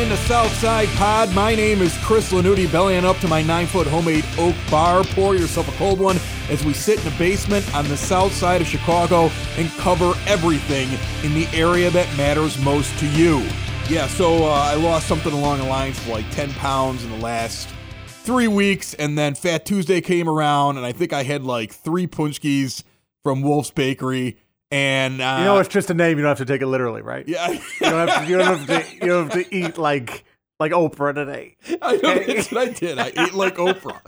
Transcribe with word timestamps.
into 0.00 0.16
Southside 0.16 0.88
Pod. 0.96 1.34
My 1.34 1.54
name 1.54 1.82
is 1.82 1.96
Chris 1.98 2.32
Lanuti, 2.32 2.70
bellying 2.70 3.04
up 3.04 3.18
to 3.18 3.28
my 3.28 3.42
nine 3.42 3.66
foot 3.66 3.86
homemade 3.86 4.24
oak 4.38 4.54
bar. 4.70 5.04
Pour 5.04 5.34
yourself 5.34 5.68
a 5.68 5.76
cold 5.76 6.00
one 6.00 6.16
as 6.48 6.64
we 6.64 6.72
sit 6.72 6.98
in 6.98 7.04
the 7.04 7.18
basement 7.18 7.74
on 7.74 7.86
the 7.88 7.96
south 7.96 8.32
side 8.32 8.62
of 8.62 8.66
Chicago 8.66 9.30
and 9.58 9.68
cover 9.72 10.14
everything 10.26 10.88
in 11.22 11.34
the 11.34 11.46
area 11.52 11.90
that 11.90 12.08
matters 12.16 12.58
most 12.62 12.98
to 12.98 13.06
you. 13.10 13.46
Yeah, 13.90 14.06
so 14.06 14.44
uh, 14.44 14.48
I 14.48 14.74
lost 14.74 15.06
something 15.06 15.32
along 15.32 15.58
the 15.58 15.66
lines 15.66 15.98
of 15.98 16.08
like 16.08 16.28
10 16.30 16.50
pounds 16.54 17.04
in 17.04 17.10
the 17.10 17.18
last 17.18 17.68
three 18.06 18.48
weeks, 18.48 18.94
and 18.94 19.18
then 19.18 19.34
Fat 19.34 19.66
Tuesday 19.66 20.00
came 20.00 20.28
around, 20.28 20.78
and 20.78 20.86
I 20.86 20.92
think 20.92 21.12
I 21.12 21.24
had 21.24 21.44
like 21.44 21.72
three 21.72 22.06
paczkis 22.06 22.84
from 23.22 23.42
Wolf's 23.42 23.70
Bakery. 23.70 24.38
And 24.70 25.20
uh, 25.20 25.36
You 25.38 25.44
know, 25.44 25.58
it's 25.58 25.68
just 25.68 25.90
a 25.90 25.94
name. 25.94 26.16
You 26.18 26.22
don't 26.22 26.30
have 26.36 26.46
to 26.46 26.52
take 26.52 26.62
it 26.62 26.66
literally, 26.66 27.02
right? 27.02 27.26
yeah, 27.26 27.50
You 27.50 27.60
don't 27.80 28.08
have 28.08 28.24
to. 28.24 28.30
You 28.30 28.38
don't 28.38 28.58
have 28.58 28.66
to, 28.66 28.94
you 28.94 29.06
don't 29.06 29.30
have 29.32 29.44
to 29.44 29.54
eat 29.54 29.78
like 29.78 30.24
like 30.60 30.72
Oprah 30.72 31.14
today. 31.14 31.56
I 31.82 31.96
know 31.96 32.18
that's 32.18 32.52
what 32.52 32.68
I 32.68 32.72
did. 32.72 32.98
I 32.98 33.06
ate 33.16 33.32
like 33.32 33.56
Oprah. 33.56 33.98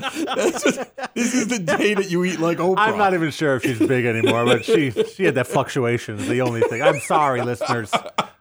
This 1.14 1.34
is 1.34 1.48
the 1.48 1.58
day 1.58 1.94
that 1.94 2.10
you 2.10 2.24
eat 2.24 2.38
like 2.40 2.58
Oprah. 2.58 2.74
I'm 2.78 2.98
not 2.98 3.14
even 3.14 3.30
sure 3.30 3.56
if 3.56 3.62
she's 3.62 3.78
big 3.78 4.04
anymore, 4.04 4.44
but 4.44 4.64
she 4.64 4.90
she 4.90 5.24
had 5.24 5.34
that 5.34 5.46
fluctuation. 5.46 6.18
Is 6.18 6.28
the 6.28 6.42
only 6.42 6.60
thing. 6.62 6.82
I'm 6.82 7.00
sorry, 7.00 7.40
listeners, 7.42 7.90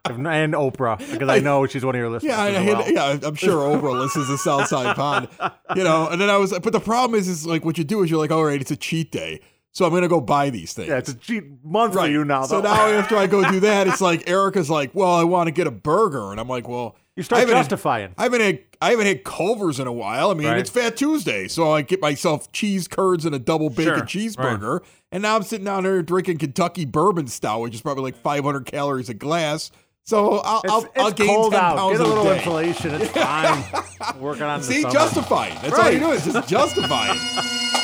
and 0.06 0.54
Oprah, 0.54 0.98
because 1.12 1.30
I 1.30 1.40
know 1.40 1.66
she's 1.68 1.86
one 1.86 1.96
of 1.96 2.00
your 2.00 2.10
listeners. 2.10 2.32
Yeah, 2.34 2.42
I, 2.42 2.48
I 2.48 2.50
as 2.52 2.64
had, 2.64 2.78
well. 2.78 2.92
yeah, 2.92 3.28
I'm 3.28 3.36
sure 3.36 3.58
Oprah 3.78 4.00
listens 4.00 4.28
to 4.28 4.38
Southside 4.38 4.96
Pod. 4.96 5.30
You 5.76 5.84
know, 5.84 6.08
and 6.10 6.20
then 6.20 6.30
I 6.30 6.36
was, 6.38 6.52
but 6.60 6.74
the 6.74 6.80
problem 6.82 7.18
is, 7.20 7.28
is 7.30 7.48
like 7.48 7.64
what 7.66 7.78
you 7.78 7.84
do 7.86 8.04
is 8.04 8.12
you're 8.12 8.20
like, 8.20 8.32
all 8.32 8.44
right, 8.44 8.60
it's 8.60 8.72
a 8.72 8.76
cheat 8.76 9.12
day, 9.12 9.40
so 9.72 9.86
I'm 9.86 9.92
gonna 9.94 10.08
go 10.08 10.22
buy 10.22 10.50
these 10.50 10.74
things. 10.74 10.90
Yeah, 10.90 10.98
it's 10.98 11.10
a 11.10 11.16
cheap 11.16 11.64
month 11.64 11.96
right 11.96 12.06
for 12.08 12.12
you 12.12 12.26
now. 12.26 12.44
So 12.44 12.62
now 12.62 12.88
after 12.88 13.18
I 13.18 13.28
go 13.28 13.50
do 13.50 13.60
that, 13.62 13.88
it's 13.88 14.02
like 14.02 14.30
Erica's 14.30 14.70
like, 14.70 14.92
well, 14.94 15.14
I 15.14 15.24
want 15.24 15.48
to 15.48 15.52
get 15.52 15.68
a 15.68 15.72
burger, 15.72 16.32
and 16.32 16.40
I'm 16.40 16.48
like, 16.48 16.68
well, 16.68 16.96
you 17.16 17.22
I 17.22 17.24
start 17.24 17.42
had- 17.48 17.50
justifying. 17.50 18.14
I 18.18 18.24
haven't 18.24 18.42
had 18.42 18.60
I 18.82 18.90
haven't 18.92 19.06
had 19.06 19.24
Culver's 19.24 19.80
in 19.80 19.86
a 19.88 19.92
while. 19.94 20.32
I 20.32 20.34
mean, 20.34 20.48
Right. 20.48 20.58
it's 20.58 20.70
Fat 20.70 20.98
Tuesday, 20.98 21.48
so 21.48 21.72
I 21.72 21.84
get 21.84 22.02
myself 22.02 22.52
cheese 22.52 22.88
curds 22.88 23.26
and 23.26 23.36
a 23.36 23.40
double 23.40 23.70
bacon 23.70 23.96
Sure, 23.98 24.02
cheeseburger, 24.06 24.80
and 25.12 25.22
now 25.22 25.36
I'm 25.36 25.44
sitting 25.44 25.66
down 25.66 25.84
there 25.84 26.02
drinking 26.02 26.38
Kentucky 26.40 26.86
bourbon 26.86 27.28
stout, 27.28 27.62
which 27.62 27.76
is 27.76 27.82
probably 27.82 28.04
like 28.04 28.16
500 28.16 28.66
calories 28.66 29.08
a 29.10 29.14
glass. 29.14 29.70
So 30.04 30.40
I'll 30.40 30.62
It's, 30.64 30.74
I'll, 30.74 30.88
I'll 31.06 31.12
gain 31.12 31.28
cold 31.28 31.52
10 31.54 31.62
out. 31.62 31.78
pounds 31.78 31.98
Get 32.00 32.06
a 32.08 32.10
little 32.10 32.24
day. 32.24 32.38
insulation. 32.38 32.92
It's 32.96 33.12
fine. 33.12 34.20
Working 34.20 34.44
on 34.44 34.64
See, 34.64 34.82
justifying. 34.82 35.54
That's 35.62 35.78
all 35.78 35.92
you 35.92 36.00
do 36.00 36.12
is 36.12 36.26
just 36.26 36.50
justifying. 36.50 37.20
So 37.20 37.42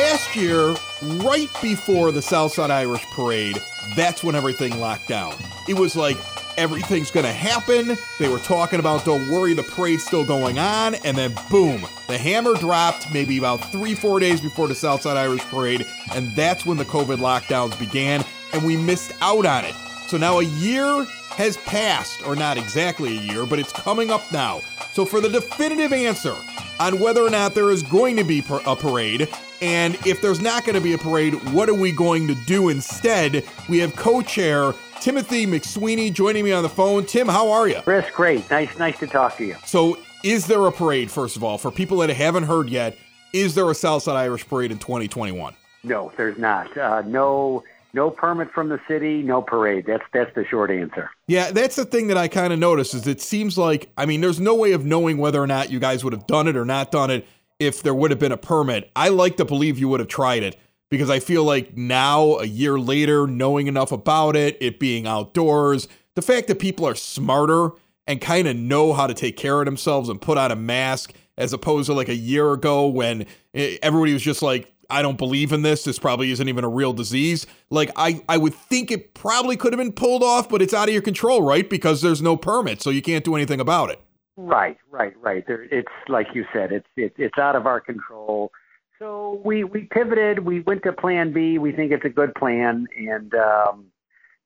last 0.00 0.34
year, 0.34 0.74
right 1.22 1.50
before 1.60 2.10
the 2.10 2.22
Southside 2.22 2.70
Irish 2.70 3.04
Parade, 3.10 3.62
that's 3.96 4.24
when 4.24 4.34
everything 4.34 4.80
locked 4.80 5.08
down. 5.08 5.34
It 5.68 5.74
was 5.74 5.94
like 5.94 6.16
everything's 6.56 7.10
gonna 7.10 7.32
happen. 7.32 7.98
They 8.18 8.28
were 8.28 8.38
talking 8.38 8.80
about 8.80 9.04
don't 9.04 9.30
worry, 9.30 9.52
the 9.52 9.62
parade's 9.62 10.02
still 10.02 10.24
going 10.24 10.58
on, 10.58 10.94
and 10.96 11.18
then 11.18 11.34
boom, 11.50 11.82
the 12.06 12.16
hammer 12.16 12.54
dropped 12.54 13.12
maybe 13.12 13.36
about 13.36 13.56
three, 13.70 13.94
four 13.94 14.20
days 14.20 14.40
before 14.40 14.68
the 14.68 14.74
Southside 14.74 15.18
Irish 15.18 15.42
Parade, 15.42 15.86
and 16.14 16.34
that's 16.34 16.64
when 16.64 16.78
the 16.78 16.86
COVID 16.86 17.18
lockdowns 17.18 17.78
began, 17.78 18.24
and 18.54 18.64
we 18.64 18.78
missed 18.78 19.12
out 19.20 19.44
on 19.44 19.66
it. 19.66 19.74
So 20.06 20.16
now 20.16 20.38
a 20.38 20.44
year 20.44 21.04
has 21.36 21.58
passed, 21.58 22.26
or 22.26 22.34
not 22.34 22.56
exactly 22.56 23.18
a 23.18 23.20
year, 23.20 23.44
but 23.44 23.58
it's 23.58 23.72
coming 23.72 24.10
up 24.10 24.32
now. 24.32 24.62
So 24.92 25.04
for 25.04 25.20
the 25.20 25.28
definitive 25.28 25.92
answer 25.92 26.34
on 26.78 26.98
whether 26.98 27.22
or 27.22 27.30
not 27.30 27.54
there 27.54 27.70
is 27.70 27.82
going 27.82 28.16
to 28.16 28.24
be 28.24 28.42
a 28.64 28.74
parade, 28.74 29.28
and 29.60 29.94
if 30.06 30.20
there's 30.22 30.40
not 30.40 30.64
going 30.64 30.74
to 30.74 30.80
be 30.80 30.94
a 30.94 30.98
parade, 30.98 31.34
what 31.52 31.68
are 31.68 31.74
we 31.74 31.92
going 31.92 32.26
to 32.28 32.34
do 32.46 32.68
instead? 32.68 33.44
We 33.68 33.78
have 33.78 33.94
co-chair 33.96 34.72
Timothy 35.00 35.46
McSweeney 35.46 36.12
joining 36.12 36.44
me 36.44 36.52
on 36.52 36.62
the 36.62 36.68
phone. 36.68 37.04
Tim, 37.06 37.28
how 37.28 37.50
are 37.50 37.68
you? 37.68 37.80
Chris, 37.82 38.06
great. 38.10 38.48
Nice, 38.50 38.78
nice 38.78 38.98
to 38.98 39.06
talk 39.06 39.36
to 39.38 39.44
you. 39.44 39.56
So, 39.64 39.98
is 40.22 40.46
there 40.46 40.66
a 40.66 40.72
parade? 40.72 41.10
First 41.10 41.36
of 41.36 41.44
all, 41.44 41.56
for 41.56 41.70
people 41.70 41.98
that 41.98 42.10
haven't 42.10 42.44
heard 42.44 42.68
yet, 42.68 42.96
is 43.32 43.54
there 43.54 43.70
a 43.70 43.74
Southside 43.74 44.16
Irish 44.16 44.46
Parade 44.46 44.70
in 44.70 44.78
2021? 44.78 45.54
No, 45.82 46.12
there's 46.16 46.36
not. 46.36 46.76
Uh, 46.76 47.02
no, 47.06 47.64
no 47.94 48.10
permit 48.10 48.50
from 48.50 48.68
the 48.68 48.78
city. 48.86 49.22
No 49.22 49.40
parade. 49.40 49.86
That's 49.86 50.04
that's 50.12 50.34
the 50.34 50.44
short 50.44 50.70
answer. 50.70 51.10
Yeah, 51.26 51.50
that's 51.52 51.76
the 51.76 51.86
thing 51.86 52.08
that 52.08 52.18
I 52.18 52.28
kind 52.28 52.52
of 52.52 52.58
noticed 52.58 52.94
is 52.94 53.06
it 53.06 53.22
seems 53.22 53.56
like 53.56 53.90
I 53.96 54.04
mean, 54.04 54.20
there's 54.20 54.40
no 54.40 54.54
way 54.54 54.72
of 54.72 54.84
knowing 54.84 55.16
whether 55.16 55.42
or 55.42 55.46
not 55.46 55.70
you 55.70 55.80
guys 55.80 56.04
would 56.04 56.12
have 56.12 56.26
done 56.26 56.48
it 56.48 56.56
or 56.56 56.66
not 56.66 56.90
done 56.90 57.10
it 57.10 57.26
if 57.60 57.82
there 57.82 57.94
would 57.94 58.10
have 58.10 58.18
been 58.18 58.32
a 58.32 58.36
permit. 58.36 58.90
I 58.96 59.10
like 59.10 59.36
to 59.36 59.44
believe 59.44 59.78
you 59.78 59.88
would 59.88 60.00
have 60.00 60.08
tried 60.08 60.42
it 60.42 60.58
because 60.90 61.10
I 61.10 61.20
feel 61.20 61.44
like 61.44 61.76
now, 61.76 62.38
a 62.38 62.44
year 62.44 62.78
later, 62.78 63.26
knowing 63.26 63.68
enough 63.68 63.92
about 63.92 64.34
it, 64.34 64.56
it 64.60 64.80
being 64.80 65.06
outdoors, 65.06 65.86
the 66.16 66.22
fact 66.22 66.48
that 66.48 66.58
people 66.58 66.86
are 66.86 66.96
smarter 66.96 67.70
and 68.06 68.20
kind 68.20 68.48
of 68.48 68.56
know 68.56 68.92
how 68.92 69.06
to 69.06 69.14
take 69.14 69.36
care 69.36 69.60
of 69.60 69.66
themselves 69.66 70.08
and 70.08 70.20
put 70.20 70.36
on 70.36 70.50
a 70.50 70.56
mask 70.56 71.12
as 71.38 71.52
opposed 71.52 71.86
to 71.86 71.94
like 71.94 72.08
a 72.08 72.14
year 72.14 72.52
ago 72.52 72.88
when 72.88 73.24
eh, 73.54 73.76
everybody 73.82 74.12
was 74.12 74.22
just 74.22 74.42
like, 74.42 74.72
I 74.90 75.02
don't 75.02 75.16
believe 75.16 75.52
in 75.52 75.62
this. 75.62 75.84
This 75.84 76.00
probably 76.00 76.32
isn't 76.32 76.48
even 76.48 76.64
a 76.64 76.68
real 76.68 76.92
disease. 76.92 77.46
Like 77.70 77.92
I, 77.94 78.22
I 78.28 78.36
would 78.38 78.54
think 78.54 78.90
it 78.90 79.14
probably 79.14 79.56
could 79.56 79.72
have 79.72 79.78
been 79.78 79.92
pulled 79.92 80.24
off, 80.24 80.48
but 80.48 80.60
it's 80.60 80.74
out 80.74 80.88
of 80.88 80.92
your 80.92 81.02
control, 81.02 81.42
right? 81.42 81.68
Because 81.68 82.02
there's 82.02 82.20
no 82.20 82.36
permit, 82.36 82.82
so 82.82 82.90
you 82.90 83.00
can't 83.00 83.24
do 83.24 83.36
anything 83.36 83.60
about 83.60 83.90
it. 83.90 84.00
Right, 84.46 84.78
right, 84.90 85.12
right. 85.20 85.44
There, 85.46 85.64
it's 85.64 85.92
like 86.08 86.28
you 86.34 86.44
said. 86.52 86.72
It's 86.72 86.86
it, 86.96 87.12
it's 87.18 87.38
out 87.38 87.56
of 87.56 87.66
our 87.66 87.80
control. 87.80 88.52
So 88.98 89.40
we 89.44 89.64
we 89.64 89.82
pivoted. 89.82 90.40
We 90.40 90.60
went 90.60 90.82
to 90.84 90.92
Plan 90.92 91.32
B. 91.32 91.58
We 91.58 91.72
think 91.72 91.92
it's 91.92 92.04
a 92.04 92.10
good 92.10 92.34
plan, 92.34 92.86
and 92.96 93.34
um, 93.34 93.86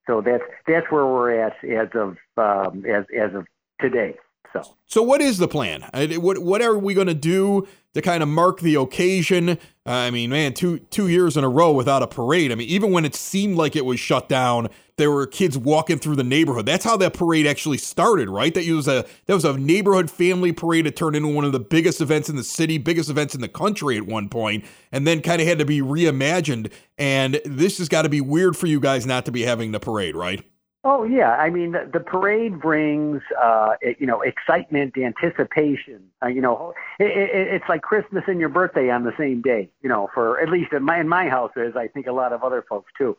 so 0.07 0.21
that's 0.21 0.43
that's 0.67 0.87
where 0.91 1.07
we're 1.07 1.41
at 1.41 1.53
as 1.65 1.89
of 1.95 2.17
um, 2.37 2.85
as 2.87 3.05
as 3.17 3.35
of 3.35 3.47
today. 3.81 4.17
So 4.53 4.77
So 4.87 5.03
what 5.03 5.21
is 5.21 5.39
the 5.39 5.49
plan? 5.49 5.89
What 6.17 6.39
what 6.39 6.61
are 6.61 6.77
we 6.77 6.95
going 6.95 7.07
to 7.07 7.15
do 7.15 7.69
to 7.95 8.03
kind 8.03 8.23
of 8.23 8.29
mark 8.29 8.61
the 8.61 8.75
occasion? 8.75 9.59
I 9.87 10.11
mean, 10.11 10.31
man, 10.31 10.55
two 10.55 10.79
two 10.79 11.09
years 11.09 11.37
in 11.37 11.45
a 11.45 11.49
row 11.49 11.73
without 11.73 12.03
a 12.03 12.07
parade. 12.07 12.53
I 12.53 12.55
mean, 12.55 12.69
even 12.69 12.91
when 12.93 13.05
it 13.05 13.15
seemed 13.15 13.57
like 13.57 13.77
it 13.77 13.85
was 13.85 14.01
shut 14.01 14.29
down, 14.29 14.69
there 14.97 15.11
were 15.11 15.27
kids 15.27 15.59
walking 15.59 15.99
through 15.99 16.17
the 16.17 16.25
neighborhood. 16.25 16.67
That's 16.67 16.85
how 16.85 16.97
that 16.99 17.15
parade 17.15 17.47
actually 17.47 17.79
started, 17.79 18.31
right? 18.31 18.55
That 18.55 18.67
was 18.69 18.89
a 18.89 19.05
that 19.27 19.35
was 19.35 19.45
a 19.45 19.57
neighborhood 19.59 20.11
family 20.11 20.53
parade. 20.53 20.87
that 20.87 20.97
turned 20.97 21.17
into 21.17 21.29
one 21.29 21.45
of 21.45 21.53
the 21.53 21.61
biggest 21.61 22.01
events 22.01 22.29
in 22.29 22.37
the 22.37 22.45
city, 22.45 22.79
biggest 22.79 23.11
events 23.11 23.35
in 23.35 23.41
the 23.41 23.49
country 23.49 23.97
at 23.97 24.07
one 24.07 24.29
point, 24.29 24.65
and 24.93 25.07
then 25.07 25.21
kind 25.21 25.43
of 25.43 25.49
had 25.49 25.59
to 25.59 25.65
be 25.65 25.81
reimagined. 25.81 26.73
And 26.97 27.41
this 27.45 27.79
has 27.79 27.89
got 27.89 28.03
to 28.03 28.09
be 28.09 28.21
weird 28.21 28.57
for 28.57 28.67
you 28.67 28.81
guys 28.81 29.05
not 29.05 29.25
to 29.27 29.33
be 29.33 29.43
having 29.43 29.73
the 29.73 29.81
parade, 29.81 30.17
right? 30.17 30.45
Oh 30.87 31.05
yeah, 31.05 31.31
I 31.31 31.49
mean 31.49 31.73
the, 31.73 31.89
the 31.91 32.01
parade 32.01 32.61
brings 32.61 33.23
uh, 33.43 33.73
it- 33.81 33.97
you 33.99 34.07
know 34.07 34.21
excitement, 34.21 34.95
anticipation. 34.99 36.03
Uh, 36.23 36.27
you 36.29 36.43
know, 36.43 36.75
it, 36.99 37.07
it, 37.07 37.31
it's 37.55 37.65
like 37.71 37.81
Christmas 37.81 38.25
and 38.27 38.39
your 38.39 38.51
birthday 38.51 38.91
on 38.91 39.03
the 39.05 39.13
same 39.19 39.41
day. 39.41 39.71
You 39.83 39.89
know, 39.89 40.09
for 40.13 40.39
at 40.41 40.51
least 40.51 40.73
in 40.75 40.83
my 40.83 41.01
in 41.01 41.09
my 41.09 41.29
house 41.29 41.53
is. 41.57 41.75
I 41.75 41.89
think 41.89 42.07
a 42.07 42.13
lot 42.13 42.35
of 42.35 42.43
other 42.43 42.63
folks 42.69 42.93
too. 42.99 43.17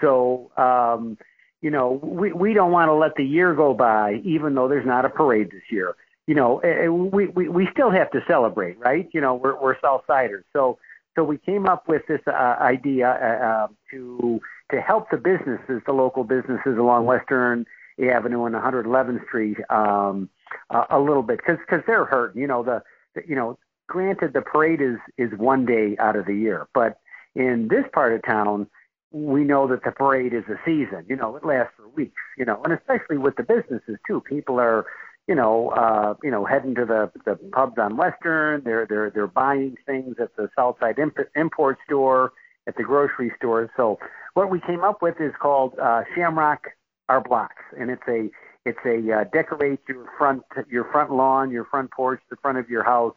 So 0.00 0.50
um, 0.56 1.18
you 1.60 1.70
know, 1.70 2.00
we 2.02 2.32
we 2.32 2.54
don't 2.54 2.72
want 2.72 2.88
to 2.88 2.94
let 2.94 3.14
the 3.16 3.24
year 3.24 3.54
go 3.54 3.74
by, 3.74 4.20
even 4.24 4.54
though 4.54 4.66
there's 4.68 4.86
not 4.86 5.04
a 5.04 5.10
parade 5.10 5.50
this 5.50 5.62
year. 5.70 5.94
You 6.26 6.34
know, 6.34 6.58
eh, 6.60 6.84
eh, 6.84 6.88
we 6.88 7.26
we, 7.26 7.48
we 7.48 7.68
still 7.72 7.90
have 7.90 8.10
to 8.12 8.24
celebrate, 8.26 8.78
right? 8.78 9.06
You 9.12 9.20
know, 9.20 9.34
we're 9.34 9.60
we're 9.60 9.76
Southsiders, 9.80 10.44
so 10.54 10.78
so 11.14 11.24
we 11.24 11.36
came 11.36 11.66
up 11.66 11.88
with 11.88 12.02
this 12.08 12.20
uh, 12.26 12.30
idea 12.58 13.10
uh, 13.10 13.44
uh, 13.46 13.68
to 13.90 14.40
to 14.72 14.80
help 14.80 15.10
the 15.10 15.16
businesses, 15.16 15.82
the 15.86 15.92
local 15.92 16.24
businesses 16.24 16.78
along 16.78 17.04
Western 17.04 17.66
Avenue 18.02 18.44
and 18.44 18.54
111th 18.54 19.24
Street, 19.26 19.58
um, 19.70 20.28
uh, 20.70 20.86
a 20.90 20.98
little 20.98 21.22
bit 21.22 21.38
because 21.38 21.58
because 21.58 21.82
they're 21.86 22.04
hurting. 22.04 22.40
You 22.40 22.48
know 22.48 22.62
the, 22.62 22.82
the 23.14 23.22
you 23.28 23.36
know 23.36 23.58
granted 23.86 24.32
the 24.32 24.40
parade 24.40 24.80
is 24.80 24.96
is 25.18 25.30
one 25.38 25.66
day 25.66 25.96
out 25.98 26.16
of 26.16 26.26
the 26.26 26.34
year, 26.34 26.66
but 26.74 26.98
in 27.34 27.68
this 27.68 27.84
part 27.92 28.12
of 28.12 28.22
town 28.22 28.66
we 29.14 29.44
know 29.44 29.68
that 29.68 29.84
the 29.84 29.92
parade 29.92 30.32
is 30.32 30.44
a 30.48 30.58
season. 30.64 31.04
You 31.08 31.16
know 31.16 31.36
it 31.36 31.44
lasts 31.44 31.74
for 31.76 31.88
weeks. 31.88 32.22
You 32.36 32.44
know 32.46 32.60
and 32.64 32.72
especially 32.72 33.18
with 33.18 33.36
the 33.36 33.44
businesses 33.44 33.98
too. 34.06 34.20
People 34.22 34.58
are 34.58 34.86
you 35.28 35.36
know, 35.36 35.68
uh, 35.68 36.14
you 36.24 36.32
know, 36.32 36.44
heading 36.44 36.74
to 36.74 36.84
the 36.84 37.10
the 37.24 37.36
pubs 37.52 37.78
on 37.78 37.96
Western. 37.96 38.62
They're 38.64 38.86
they're 38.86 39.10
they're 39.10 39.28
buying 39.28 39.76
things 39.86 40.16
at 40.20 40.34
the 40.36 40.50
Southside 40.56 40.98
imp- 40.98 41.28
import 41.36 41.78
store, 41.86 42.32
at 42.66 42.76
the 42.76 42.82
grocery 42.82 43.32
stores. 43.36 43.70
So 43.76 43.98
what 44.34 44.50
we 44.50 44.60
came 44.60 44.82
up 44.82 45.02
with 45.02 45.20
is 45.20 45.32
called 45.40 45.78
uh, 45.78 46.02
Shamrock 46.14 46.68
Our 47.08 47.20
Blocks, 47.20 47.62
and 47.78 47.90
it's 47.90 48.02
a 48.08 48.30
it's 48.64 48.78
a 48.84 49.12
uh, 49.12 49.24
decorate 49.32 49.80
your 49.88 50.06
front 50.16 50.42
your 50.70 50.84
front 50.90 51.12
lawn, 51.12 51.50
your 51.50 51.64
front 51.64 51.90
porch, 51.90 52.20
the 52.30 52.36
front 52.36 52.58
of 52.58 52.68
your 52.70 52.84
house, 52.84 53.14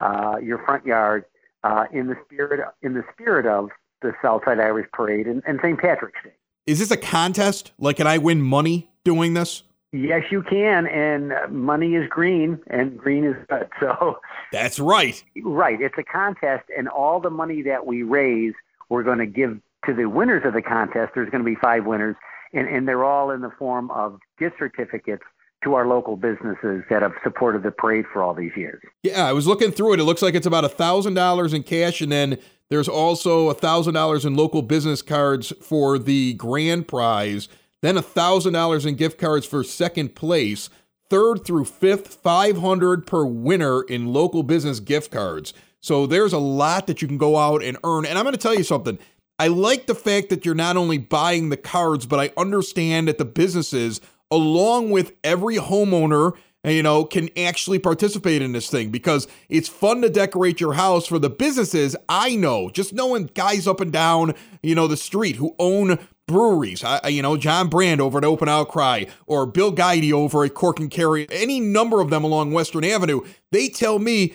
uh, 0.00 0.36
your 0.42 0.58
front 0.64 0.86
yard, 0.86 1.24
uh, 1.64 1.84
in 1.92 2.06
the 2.06 2.16
spirit 2.24 2.60
in 2.82 2.94
the 2.94 3.04
spirit 3.12 3.46
of 3.46 3.70
the 4.00 4.12
Southside 4.22 4.60
Irish 4.60 4.88
Parade 4.92 5.26
and, 5.26 5.42
and 5.46 5.58
St. 5.62 5.78
Patrick's 5.78 6.22
Day. 6.22 6.32
Is 6.66 6.78
this 6.78 6.90
a 6.90 6.96
contest? 6.96 7.72
Like, 7.78 7.96
can 7.96 8.06
I 8.06 8.18
win 8.18 8.40
money 8.40 8.90
doing 9.02 9.34
this? 9.34 9.64
Yes, 9.90 10.24
you 10.30 10.42
can, 10.42 10.86
and 10.86 11.32
money 11.50 11.94
is 11.94 12.06
green, 12.10 12.60
and 12.66 12.96
green 12.96 13.24
is 13.24 13.36
good. 13.48 13.68
So 13.80 14.20
that's 14.52 14.78
right. 14.78 15.22
Right. 15.42 15.80
It's 15.80 15.96
a 15.98 16.02
contest, 16.02 16.64
and 16.76 16.88
all 16.88 17.20
the 17.20 17.30
money 17.30 17.62
that 17.62 17.86
we 17.86 18.02
raise, 18.02 18.54
we're 18.88 19.02
going 19.02 19.18
to 19.18 19.26
give 19.26 19.60
to 19.86 19.94
the 19.94 20.06
winners 20.06 20.42
of 20.44 20.54
the 20.54 20.62
contest. 20.62 21.12
There's 21.14 21.30
going 21.30 21.44
to 21.44 21.48
be 21.48 21.56
five 21.60 21.86
winners, 21.86 22.16
and, 22.52 22.68
and 22.68 22.86
they're 22.86 23.04
all 23.04 23.30
in 23.30 23.40
the 23.40 23.52
form 23.58 23.90
of 23.90 24.18
gift 24.38 24.56
certificates 24.58 25.22
to 25.64 25.74
our 25.74 25.86
local 25.86 26.16
businesses 26.16 26.84
that 26.88 27.02
have 27.02 27.12
supported 27.24 27.62
the 27.62 27.70
parade 27.70 28.04
for 28.12 28.22
all 28.22 28.32
these 28.32 28.52
years. 28.56 28.80
Yeah, 29.02 29.26
I 29.26 29.32
was 29.32 29.46
looking 29.46 29.72
through 29.72 29.94
it. 29.94 30.00
It 30.00 30.04
looks 30.04 30.22
like 30.22 30.34
it's 30.34 30.46
about 30.46 30.64
a 30.64 30.68
thousand 30.68 31.14
dollars 31.14 31.52
in 31.52 31.64
cash, 31.64 32.00
and 32.00 32.12
then 32.12 32.38
there's 32.70 32.88
also 32.88 33.48
a 33.48 33.54
thousand 33.54 33.94
dollars 33.94 34.24
in 34.24 34.36
local 34.36 34.62
business 34.62 35.02
cards 35.02 35.52
for 35.60 35.98
the 35.98 36.34
grand 36.34 36.86
prize. 36.86 37.48
Then 37.82 37.96
a 37.96 38.02
thousand 38.02 38.52
dollars 38.52 38.86
in 38.86 38.94
gift 38.94 39.18
cards 39.18 39.46
for 39.46 39.64
second 39.64 40.14
place. 40.14 40.70
Third 41.10 41.44
through 41.44 41.64
fifth, 41.64 42.14
500 42.14 43.06
per 43.06 43.24
winner 43.24 43.82
in 43.82 44.12
local 44.12 44.42
business 44.42 44.78
gift 44.78 45.10
cards. 45.10 45.54
So 45.80 46.06
there's 46.06 46.34
a 46.34 46.38
lot 46.38 46.86
that 46.86 47.00
you 47.00 47.08
can 47.08 47.18
go 47.18 47.36
out 47.36 47.62
and 47.62 47.78
earn. 47.82 48.04
And 48.04 48.18
I'm 48.18 48.24
going 48.24 48.34
to 48.34 48.40
tell 48.40 48.54
you 48.54 48.64
something. 48.64 48.98
I 49.38 49.48
like 49.48 49.86
the 49.86 49.94
fact 49.94 50.30
that 50.30 50.44
you're 50.44 50.54
not 50.54 50.76
only 50.76 50.98
buying 50.98 51.48
the 51.48 51.56
cards, 51.56 52.06
but 52.06 52.18
I 52.18 52.32
understand 52.36 53.08
that 53.08 53.18
the 53.18 53.24
businesses 53.24 54.00
along 54.30 54.90
with 54.90 55.12
every 55.24 55.56
homeowner 55.56 56.36
you 56.64 56.82
know, 56.82 57.04
can 57.04 57.30
actually 57.38 57.78
participate 57.78 58.42
in 58.42 58.52
this 58.52 58.68
thing 58.68 58.90
because 58.90 59.28
it's 59.48 59.68
fun 59.68 60.02
to 60.02 60.10
decorate 60.10 60.60
your 60.60 60.74
house 60.74 61.06
for 61.06 61.18
the 61.18 61.30
businesses. 61.30 61.94
I 62.08 62.36
know, 62.36 62.68
just 62.68 62.92
knowing 62.92 63.30
guys 63.34 63.66
up 63.66 63.80
and 63.80 63.92
down, 63.92 64.34
you 64.62 64.74
know, 64.74 64.86
the 64.86 64.96
street 64.96 65.36
who 65.36 65.54
own 65.58 65.98
breweries. 66.26 66.84
I, 66.84 67.08
you 67.08 67.22
know, 67.22 67.36
John 67.36 67.68
Brand 67.68 68.00
over 68.00 68.18
at 68.18 68.24
Open 68.24 68.48
Outcry 68.48 69.04
or 69.26 69.46
Bill 69.46 69.72
Guidey 69.72 70.12
over 70.12 70.44
at 70.44 70.54
Cork 70.54 70.80
and 70.80 70.90
Kerry, 70.90 71.26
any 71.30 71.60
number 71.60 72.00
of 72.00 72.10
them 72.10 72.24
along 72.24 72.52
Western 72.52 72.84
Avenue. 72.84 73.20
They 73.52 73.68
tell 73.68 73.98
me 73.98 74.34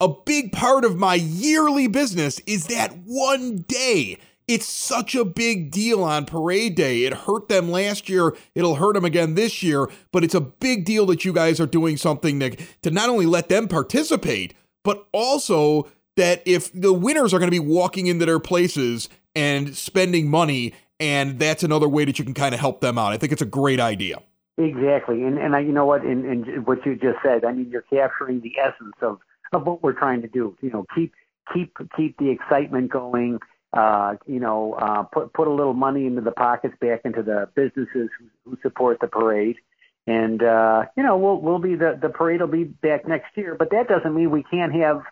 a 0.00 0.08
big 0.08 0.52
part 0.52 0.84
of 0.84 0.96
my 0.96 1.14
yearly 1.14 1.86
business 1.86 2.40
is 2.46 2.66
that 2.68 2.96
one 3.04 3.64
day 3.68 4.18
it's 4.48 4.66
such 4.66 5.14
a 5.14 5.24
big 5.24 5.70
deal 5.70 6.02
on 6.02 6.24
parade 6.24 6.74
day. 6.74 7.04
It 7.04 7.12
hurt 7.12 7.48
them 7.48 7.70
last 7.70 8.08
year. 8.08 8.34
It'll 8.54 8.76
hurt 8.76 8.94
them 8.94 9.04
again 9.04 9.34
this 9.34 9.62
year. 9.62 9.88
But 10.10 10.24
it's 10.24 10.34
a 10.34 10.40
big 10.40 10.86
deal 10.86 11.04
that 11.06 11.24
you 11.24 11.34
guys 11.34 11.60
are 11.60 11.66
doing 11.66 11.98
something 11.98 12.40
to, 12.40 12.56
to 12.82 12.90
not 12.90 13.10
only 13.10 13.26
let 13.26 13.50
them 13.50 13.68
participate, 13.68 14.54
but 14.82 15.06
also 15.12 15.86
that 16.16 16.42
if 16.46 16.72
the 16.72 16.94
winners 16.94 17.34
are 17.34 17.38
going 17.38 17.50
to 17.50 17.52
be 17.52 17.58
walking 17.60 18.06
into 18.06 18.24
their 18.24 18.40
places 18.40 19.08
and 19.36 19.76
spending 19.76 20.28
money, 20.28 20.72
and 20.98 21.38
that's 21.38 21.62
another 21.62 21.88
way 21.88 22.06
that 22.06 22.18
you 22.18 22.24
can 22.24 22.34
kind 22.34 22.54
of 22.54 22.60
help 22.60 22.80
them 22.80 22.98
out. 22.98 23.12
I 23.12 23.18
think 23.18 23.32
it's 23.32 23.42
a 23.42 23.46
great 23.46 23.78
idea. 23.78 24.20
Exactly, 24.56 25.22
and 25.22 25.38
and 25.38 25.54
I, 25.54 25.60
you 25.60 25.70
know 25.70 25.86
what, 25.86 26.02
and, 26.02 26.24
and 26.24 26.66
what 26.66 26.84
you 26.84 26.96
just 26.96 27.18
said. 27.22 27.44
I 27.44 27.52
mean, 27.52 27.70
you're 27.70 27.82
capturing 27.82 28.40
the 28.40 28.52
essence 28.58 28.96
of 29.00 29.20
of 29.52 29.64
what 29.64 29.84
we're 29.84 29.92
trying 29.92 30.20
to 30.22 30.26
do. 30.26 30.56
You 30.60 30.70
know, 30.70 30.84
keep 30.96 31.12
keep 31.54 31.76
keep 31.96 32.18
the 32.18 32.30
excitement 32.30 32.90
going 32.90 33.38
uh, 33.72 34.16
you 34.26 34.40
know, 34.40 34.74
uh, 34.74 35.02
put 35.02 35.32
put 35.32 35.48
a 35.48 35.52
little 35.52 35.74
money 35.74 36.06
into 36.06 36.20
the 36.20 36.30
pockets 36.30 36.74
back 36.80 37.02
into 37.04 37.22
the 37.22 37.48
businesses 37.54 38.08
who, 38.44 38.56
support 38.62 38.98
the 39.00 39.06
parade, 39.06 39.56
and 40.06 40.42
uh, 40.42 40.84
you 40.96 41.02
know, 41.02 41.18
we'll 41.18 41.40
we'll 41.40 41.58
be 41.58 41.74
the 41.74 41.98
the 42.00 42.08
parade 42.08 42.40
will 42.40 42.48
be 42.48 42.64
back 42.64 43.06
next 43.06 43.36
year. 43.36 43.54
But 43.54 43.70
that 43.70 43.88
doesn't 43.88 44.14
mean 44.14 44.30
we 44.30 44.42
can't 44.42 44.72
have, 44.74 45.02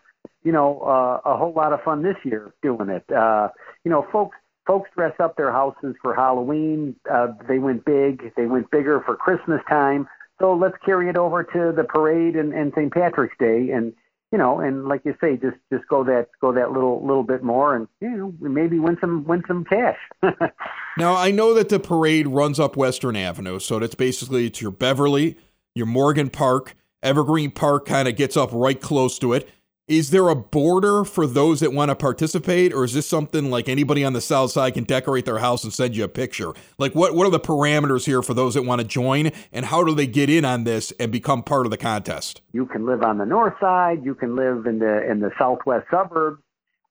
you 0.43 0.51
know, 0.51 0.79
uh, 0.81 1.29
a 1.29 1.37
whole 1.37 1.53
lot 1.53 1.71
of 1.71 1.83
fun 1.83 2.01
this 2.01 2.17
year 2.23 2.51
doing 2.63 2.89
it. 2.89 3.09
Uh, 3.11 3.49
you 3.83 3.91
know, 3.91 4.07
folks 4.11 4.35
folks 4.65 4.89
dress 4.95 5.13
up 5.19 5.37
their 5.37 5.51
houses 5.51 5.95
for 6.01 6.15
Halloween. 6.15 6.95
Uh, 7.09 7.27
they 7.47 7.59
went 7.59 7.85
big. 7.85 8.33
They 8.35 8.47
went 8.47 8.71
bigger 8.71 9.01
for 9.05 9.15
Christmas 9.15 9.61
time. 9.69 10.07
So 10.39 10.53
let's 10.53 10.75
carry 10.85 11.09
it 11.09 11.17
over 11.17 11.43
to 11.43 11.73
the 11.75 11.83
parade 11.83 12.35
and, 12.35 12.53
and 12.53 12.71
St. 12.75 12.93
Patrick's 12.93 13.37
Day 13.39 13.71
and 13.71 13.93
you 14.31 14.37
know, 14.37 14.59
and 14.59 14.87
like 14.87 15.01
you 15.05 15.15
say, 15.21 15.37
just 15.37 15.57
just 15.71 15.87
go 15.87 16.03
that 16.03 16.27
go 16.41 16.51
that 16.51 16.71
little 16.71 17.01
little 17.05 17.23
bit 17.23 17.43
more, 17.43 17.75
and 17.75 17.87
you 18.01 18.09
know, 18.09 18.33
maybe 18.39 18.79
win 18.79 18.97
some 18.99 19.23
win 19.25 19.43
some 19.47 19.63
cash. 19.63 19.97
now 20.97 21.15
I 21.15 21.31
know 21.31 21.53
that 21.53 21.69
the 21.69 21.79
parade 21.79 22.27
runs 22.27 22.59
up 22.59 22.75
Western 22.75 23.15
Avenue, 23.15 23.59
so 23.59 23.79
that's 23.79 23.95
basically 23.95 24.47
it's 24.47 24.61
your 24.61 24.71
Beverly, 24.71 25.37
your 25.75 25.85
Morgan 25.85 26.29
Park, 26.29 26.75
Evergreen 27.01 27.51
Park 27.51 27.85
kind 27.85 28.07
of 28.07 28.15
gets 28.15 28.35
up 28.35 28.49
right 28.51 28.79
close 28.79 29.17
to 29.19 29.33
it. 29.33 29.49
Is 29.87 30.09
there 30.09 30.27
a 30.27 30.35
border 30.35 31.05
for 31.05 31.25
those 31.25 31.61
that 31.61 31.71
want 31.71 31.87
to 31.87 31.95
participate, 31.95 32.73
or 32.73 32.83
is 32.83 32.93
this 32.93 33.07
something 33.07 33.49
like 33.49 33.69
anybody 33.69 34.03
on 34.03 34.11
the 34.11 34.19
south 34.19 34.51
side 34.51 34.73
can 34.73 34.83
decorate 34.83 35.23
their 35.23 35.37
house 35.37 35.63
and 35.63 35.71
send 35.71 35.95
you 35.95 36.03
a 36.03 36.09
picture? 36.09 36.51
Like, 36.77 36.93
what 36.93 37.15
what 37.15 37.25
are 37.25 37.29
the 37.29 37.39
parameters 37.39 38.05
here 38.05 38.21
for 38.21 38.33
those 38.33 38.55
that 38.55 38.63
want 38.63 38.81
to 38.81 38.87
join, 38.87 39.31
and 39.53 39.65
how 39.65 39.85
do 39.85 39.95
they 39.95 40.05
get 40.05 40.29
in 40.29 40.43
on 40.43 40.65
this 40.65 40.91
and 40.99 41.09
become 41.09 41.41
part 41.41 41.65
of 41.65 41.69
the 41.69 41.77
contest? 41.77 42.41
You 42.51 42.65
can 42.65 42.85
live 42.85 43.01
on 43.01 43.17
the 43.17 43.25
north 43.25 43.53
side. 43.61 44.03
You 44.03 44.13
can 44.13 44.35
live 44.35 44.65
in 44.65 44.79
the 44.79 45.09
in 45.09 45.21
the 45.21 45.31
southwest 45.39 45.87
suburbs. 45.89 46.43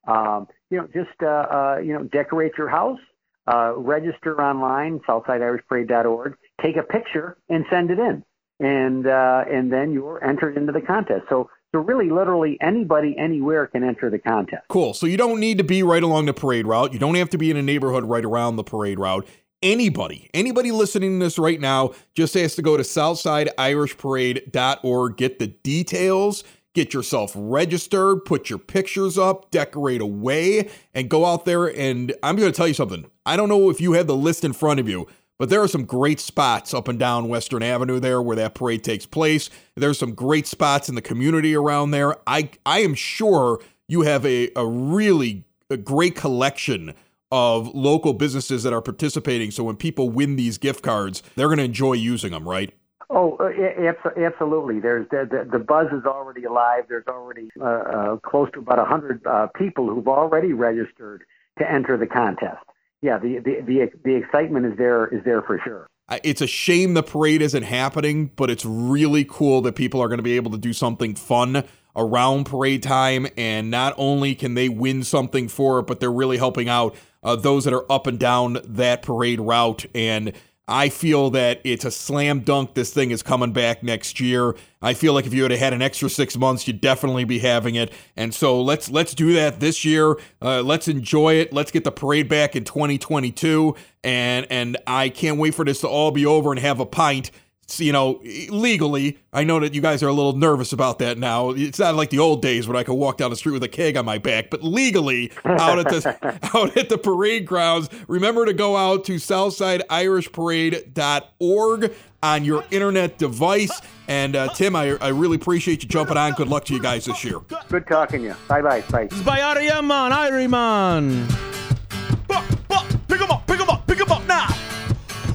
Um, 0.07 0.47
you 0.71 0.77
know, 0.77 0.87
just 0.87 1.21
uh, 1.21 1.27
uh, 1.27 1.81
you 1.83 1.93
know, 1.93 2.01
decorate 2.01 2.53
your 2.57 2.69
house. 2.69 2.99
Uh, 3.45 3.73
register 3.77 4.41
online, 4.41 5.01
SouthsideIrishParade.org. 5.07 6.35
Take 6.63 6.77
a 6.77 6.83
picture 6.83 7.37
and 7.47 7.63
send 7.69 7.91
it 7.91 7.99
in, 7.99 8.23
and 8.59 9.05
uh, 9.05 9.45
and 9.47 9.71
then 9.71 9.91
you're 9.91 10.23
entered 10.23 10.57
into 10.57 10.71
the 10.71 10.81
contest. 10.81 11.25
So 11.29 11.51
so 11.77 11.83
really, 11.83 12.09
literally 12.09 12.57
anybody 12.59 13.15
anywhere 13.19 13.67
can 13.67 13.83
enter 13.83 14.09
the 14.09 14.17
contest. 14.17 14.63
Cool. 14.67 14.95
So 14.95 15.05
you 15.05 15.15
don't 15.15 15.39
need 15.39 15.59
to 15.59 15.63
be 15.63 15.83
right 15.83 16.01
along 16.01 16.25
the 16.25 16.33
parade 16.33 16.65
route. 16.65 16.91
You 16.91 16.97
don't 16.97 17.13
have 17.13 17.29
to 17.29 17.37
be 17.37 17.51
in 17.51 17.57
a 17.57 17.61
neighborhood 17.61 18.03
right 18.03 18.25
around 18.25 18.55
the 18.55 18.63
parade 18.63 18.97
route. 18.97 19.27
Anybody, 19.61 20.27
anybody 20.33 20.71
listening 20.71 21.19
to 21.19 21.25
this 21.25 21.37
right 21.37 21.61
now 21.61 21.93
just 22.15 22.33
has 22.33 22.55
to 22.55 22.63
go 22.63 22.77
to 22.77 22.83
southsideirishparade.org, 22.83 25.17
get 25.17 25.37
the 25.37 25.47
details, 25.47 26.43
get 26.73 26.95
yourself 26.95 27.31
registered, 27.35 28.25
put 28.25 28.49
your 28.49 28.59
pictures 28.59 29.19
up, 29.19 29.51
decorate 29.51 30.01
away, 30.01 30.71
and 30.95 31.09
go 31.09 31.25
out 31.25 31.45
there. 31.45 31.67
And 31.67 32.11
I'm 32.23 32.37
going 32.37 32.51
to 32.51 32.57
tell 32.57 32.67
you 32.67 32.73
something. 32.73 33.05
I 33.23 33.37
don't 33.37 33.49
know 33.49 33.69
if 33.69 33.79
you 33.79 33.93
have 33.93 34.07
the 34.07 34.17
list 34.17 34.43
in 34.43 34.53
front 34.53 34.79
of 34.79 34.89
you, 34.89 35.05
but 35.37 35.49
there 35.49 35.61
are 35.61 35.67
some 35.67 35.85
great 35.85 36.19
spots 36.19 36.73
up 36.73 36.87
and 36.87 36.97
down 36.97 37.29
Western 37.29 37.63
Avenue 37.63 37.99
there 37.99 38.21
where 38.21 38.35
that 38.35 38.55
parade 38.55 38.83
takes 38.83 39.05
place. 39.05 39.49
There's 39.75 39.99
some 39.99 40.13
great 40.13 40.47
spots 40.47 40.89
in 40.89 40.95
the 40.95 41.01
community 41.01 41.55
around 41.55 41.91
there. 41.91 42.15
I 42.25 42.49
I 42.65 42.79
am 42.79 42.95
sure 42.95 43.59
you 43.87 44.01
have 44.01 44.25
a, 44.25 44.49
a 44.55 44.65
really 44.65 45.43
a 45.69 45.77
great 45.77 46.15
collection 46.15 46.93
of 47.31 47.73
local 47.75 48.13
businesses 48.13 48.63
that 48.63 48.73
are 48.73 48.81
participating. 48.81 49.51
So 49.51 49.63
when 49.63 49.75
people 49.75 50.09
win 50.09 50.37
these 50.37 50.57
gift 50.57 50.83
cards, 50.83 51.21
they're 51.35 51.47
going 51.47 51.57
to 51.57 51.65
enjoy 51.65 51.93
using 51.93 52.31
them, 52.31 52.47
right? 52.47 52.73
Oh, 53.09 53.37
uh, 53.37 53.93
absolutely. 54.17 54.79
There's 54.79 55.07
the, 55.09 55.47
the, 55.49 55.59
buzz 55.59 55.87
is 55.93 56.05
already 56.05 56.43
alive. 56.43 56.85
There's 56.89 57.07
already 57.07 57.49
uh, 57.59 57.63
uh, 57.63 58.17
close 58.17 58.49
to 58.53 58.59
about 58.59 58.79
a 58.79 58.85
hundred 58.85 59.25
uh, 59.25 59.47
people 59.55 59.87
who've 59.87 60.07
already 60.07 60.51
registered 60.51 61.23
to 61.57 61.71
enter 61.71 61.97
the 61.97 62.07
contest 62.07 62.63
yeah, 63.01 63.19
the, 63.19 63.39
the 63.39 63.61
the 63.61 63.91
the 64.03 64.15
excitement 64.15 64.65
is 64.65 64.77
there 64.77 65.07
is 65.07 65.23
there 65.23 65.41
for 65.41 65.59
sure. 65.63 65.87
It's 66.23 66.41
a 66.41 66.47
shame 66.47 66.93
the 66.93 67.03
parade 67.03 67.41
isn't 67.41 67.63
happening, 67.63 68.31
but 68.35 68.49
it's 68.49 68.63
really 68.63 69.25
cool 69.25 69.61
that 69.61 69.75
people 69.75 70.01
are 70.01 70.07
going 70.07 70.19
to 70.19 70.23
be 70.23 70.37
able 70.37 70.51
to 70.51 70.57
do 70.57 70.71
something 70.71 71.15
fun 71.15 71.65
around 71.97 72.45
parade 72.45 72.81
time. 72.81 73.27
And 73.35 73.69
not 73.69 73.93
only 73.97 74.33
can 74.33 74.53
they 74.53 74.69
win 74.69 75.03
something 75.03 75.49
for 75.49 75.79
it, 75.79 75.87
but 75.87 75.99
they're 75.99 76.11
really 76.11 76.37
helping 76.37 76.69
out 76.69 76.95
uh, 77.23 77.35
those 77.35 77.65
that 77.65 77.73
are 77.73 77.91
up 77.91 78.07
and 78.07 78.17
down 78.17 78.59
that 78.63 79.01
parade 79.01 79.41
route. 79.41 79.85
And 79.93 80.31
I 80.67 80.89
feel 80.89 81.29
that 81.31 81.61
it's 81.63 81.85
a 81.85 81.91
slam 81.91 82.41
dunk. 82.41 82.73
This 82.73 82.91
thing 82.91 83.11
is 83.11 83.23
coming 83.23 83.53
back 83.53 83.83
next 83.83 84.19
year. 84.19 84.55
I 84.81 84.93
feel 84.93 85.13
like 85.13 85.25
if 85.25 85.33
you 85.33 85.43
had 85.43 85.51
had 85.53 85.73
an 85.73 85.81
extra 85.81 86.09
six 86.09 86.35
months, 86.35 86.67
you'd 86.67 86.81
definitely 86.81 87.23
be 87.23 87.39
having 87.39 87.75
it. 87.75 87.93
And 88.17 88.33
so 88.33 88.61
let's 88.61 88.89
let's 88.89 89.15
do 89.15 89.33
that 89.33 89.61
this 89.61 89.85
year. 89.85 90.17
Uh, 90.41 90.61
let's 90.61 90.87
enjoy 90.89 91.35
it. 91.35 91.53
Let's 91.53 91.71
get 91.71 91.85
the 91.85 91.91
parade 91.91 92.27
back 92.27 92.55
in 92.55 92.65
2022. 92.65 93.75
And 94.03 94.45
and 94.49 94.77
I 94.85 95.09
can't 95.09 95.37
wait 95.37 95.55
for 95.55 95.63
this 95.63 95.81
to 95.81 95.87
all 95.87 96.11
be 96.11 96.25
over 96.25 96.51
and 96.51 96.59
have 96.59 96.79
a 96.81 96.85
pint 96.85 97.31
you 97.77 97.91
know, 97.91 98.21
legally, 98.49 99.17
I 99.33 99.43
know 99.43 99.59
that 99.59 99.73
you 99.73 99.81
guys 99.81 100.01
are 100.01 100.07
a 100.07 100.13
little 100.13 100.37
nervous 100.37 100.71
about 100.71 100.99
that 100.99 101.17
now. 101.17 101.49
It's 101.49 101.79
not 101.79 101.95
like 101.95 102.09
the 102.09 102.19
old 102.19 102.41
days 102.41 102.65
when 102.67 102.77
I 102.77 102.83
could 102.83 102.93
walk 102.93 103.17
down 103.17 103.29
the 103.29 103.35
street 103.35 103.51
with 103.53 103.63
a 103.63 103.67
keg 103.67 103.97
on 103.97 104.05
my 104.05 104.17
back, 104.17 104.49
but 104.49 104.63
legally, 104.63 105.31
out 105.45 105.77
at 105.77 105.89
the 105.89 106.39
out 106.55 106.77
at 106.77 106.87
the 106.89 106.97
parade 106.97 107.45
grounds, 107.45 107.89
remember 108.07 108.45
to 108.45 108.53
go 108.53 108.77
out 108.77 109.03
to 109.05 109.15
SouthsideIrishParade.org 109.15 111.93
on 112.23 112.45
your 112.45 112.63
internet 112.71 113.17
device. 113.17 113.81
And 114.07 114.35
uh, 114.35 114.53
Tim, 114.53 114.75
I, 114.75 114.95
I 114.97 115.09
really 115.09 115.35
appreciate 115.35 115.83
you 115.83 115.89
jumping 115.89 116.17
on. 116.17 116.33
Good 116.33 116.47
luck 116.47 116.65
to 116.65 116.73
you 116.73 116.81
guys 116.81 117.05
this 117.05 117.23
year. 117.23 117.39
Good 117.69 117.87
talking 117.87 118.21
to 118.21 118.27
you. 118.27 118.35
Bye 118.47 118.61
bye. 118.61 118.81
Bye. 118.89 119.07
This 119.07 119.19
is 119.19 119.25
by 119.25 119.39
Ariaman, 119.39 120.11
Iriman. 120.11 121.66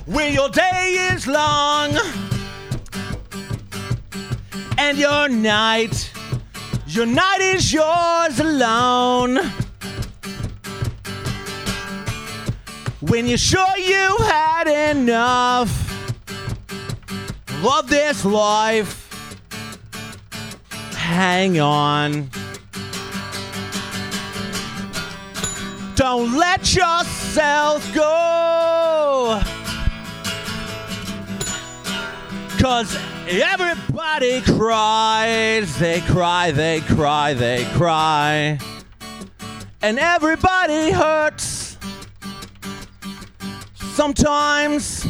Where 0.07 0.31
your 0.31 0.49
day 0.49 1.11
is 1.13 1.27
long 1.27 1.97
and 4.79 4.99
your 4.99 5.29
night, 5.29 6.11
your 6.87 7.07
night 7.07 7.41
is 7.41 7.73
yours 7.73 8.41
alone. 8.41 9.39
When 13.01 13.27
you're 13.27 13.39
sure 13.39 13.77
you 13.79 14.17
had 14.21 14.67
enough, 14.91 15.71
love 17.63 17.89
this 17.89 18.25
life. 18.25 18.99
Hang 20.95 21.61
on. 21.61 22.31
Don't 25.95 26.37
let 26.37 26.75
yourself 26.75 27.95
go. 27.95 28.62
Cause 32.63 32.97
everybody 33.29 34.41
cries. 34.41 35.77
They 35.81 36.01
cry, 36.03 36.53
they 36.53 36.81
cry, 36.83 37.35
they 37.35 37.65
cry. 37.75 38.57
And 39.83 39.99
everybody 39.99 40.93
hurts. 40.93 41.77
Sometimes. 43.75 45.05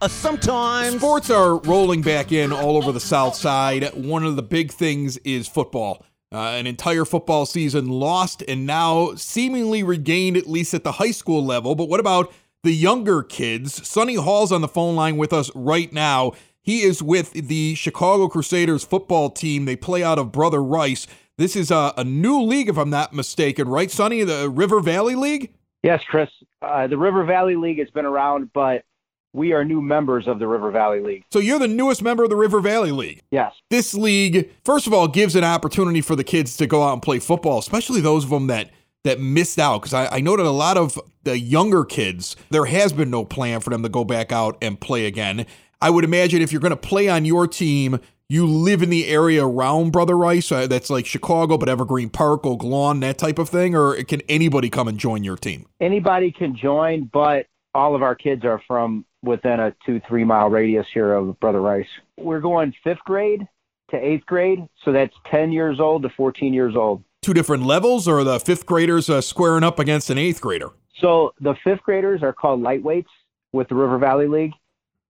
Uh, 0.00 0.06
sometimes. 0.06 0.98
Sports 0.98 1.30
are 1.30 1.56
rolling 1.56 2.00
back 2.00 2.30
in 2.30 2.52
all 2.52 2.76
over 2.76 2.92
the 2.92 3.00
South 3.00 3.34
Side. 3.34 3.92
One 3.92 4.22
of 4.22 4.36
the 4.36 4.44
big 4.44 4.70
things 4.70 5.16
is 5.24 5.48
football. 5.48 6.06
Uh, 6.30 6.50
an 6.50 6.68
entire 6.68 7.04
football 7.04 7.44
season 7.44 7.88
lost 7.88 8.44
and 8.46 8.66
now 8.66 9.16
seemingly 9.16 9.82
regained, 9.82 10.36
at 10.36 10.46
least 10.46 10.74
at 10.74 10.84
the 10.84 10.92
high 10.92 11.10
school 11.10 11.44
level. 11.44 11.74
But 11.74 11.88
what 11.88 11.98
about 11.98 12.32
the 12.66 12.74
younger 12.74 13.22
kids? 13.22 13.86
Sonny 13.88 14.16
Hall's 14.16 14.52
on 14.52 14.60
the 14.60 14.68
phone 14.68 14.96
line 14.96 15.16
with 15.16 15.32
us 15.32 15.50
right 15.54 15.90
now. 15.92 16.32
He 16.60 16.82
is 16.82 17.00
with 17.00 17.32
the 17.32 17.76
Chicago 17.76 18.28
Crusaders 18.28 18.84
football 18.84 19.30
team. 19.30 19.64
They 19.64 19.76
play 19.76 20.02
out 20.02 20.18
of 20.18 20.32
Brother 20.32 20.62
Rice. 20.62 21.06
This 21.38 21.54
is 21.54 21.70
a, 21.70 21.94
a 21.96 22.02
new 22.02 22.42
league, 22.42 22.68
if 22.68 22.76
I'm 22.76 22.90
not 22.90 23.12
mistaken, 23.12 23.68
right, 23.68 23.90
Sonny? 23.90 24.24
The 24.24 24.50
River 24.50 24.80
Valley 24.80 25.14
League? 25.14 25.52
Yes, 25.84 26.02
Chris. 26.08 26.28
Uh, 26.60 26.88
the 26.88 26.98
River 26.98 27.24
Valley 27.24 27.54
League 27.54 27.78
has 27.78 27.88
been 27.90 28.04
around, 28.04 28.52
but 28.52 28.84
we 29.32 29.52
are 29.52 29.64
new 29.64 29.80
members 29.80 30.26
of 30.26 30.40
the 30.40 30.48
River 30.48 30.72
Valley 30.72 31.00
League. 31.00 31.24
So 31.30 31.38
you're 31.38 31.60
the 31.60 31.68
newest 31.68 32.02
member 32.02 32.24
of 32.24 32.30
the 32.30 32.36
River 32.36 32.60
Valley 32.60 32.90
League. 32.90 33.22
Yes. 33.30 33.52
This 33.70 33.94
league, 33.94 34.50
first 34.64 34.88
of 34.88 34.92
all, 34.92 35.06
gives 35.06 35.36
an 35.36 35.44
opportunity 35.44 36.00
for 36.00 36.16
the 36.16 36.24
kids 36.24 36.56
to 36.56 36.66
go 36.66 36.82
out 36.82 36.94
and 36.94 37.02
play 37.02 37.20
football, 37.20 37.58
especially 37.58 38.00
those 38.00 38.24
of 38.24 38.30
them 38.30 38.48
that 38.48 38.70
that 39.06 39.20
missed 39.20 39.58
out. 39.58 39.82
Because 39.82 39.94
I, 39.94 40.16
I 40.16 40.20
know 40.20 40.36
that 40.36 40.44
a 40.44 40.50
lot 40.50 40.76
of 40.76 40.98
the 41.24 41.38
younger 41.38 41.84
kids, 41.84 42.36
there 42.50 42.66
has 42.66 42.92
been 42.92 43.10
no 43.10 43.24
plan 43.24 43.60
for 43.60 43.70
them 43.70 43.82
to 43.82 43.88
go 43.88 44.04
back 44.04 44.32
out 44.32 44.56
and 44.62 44.80
play 44.80 45.06
again. 45.06 45.46
I 45.80 45.90
would 45.90 46.04
imagine 46.04 46.40
if 46.40 46.52
you're 46.52 46.60
going 46.60 46.70
to 46.70 46.76
play 46.76 47.08
on 47.08 47.24
your 47.24 47.46
team, 47.46 48.00
you 48.28 48.46
live 48.46 48.82
in 48.82 48.90
the 48.90 49.06
area 49.06 49.46
around 49.46 49.92
Brother 49.92 50.16
Rice. 50.16 50.50
Uh, 50.50 50.66
that's 50.66 50.90
like 50.90 51.06
Chicago, 51.06 51.58
but 51.58 51.68
Evergreen 51.68 52.10
Park, 52.10 52.44
Oak 52.44 52.64
Lawn, 52.64 53.00
that 53.00 53.18
type 53.18 53.38
of 53.38 53.48
thing. 53.48 53.74
Or 53.74 53.94
can 54.04 54.20
anybody 54.28 54.70
come 54.70 54.88
and 54.88 54.98
join 54.98 55.22
your 55.22 55.36
team? 55.36 55.66
Anybody 55.80 56.32
can 56.32 56.56
join, 56.56 57.10
but 57.12 57.46
all 57.74 57.94
of 57.94 58.02
our 58.02 58.14
kids 58.14 58.44
are 58.44 58.60
from 58.66 59.04
within 59.22 59.60
a 59.60 59.74
two, 59.84 60.00
three 60.08 60.24
mile 60.24 60.48
radius 60.48 60.86
here 60.92 61.12
of 61.12 61.38
Brother 61.40 61.60
Rice. 61.60 61.86
We're 62.16 62.40
going 62.40 62.74
fifth 62.82 63.00
grade 63.04 63.46
to 63.90 63.96
eighth 63.96 64.26
grade, 64.26 64.66
so 64.84 64.92
that's 64.92 65.14
10 65.30 65.52
years 65.52 65.78
old 65.78 66.02
to 66.02 66.08
14 66.08 66.52
years 66.52 66.74
old. 66.74 67.04
Two 67.26 67.34
different 67.34 67.64
levels, 67.64 68.06
or 68.06 68.22
the 68.22 68.38
fifth 68.38 68.66
graders 68.66 69.10
uh, 69.10 69.20
squaring 69.20 69.64
up 69.64 69.80
against 69.80 70.10
an 70.10 70.16
eighth 70.16 70.40
grader? 70.40 70.70
So 71.00 71.34
the 71.40 71.56
fifth 71.64 71.82
graders 71.82 72.22
are 72.22 72.32
called 72.32 72.62
lightweights 72.62 73.08
with 73.50 73.66
the 73.66 73.74
River 73.74 73.98
Valley 73.98 74.28
League, 74.28 74.52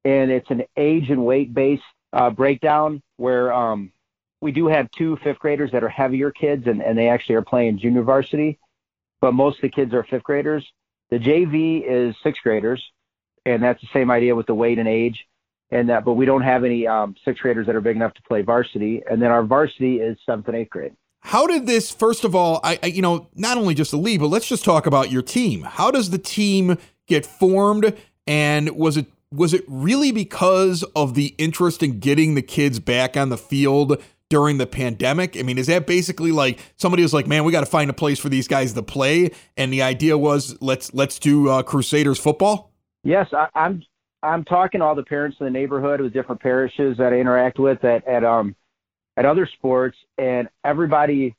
and 0.03 0.31
it's 0.31 0.51
an 0.51 0.63
age 0.79 1.11
and 1.11 1.27
weight 1.27 1.53
based 1.53 1.83
uh, 2.15 2.31
breakdown 2.31 3.03
where 3.19 3.53
um, 3.53 3.93
we 4.41 4.51
do 4.51 4.67
have 4.67 4.91
two 4.93 5.19
fifth 5.23 5.41
graders 5.41 5.73
that 5.73 5.85
are 5.85 5.91
heavier 5.91 6.31
kids, 6.31 6.67
and, 6.67 6.81
and 6.81 6.97
they 6.97 7.11
actually 7.11 7.35
are 7.35 7.43
playing 7.43 7.77
junior 7.77 8.01
varsity, 8.01 8.59
but 9.21 9.33
most 9.33 9.57
of 9.57 9.61
the 9.61 9.69
kids 9.69 9.93
are 9.93 10.03
fifth 10.03 10.25
graders. 10.25 10.67
The 11.11 11.19
JV 11.19 11.85
is 11.87 12.17
sixth 12.23 12.43
graders, 12.43 12.83
and 13.45 13.63
that's 13.63 13.83
the 13.83 13.89
same 13.93 14.11
idea 14.11 14.35
with 14.35 14.47
the 14.47 14.55
weight 14.55 14.79
and 14.79 14.89
age. 14.89 15.27
And 15.71 15.91
that, 15.91 16.07
but 16.07 16.15
we 16.15 16.25
don't 16.25 16.41
have 16.41 16.65
any 16.65 16.87
um, 16.87 17.15
sixth 17.27 17.43
graders 17.43 17.67
that 17.67 17.77
are 17.77 17.83
big 17.83 17.97
enough 17.97 18.15
to 18.15 18.23
play 18.23 18.41
varsity. 18.41 19.03
And 19.07 19.21
then 19.21 19.31
our 19.31 19.45
varsity 19.45 20.01
is 20.01 20.17
seventh 20.25 20.49
and 20.49 20.57
eighth 20.57 20.71
grade. 20.71 20.97
How 21.27 21.49
did 21.49 21.67
this? 21.67 21.91
First 21.91 22.23
of 22.23 22.37
all, 22.37 22.61
I, 22.63 22.79
I 22.85 22.87
you 22.87 23.03
know 23.03 23.27
not 23.35 23.59
only 23.59 23.75
just 23.75 23.91
the 23.91 23.97
league, 23.97 24.21
but 24.21 24.29
let's 24.29 24.47
just 24.47 24.65
talk 24.65 24.87
about 24.87 25.11
your 25.11 25.23
team. 25.23 25.63
How 25.63 25.91
does 25.91 26.11
the 26.11 26.19
team 26.19 26.79
get 27.09 27.27
formed? 27.27 27.97
And 28.29 28.71
was 28.77 28.97
it 28.97 29.07
was 29.33 29.53
it 29.53 29.65
really 29.67 30.13
because 30.13 30.85
of 30.95 31.15
the 31.15 31.35
interest 31.37 31.83
in 31.83 31.99
getting 31.99 32.37
the 32.37 32.43
kids 32.43 32.79
back 32.79 33.17
on 33.17 33.31
the 33.31 33.37
field 33.37 34.01
during 34.31 34.59
the 34.59 34.69
pandemic? 34.69 35.37
I 35.37 35.43
mean, 35.43 35.59
is 35.59 35.67
that 35.67 35.85
basically 35.85 36.31
like 36.31 36.61
somebody 36.77 37.03
was 37.03 37.13
like, 37.13 37.27
"Man, 37.27 37.43
we 37.43 37.51
got 37.51 37.61
to 37.61 37.67
find 37.67 37.91
a 37.91 37.93
place 37.93 38.21
for 38.21 38.29
these 38.29 38.47
guys 38.47 38.73
to 38.75 38.83
play," 38.83 39.33
and 39.57 39.73
the 39.73 39.83
idea 39.83 40.17
was 40.17 40.57
let's 40.61 40.95
let's 40.95 41.19
do 41.19 41.49
uh, 41.49 41.65
Crusaders 41.65 42.21
football? 42.21 42.71
Yes, 43.03 43.27
I, 43.33 43.49
I'm. 43.57 43.83
I'm 44.23 44.45
talking 44.45 44.79
to 44.79 44.85
all 44.85 44.95
the 44.95 45.05
parents 45.05 45.37
in 45.41 45.47
the 45.47 45.51
neighborhood 45.51 46.01
with 46.01 46.13
different 46.13 46.41
parishes 46.41 46.97
that 46.99 47.13
I 47.13 47.17
interact 47.17 47.59
with 47.59 47.85
at, 47.85 48.07
at 48.07 48.25
um 48.25 48.55
at 49.17 49.25
other 49.25 49.47
sports, 49.47 49.97
and 50.19 50.49
everybody 50.65 51.35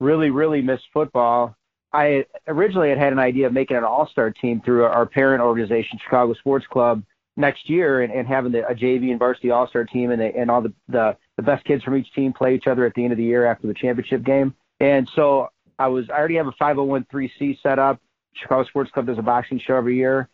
really 0.00 0.30
really 0.30 0.62
missed 0.62 0.84
football. 0.92 1.56
I 1.92 2.24
originally 2.48 2.88
had 2.88 2.98
had 2.98 3.12
an 3.12 3.18
idea 3.18 3.46
of 3.46 3.52
making 3.52 3.76
an 3.76 3.84
all-star 3.84 4.30
team 4.30 4.62
through 4.64 4.84
our 4.84 5.04
parent 5.04 5.42
organization, 5.42 5.98
Chicago 6.02 6.32
Sports 6.34 6.66
Club, 6.66 7.02
next 7.36 7.68
year, 7.68 8.00
and, 8.00 8.10
and 8.10 8.26
having 8.26 8.52
the, 8.52 8.66
a 8.66 8.74
JV 8.74 9.10
and 9.10 9.18
varsity 9.18 9.50
all-star 9.50 9.84
team, 9.84 10.10
and 10.10 10.20
they, 10.20 10.32
and 10.32 10.50
all 10.50 10.62
the, 10.62 10.72
the 10.88 11.16
the 11.36 11.42
best 11.42 11.64
kids 11.64 11.82
from 11.82 11.96
each 11.96 12.12
team 12.12 12.32
play 12.32 12.54
each 12.54 12.66
other 12.66 12.84
at 12.86 12.94
the 12.94 13.04
end 13.04 13.12
of 13.12 13.18
the 13.18 13.24
year 13.24 13.46
after 13.46 13.66
the 13.66 13.74
championship 13.74 14.22
game. 14.22 14.54
And 14.80 15.08
so 15.14 15.48
I 15.78 15.88
was 15.88 16.08
I 16.10 16.14
already 16.14 16.36
have 16.36 16.46
a 16.46 16.52
501c 16.52 17.60
set 17.62 17.78
up. 17.78 18.00
Chicago 18.34 18.64
Sports 18.68 18.90
Club 18.90 19.06
does 19.06 19.18
a 19.18 19.22
boxing 19.22 19.58
show 19.58 19.76
every 19.76 19.96
year. 19.96 20.28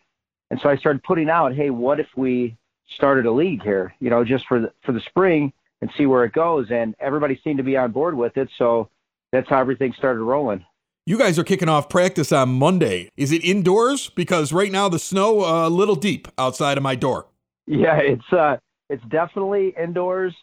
And 0.51 0.59
so 0.61 0.69
I 0.69 0.77
started 0.77 1.03
putting 1.03 1.29
out, 1.29 1.53
hey, 1.53 1.69
what 1.69 1.99
if 1.99 2.07
we 2.15 2.57
started 2.89 3.25
a 3.25 3.31
league 3.31 3.61
here, 3.61 3.93
you 3.99 4.09
know, 4.09 4.23
just 4.23 4.47
for 4.47 4.61
the, 4.61 4.73
for 4.81 4.93
the 4.93 5.01
spring 5.01 5.53
and 5.81 5.91
see 5.97 6.05
where 6.05 6.23
it 6.23 6.33
goes. 6.33 6.71
And 6.71 6.95
everybody 6.99 7.39
seemed 7.43 7.57
to 7.57 7.63
be 7.63 7.77
on 7.77 7.91
board 7.91 8.15
with 8.15 8.37
it. 8.37 8.49
So 8.57 8.89
that's 9.31 9.49
how 9.49 9.59
everything 9.59 9.93
started 9.93 10.21
rolling. 10.21 10.65
You 11.05 11.17
guys 11.17 11.39
are 11.39 11.43
kicking 11.43 11.69
off 11.69 11.89
practice 11.89 12.31
on 12.31 12.49
Monday. 12.49 13.09
Is 13.17 13.31
it 13.31 13.43
indoors? 13.43 14.09
Because 14.09 14.53
right 14.53 14.71
now 14.71 14.89
the 14.89 14.99
snow 14.99 15.43
uh, 15.43 15.67
a 15.67 15.69
little 15.69 15.95
deep 15.95 16.27
outside 16.37 16.77
of 16.77 16.83
my 16.83 16.95
door. 16.95 17.27
Yeah, 17.65 17.97
it's 17.97 18.33
uh, 18.33 18.57
it's 18.89 19.03
definitely 19.09 19.73
indoors, 19.81 20.35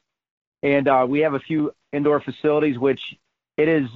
and 0.62 0.88
uh, 0.88 1.04
we 1.08 1.20
have 1.20 1.34
a 1.34 1.40
few 1.40 1.72
indoor 1.92 2.20
facilities, 2.20 2.78
which 2.78 3.00
it 3.56 3.68
is 3.68 3.88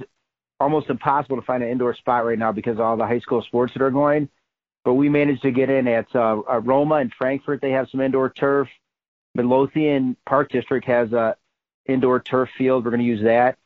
almost 0.59 0.89
impossible 0.89 1.37
to 1.37 1.41
find 1.41 1.63
an 1.63 1.69
indoor 1.69 1.95
spot 1.95 2.25
right 2.25 2.37
now 2.37 2.51
because 2.51 2.73
of 2.73 2.81
all 2.81 2.97
the 2.97 3.05
high 3.05 3.19
school 3.19 3.41
sports 3.41 3.73
that 3.73 3.81
are 3.81 3.91
going 3.91 4.29
but 4.83 4.93
we 4.95 5.09
managed 5.09 5.43
to 5.43 5.51
get 5.51 5.69
in 5.69 5.87
at 5.87 6.07
uh, 6.15 6.41
Roma 6.61 6.95
and 6.95 7.13
Frankfort. 7.13 7.61
They 7.61 7.71
have 7.71 7.87
some 7.89 8.01
indoor 8.01 8.29
turf. 8.29 8.67
Midlothian 9.35 10.17
Park 10.27 10.51
District 10.51 10.85
has 10.87 11.11
a 11.13 11.35
indoor 11.85 12.19
turf 12.19 12.49
field. 12.57 12.83
We're 12.85 12.91
going 12.91 13.01
to 13.01 13.07
use 13.07 13.23
that, 13.23 13.57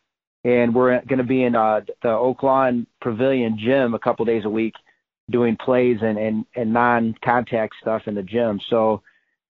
and 0.43 0.73
we're 0.73 1.01
going 1.01 1.17
to 1.17 1.23
be 1.23 1.43
in 1.43 1.55
uh, 1.55 1.81
the 2.01 2.09
Oaklawn 2.09 2.85
Pavilion 3.01 3.57
gym 3.57 3.93
a 3.93 3.99
couple 3.99 4.25
days 4.25 4.45
a 4.45 4.49
week, 4.49 4.73
doing 5.29 5.57
plays 5.57 5.97
and 6.01 6.17
and 6.17 6.45
and 6.55 6.71
non-contact 6.71 7.73
stuff 7.81 8.03
in 8.07 8.15
the 8.15 8.23
gym. 8.23 8.59
So 8.69 9.01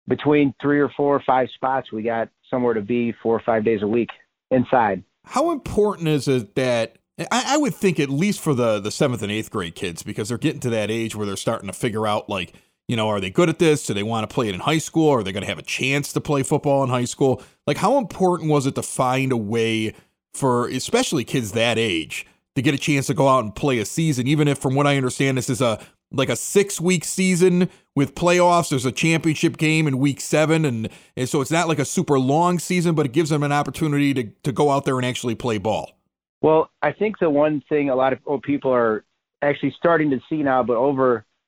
between 0.09 0.54
three 0.61 0.80
or 0.80 0.90
four 0.90 1.16
or 1.16 1.23
five 1.26 1.49
spots, 1.54 1.92
we 1.92 2.02
got 2.02 2.28
somewhere 2.50 2.75
to 2.75 2.83
be 2.83 3.12
four 3.23 3.35
or 3.35 3.42
five 3.44 3.64
days 3.64 3.83
a 3.83 3.88
week 3.88 4.11
inside. 4.50 5.02
How 5.25 5.50
important 5.50 6.09
is 6.09 6.28
it 6.28 6.54
that 6.54 6.97
I, 7.18 7.26
I, 7.30 7.56
would 7.56 7.75
think 7.75 7.99
at 7.99 8.11
least 8.11 8.40
for 8.40 8.54
the 8.54 8.80
the 8.80 8.90
seventh 8.90 9.23
and 9.23 9.33
eighth 9.33 9.50
grade 9.50 9.75
kids 9.75 10.02
because 10.02 10.28
they're 10.28 10.38
getting 10.38 10.61
to 10.61 10.71
that 10.71 10.90
age 10.90 11.14
where 11.16 11.26
they're 11.26 11.37
starting 11.37 11.68
to 11.68 11.73
figure 11.73 12.06
out 12.06 12.28
like 12.28 12.52
you 12.88 12.96
know 12.96 13.08
are 13.08 13.20
they 13.20 13.30
good 13.30 13.48
at 13.48 13.58
this? 13.58 13.86
Do 13.86 13.94
they 13.94 14.02
want 14.02 14.28
to 14.28 14.32
play 14.32 14.48
it 14.48 14.54
in 14.54 14.60
high 14.60 14.78
school? 14.78 15.10
Are 15.10 15.22
they 15.22 15.32
going 15.32 15.42
to 15.42 15.48
have 15.48 15.58
a 15.58 15.62
chance 15.62 16.12
to 16.12 16.20
play 16.20 16.42
football 16.42 16.82
in 16.84 16.90
high 16.90 17.04
school? 17.04 17.42
Like 17.66 17.76
how 17.76 17.98
important 17.98 18.50
was 18.50 18.66
it 18.66 18.74
to 18.76 18.82
find 18.82 19.32
a 19.32 19.36
way 19.36 19.94
for 20.32 20.68
especially 20.68 21.24
kids 21.24 21.52
that 21.52 21.78
age 21.78 22.26
to 22.56 22.62
get 22.62 22.74
a 22.74 22.78
chance 22.78 23.06
to 23.06 23.14
go 23.14 23.28
out 23.28 23.44
and 23.44 23.54
play 23.54 23.78
a 23.78 23.84
season? 23.84 24.26
Even 24.26 24.48
if 24.48 24.58
from 24.58 24.74
what 24.74 24.86
i 24.86 24.96
understand 24.96 25.38
this 25.38 25.50
is 25.50 25.60
a 25.60 25.78
like 26.12 26.28
a 26.28 26.36
six 26.36 26.80
week 26.80 27.04
season 27.04 27.68
with 27.96 28.14
playoffs 28.14 28.70
there's 28.70 28.84
a 28.84 28.92
championship 28.92 29.56
game 29.56 29.86
in 29.88 29.98
week 29.98 30.20
seven 30.20 30.64
and, 30.64 30.88
and 31.16 31.28
so 31.28 31.40
it's 31.40 31.50
not 31.50 31.66
like 31.66 31.80
a 31.80 31.84
super 31.84 32.20
long 32.20 32.58
season 32.58 32.94
but 32.94 33.04
it 33.06 33.12
gives 33.12 33.30
them 33.30 33.42
an 33.42 33.50
opportunity 33.50 34.14
to, 34.14 34.24
to 34.42 34.52
go 34.52 34.70
out 34.70 34.84
there 34.84 34.96
and 34.96 35.06
actually 35.06 35.34
play 35.34 35.58
ball. 35.58 35.98
Well, 36.40 36.70
I 36.82 36.92
think 36.92 37.18
the 37.20 37.30
one 37.30 37.62
thing 37.70 37.88
a 37.88 37.96
lot 37.96 38.12
of 38.12 38.42
people 38.42 38.70
are 38.70 39.02
actually 39.40 39.74
starting 39.78 40.10
to 40.10 40.20
see 40.28 40.42
now, 40.42 40.62
but 40.62 40.76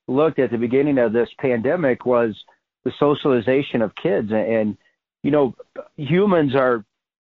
overlooked 0.09 0.39
at 0.39 0.51
the 0.51 0.59
beginning 0.59 0.99
of 0.99 1.13
this 1.13 1.29
pandemic 1.39 2.07
was 2.07 2.37
the 2.85 2.93
socialization 2.99 3.83
of 3.83 3.95
kids. 3.95 4.31
And, 4.33 4.77
you 5.23 5.31
know, 5.31 5.55
humans 5.97 6.55
are 6.55 6.85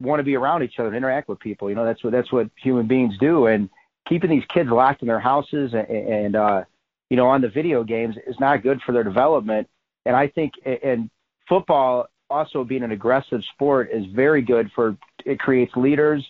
want 0.01 0.19
to 0.19 0.25
be 0.25 0.35
around 0.35 0.65
each 0.65 0.79
other 0.79 0.89
and 0.89 0.97
interact 0.97 1.29
with 1.29 1.39
people. 1.39 1.69
You 1.69 1.77
know, 1.77 1.85
that's 1.85 2.03
what 2.03 2.13
that's 2.13 2.33
what 2.33 2.51
human 2.57 2.87
beings 2.87 3.15
do. 3.19 3.47
And 3.47 3.69
keeping 4.09 4.31
these 4.31 4.45
kids 4.49 4.71
locked 4.71 5.03
in 5.03 5.09
their 5.09 5.21
houses 5.21 5.75
and, 5.75 5.89
and 5.89 6.37
uh, 6.37 6.65
you 7.09 7.17
know, 7.17 7.29
on 7.29 7.41
the 7.41 7.49
video 7.49 7.85
games 7.85 8.17
is 8.27 8.37
not 8.41 8.63
good 8.63 8.81
for 8.83 8.93
their 8.93 9.05
development. 9.05 9.69
And 10.05 10.17
I 10.17 10.29
think, 10.29 10.55
and 10.65 11.11
football 11.49 12.09
also 12.29 12.65
being 12.65 12.83
an 12.83 12.91
aggressive 12.91 13.43
sport 13.53 13.91
is 13.93 14.07
very 14.07 14.43
good 14.43 14.71
for 14.75 14.97
it 15.25 15.39
creates 15.39 15.73
leaders 15.77 16.25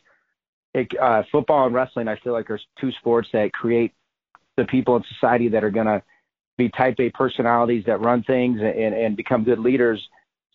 it, 0.75 0.89
uh, 1.01 1.23
football 1.31 1.67
and 1.67 1.75
wrestling, 1.75 2.09
I 2.09 2.17
feel 2.17 2.33
like 2.33 2.51
are 2.51 2.61
two 2.81 2.93
sports 2.93 3.29
that 3.33 3.53
create 3.53 3.93
the 4.57 4.65
people 4.65 4.97
in 4.97 5.05
society 5.15 5.49
that 5.49 5.65
are 5.65 5.71
going 5.71 5.87
to 5.87 6.03
be 6.65 6.71
type 6.71 6.97
A 6.99 7.11
personalities 7.11 7.85
that 7.87 8.01
run 8.01 8.23
things 8.23 8.61
and, 8.61 8.95
and 8.95 9.17
become 9.17 9.45
good 9.45 9.59
leaders. 9.59 10.01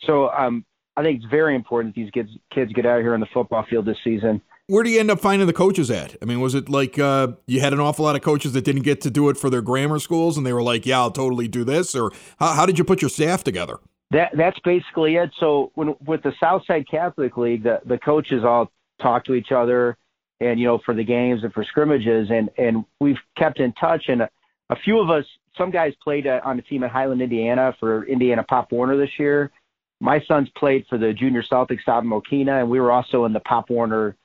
So 0.06 0.30
um, 0.30 0.66
I 0.96 1.04
think 1.04 1.18
it's 1.18 1.30
very 1.30 1.56
important 1.56 1.96
that 1.96 2.02
these 2.02 2.12
kids 2.12 2.30
kids 2.54 2.74
get 2.74 2.86
out 2.86 3.02
here 3.02 3.14
on 3.14 3.20
the 3.20 3.28
football 3.34 3.66
field 3.70 3.86
this 3.86 3.98
season. 4.04 4.42
Where 4.68 4.84
do 4.84 4.90
you 4.90 5.00
end 5.00 5.10
up 5.10 5.22
finding 5.22 5.48
the 5.48 5.54
coaches 5.54 5.90
at? 5.90 6.18
I 6.22 6.26
mean, 6.26 6.42
was 6.42 6.54
it 6.54 6.68
like 6.68 7.00
uh, 7.00 7.30
you 7.46 7.62
had 7.62 7.72
an 7.72 7.80
awful 7.80 8.04
lot 8.04 8.16
of 8.16 8.22
coaches 8.22 8.52
that 8.54 8.66
didn't 8.66 8.82
get 8.82 9.00
to 9.02 9.10
do 9.10 9.30
it 9.30 9.38
for 9.38 9.50
their 9.50 9.62
grammar 9.62 10.00
schools, 10.00 10.38
and 10.38 10.46
they 10.46 10.52
were 10.52 10.64
like, 10.64 10.86
"Yeah, 10.86 11.00
I'll 11.00 11.12
totally 11.12 11.48
do 11.48 11.64
this," 11.64 11.96
or 11.96 12.12
how, 12.38 12.54
how 12.54 12.66
did 12.66 12.78
you 12.78 12.84
put 12.84 13.02
your 13.02 13.10
staff 13.10 13.44
together? 13.44 13.80
That 14.12 14.32
that's 14.36 14.60
basically 14.60 15.16
it. 15.16 15.32
So 15.40 15.72
when 15.76 15.96
with 16.06 16.24
the 16.24 16.34
Southside 16.40 16.88
Catholic 16.90 17.38
League, 17.38 17.64
the 17.64 17.80
the 17.86 17.98
coaches 17.98 18.44
all 18.44 18.72
talk 19.02 19.24
to 19.26 19.36
each 19.36 19.52
other, 19.52 19.98
and 20.42 20.60
you 20.60 20.66
know 20.66 20.80
for 20.80 20.94
the 20.94 21.04
games 21.04 21.44
and 21.44 21.54
for 21.54 21.64
scrimmages, 21.64 22.30
and 22.30 22.50
and 22.58 22.84
we've 23.00 23.20
kept 23.38 23.60
in 23.60 23.72
touch. 23.74 24.06
And 24.10 24.24
a, 24.24 24.30
a 24.70 24.76
few 24.76 25.00
of 25.00 25.10
us, 25.10 25.26
some 25.58 25.72
guys 25.72 25.94
played 26.04 26.28
uh, 26.28 26.42
on 26.44 26.60
a 26.60 26.62
team 26.62 26.84
at 26.84 26.92
Highland, 26.92 27.22
Indiana, 27.22 27.76
for 27.80 28.06
Indiana 28.06 28.44
Pop 28.44 28.72
Warner 28.72 28.98
this 28.98 29.20
year. 29.20 29.52
My 30.00 30.22
sons 30.22 30.50
played 30.50 30.86
for 30.88 30.98
the 30.98 31.14
Junior 31.14 31.42
Celtics 31.42 31.88
out 31.88 32.04
in 32.04 32.10
Mokena, 32.10 32.60
and 32.62 32.70
we 32.70 32.80
were 32.80 32.92
also 32.92 33.26
in 33.26 33.34
the 33.34 33.40
Pop 33.40 33.70
Warner 33.70 34.16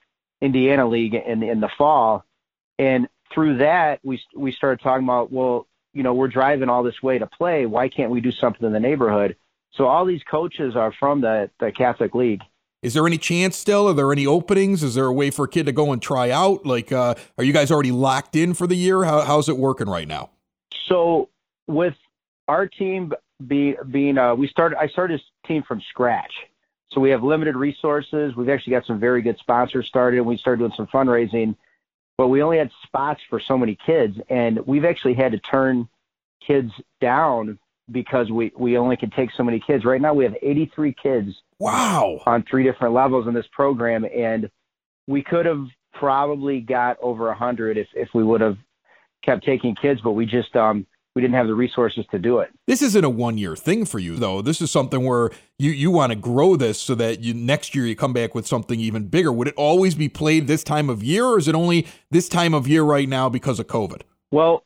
Indiana 0.40 0.86
League 0.86 1.14
in 1.14 1.42
in 1.42 1.60
the 1.60 1.70
fall. 1.78 2.24
And 2.78 3.08
through 3.32 3.58
that, 3.58 4.00
we 4.02 4.22
we 4.34 4.52
started 4.52 4.82
talking 4.82 5.04
about, 5.04 5.32
well, 5.32 5.66
you 5.94 6.02
know, 6.02 6.14
we're 6.14 6.28
driving 6.28 6.68
all 6.68 6.82
this 6.82 7.02
way 7.02 7.18
to 7.18 7.26
play. 7.26 7.66
Why 7.66 7.88
can't 7.88 8.10
we 8.10 8.20
do 8.20 8.32
something 8.32 8.66
in 8.66 8.72
the 8.72 8.80
neighborhood? 8.80 9.36
So 9.72 9.86
all 9.86 10.04
these 10.04 10.22
coaches 10.24 10.76
are 10.76 10.92
from 10.92 11.22
the 11.22 11.50
the 11.58 11.72
Catholic 11.72 12.14
League. 12.14 12.42
Is 12.82 12.94
there 12.94 13.06
any 13.06 13.18
chance 13.18 13.56
still? 13.56 13.88
Are 13.88 13.94
there 13.94 14.10
any 14.12 14.26
openings? 14.26 14.82
Is 14.82 14.96
there 14.96 15.06
a 15.06 15.12
way 15.12 15.30
for 15.30 15.44
a 15.44 15.48
kid 15.48 15.66
to 15.66 15.72
go 15.72 15.92
and 15.92 16.02
try 16.02 16.30
out? 16.30 16.66
Like, 16.66 16.90
uh, 16.90 17.14
are 17.38 17.44
you 17.44 17.52
guys 17.52 17.70
already 17.70 17.92
locked 17.92 18.34
in 18.34 18.54
for 18.54 18.66
the 18.66 18.74
year? 18.74 19.04
How, 19.04 19.20
how's 19.20 19.48
it 19.48 19.56
working 19.56 19.88
right 19.88 20.08
now? 20.08 20.30
So 20.88 21.28
with 21.66 21.94
our 22.48 22.66
team 22.66 23.12
be, 23.46 23.76
being, 23.90 24.18
uh, 24.18 24.34
we 24.34 24.48
started, 24.48 24.78
I 24.78 24.88
started 24.88 25.18
this 25.18 25.26
team 25.46 25.62
from 25.66 25.80
scratch. 25.90 26.32
So 26.92 27.00
we 27.00 27.10
have 27.10 27.22
limited 27.22 27.56
resources. 27.56 28.36
We've 28.36 28.48
actually 28.48 28.72
got 28.72 28.86
some 28.86 29.00
very 29.00 29.22
good 29.22 29.38
sponsors 29.38 29.86
started, 29.86 30.18
and 30.18 30.26
we 30.26 30.36
started 30.36 30.60
doing 30.60 30.72
some 30.76 30.86
fundraising. 30.88 31.56
But 32.18 32.28
we 32.28 32.42
only 32.42 32.58
had 32.58 32.70
spots 32.82 33.20
for 33.30 33.40
so 33.40 33.56
many 33.56 33.76
kids, 33.86 34.18
and 34.28 34.60
we've 34.66 34.84
actually 34.84 35.14
had 35.14 35.32
to 35.32 35.38
turn 35.38 35.88
kids 36.46 36.70
down 37.00 37.58
because 37.90 38.30
we 38.30 38.52
we 38.56 38.76
only 38.76 38.96
can 38.96 39.10
take 39.10 39.30
so 39.36 39.42
many 39.42 39.58
kids. 39.58 39.84
Right 39.84 40.00
now, 40.00 40.12
we 40.12 40.24
have 40.24 40.36
83 40.42 40.94
kids. 41.02 41.30
Wow! 41.58 42.20
On 42.26 42.42
three 42.42 42.64
different 42.64 42.94
levels 42.94 43.26
in 43.26 43.32
this 43.32 43.46
program, 43.52 44.04
and 44.04 44.50
we 45.06 45.22
could 45.22 45.46
have 45.46 45.66
probably 45.94 46.60
got 46.60 46.98
over 47.00 47.26
100 47.28 47.78
if 47.78 47.88
if 47.94 48.08
we 48.14 48.22
would 48.22 48.42
have 48.42 48.58
kept 49.24 49.44
taking 49.44 49.74
kids, 49.74 50.00
but 50.02 50.12
we 50.12 50.26
just 50.26 50.54
um 50.56 50.86
we 51.14 51.20
didn't 51.20 51.34
have 51.34 51.46
the 51.46 51.54
resources 51.54 52.06
to 52.10 52.18
do 52.18 52.38
it. 52.38 52.50
This 52.66 52.80
isn't 52.80 53.04
a 53.04 53.10
one 53.10 53.36
year 53.36 53.54
thing 53.54 53.84
for 53.84 53.98
you 53.98 54.16
though. 54.16 54.42
This 54.42 54.60
is 54.60 54.70
something 54.70 55.04
where 55.04 55.30
you 55.58 55.70
you 55.70 55.90
want 55.90 56.10
to 56.12 56.16
grow 56.16 56.56
this 56.56 56.80
so 56.80 56.94
that 56.94 57.20
you 57.20 57.34
next 57.34 57.74
year 57.74 57.86
you 57.86 57.94
come 57.94 58.12
back 58.12 58.34
with 58.34 58.46
something 58.46 58.80
even 58.80 59.08
bigger. 59.08 59.32
Would 59.32 59.48
it 59.48 59.54
always 59.56 59.94
be 59.94 60.08
played 60.08 60.46
this 60.46 60.64
time 60.64 60.88
of 60.88 61.02
year 61.02 61.24
or 61.26 61.38
is 61.38 61.48
it 61.48 61.54
only 61.54 61.86
this 62.10 62.28
time 62.28 62.54
of 62.54 62.66
year 62.66 62.82
right 62.82 63.08
now 63.08 63.28
because 63.28 63.60
of 63.60 63.66
COVID? 63.66 64.02
Well, 64.30 64.64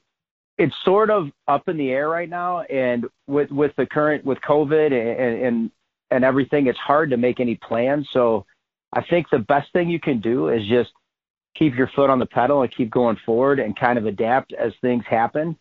it's 0.59 0.75
sort 0.85 1.11
of 1.11 1.31
up 1.49 1.69
in 1.69 1.77
the 1.77 1.91
air 1.91 2.09
right 2.09 2.31
now 2.31 2.61
and 2.63 3.07
with 3.27 3.51
with 3.51 3.73
the 3.77 3.87
current 3.87 4.25
with 4.25 4.39
COVID 4.41 4.93
and 4.93 5.43
and 5.45 5.71
and 6.11 6.25
everything, 6.25 6.67
it's 6.67 6.79
hard 6.79 7.11
to 7.11 7.17
make 7.17 7.41
any 7.41 7.57
plans. 7.57 8.09
So 8.13 8.47
I 8.93 9.03
think 9.03 9.27
the 9.31 9.41
best 9.41 9.73
thing 9.73 9.89
you 9.89 10.01
can 10.01 10.21
do 10.21 10.49
is 10.49 10.67
just 10.69 10.91
keep 11.59 11.75
your 11.75 11.91
foot 11.95 12.11
on 12.11 12.19
the 12.19 12.27
pedal 12.27 12.63
and 12.63 12.75
keep 12.75 12.91
going 12.91 13.17
forward 13.25 13.59
and 13.59 13.79
kind 13.79 13.99
of 13.99 14.07
adapt 14.07 14.53
as 14.53 14.73
things 14.81 15.05
happen 15.09 15.57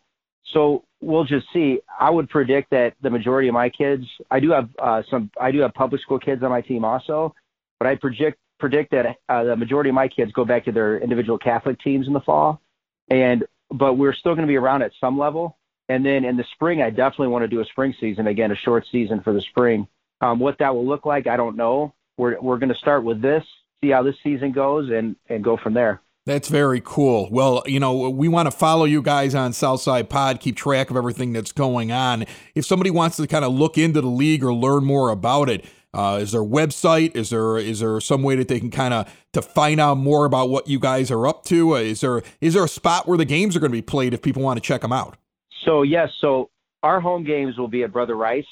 so 0.54 0.86
we'll 1.02 1.26
just 1.26 1.48
see. 1.54 1.80
I 2.00 2.10
would 2.10 2.30
predict 2.30 2.69
that 2.72 2.93
the 3.02 3.10
majority 3.10 3.48
of 3.48 3.54
my 3.54 3.69
kids, 3.69 4.06
I 4.32 4.39
do 4.39 4.52
have 4.52 4.69
uh, 4.80 5.02
some, 5.10 5.32
I 5.39 5.52
do 5.52 5.60
have 5.60 5.74
public 5.74 6.02
school 6.02 6.19
kids 6.19 6.43
on 6.43 6.50
my 6.50 6.62
team 6.62 6.86
also, 6.86 7.34
but 7.80 7.88
I 7.88 7.96
predict 7.96 8.38
predict 8.58 8.91
that 8.91 9.17
uh, 9.28 9.43
the 9.43 9.56
majority 9.56 9.89
of 9.89 9.96
my 9.96 10.08
kids 10.08 10.32
go 10.32 10.46
back 10.46 10.63
to 10.63 10.72
their 10.72 10.98
individual 11.00 11.38
Catholic 11.38 11.80
teams 11.82 12.08
in 12.08 12.13
the 12.13 12.22
fall, 12.22 12.62
and 13.10 13.43
but 13.69 13.96
we're 13.96 14.13
still 14.13 14.34
going 14.34 14.48
to 14.48 14.52
be 14.52 14.56
around 14.56 14.82
at 14.82 14.91
some 15.00 15.17
level. 15.17 15.58
And 15.89 16.04
then 16.06 16.26
in 16.26 16.38
the 16.38 16.46
spring, 16.54 16.82
I 16.82 16.89
definitely 16.89 17.28
want 17.28 17.43
to 17.43 17.48
do 17.48 17.60
a 17.60 17.65
spring 17.65 17.93
season 18.00 18.28
again, 18.28 18.52
a 18.52 18.56
short 18.56 18.86
season 18.91 19.22
for 19.22 19.34
the 19.34 19.41
spring. 19.41 19.88
Um, 20.22 20.39
what 20.39 20.58
that 20.60 20.74
will 20.74 20.88
look 20.88 21.06
like, 21.06 21.28
I 21.28 21.38
don't 21.38 21.58
know. 21.58 21.93
We're 22.17 22.39
we're 22.39 22.58
going 22.58 22.69
to 22.69 22.80
start 22.80 23.04
with 23.04 23.22
this, 23.22 23.43
see 23.86 23.91
how 23.91 24.04
this 24.04 24.15
season 24.24 24.52
goes, 24.52 24.89
and 24.89 25.15
and 25.30 25.43
go 25.43 25.58
from 25.58 25.74
there. 25.74 26.02
That's 26.26 26.48
very 26.48 26.82
cool. 26.84 27.30
Well, 27.32 27.62
you 27.67 27.80
know, 27.80 28.10
we 28.10 28.28
want 28.28 28.48
to 28.48 28.52
follow 28.52 28.86
you 28.86 29.04
guys 29.04 29.36
on 29.36 29.54
Southside 29.54 30.10
Pod, 30.10 30.39
keep 30.39 30.56
track 30.56 30.89
of 30.89 30.98
everything 30.98 31.34
that's 31.34 31.52
going 31.52 31.91
on. 31.91 32.26
If 32.56 32.65
somebody 32.65 32.89
wants 32.89 33.17
to 33.17 33.28
kind 33.28 33.45
of 33.45 33.54
look 33.54 33.78
into 33.78 34.02
the 34.02 34.08
league 34.08 34.43
or 34.43 34.52
learn 34.52 34.86
more 34.86 35.12
about 35.12 35.50
it, 35.50 35.65
uh, 35.93 36.17
is 36.19 36.32
there 36.32 36.41
a 36.41 36.45
website? 36.45 37.15
Is 37.15 37.30
there 37.30 37.58
is 37.58 37.80
there 37.80 38.02
some 38.02 38.24
way 38.24 38.36
that 38.36 38.48
they 38.48 38.60
can 38.60 38.71
kind 38.71 38.93
of 38.93 39.13
to 39.34 39.41
find 39.41 39.80
out 39.80 39.98
more 39.98 40.26
about 40.26 40.50
what 40.50 40.67
you 40.67 40.80
guys 40.80 41.12
are 41.12 41.28
up 41.28 41.43
to? 41.45 41.76
Uh, 41.76 41.80
is 41.80 42.02
there 42.02 42.24
is 42.41 42.56
there 42.56 42.63
a 42.63 42.69
spot 42.69 43.08
where 43.08 43.17
the 43.19 43.26
games 43.26 43.56
are 43.56 43.60
going 43.60 43.71
to 43.71 43.78
be 43.78 43.84
played 43.84 44.13
if 44.13 44.21
people 44.21 44.41
want 44.41 44.58
to 44.58 44.62
check 44.62 44.82
them 44.82 44.91
out? 44.91 45.17
So 45.63 45.84
yes, 45.84 46.10
so 46.19 46.50
our 46.82 47.00
home 47.00 47.24
games 47.24 47.58
will 47.58 47.67
be 47.67 47.84
at 47.84 47.93
Brother 47.93 48.15
Rice. 48.15 48.45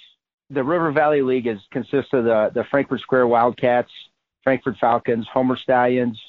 The 0.51 0.63
River 0.63 0.91
Valley 0.91 1.21
League 1.21 1.47
is 1.47 1.57
consists 1.71 2.13
of 2.13 2.23
the 2.23 2.51
the 2.53 2.63
Frankfort 2.69 3.01
Square 3.01 3.27
Wildcats, 3.27 3.91
Frankfort 4.43 4.75
Falcons, 4.79 5.27
Homer 5.31 5.57
Stallions, 5.57 6.19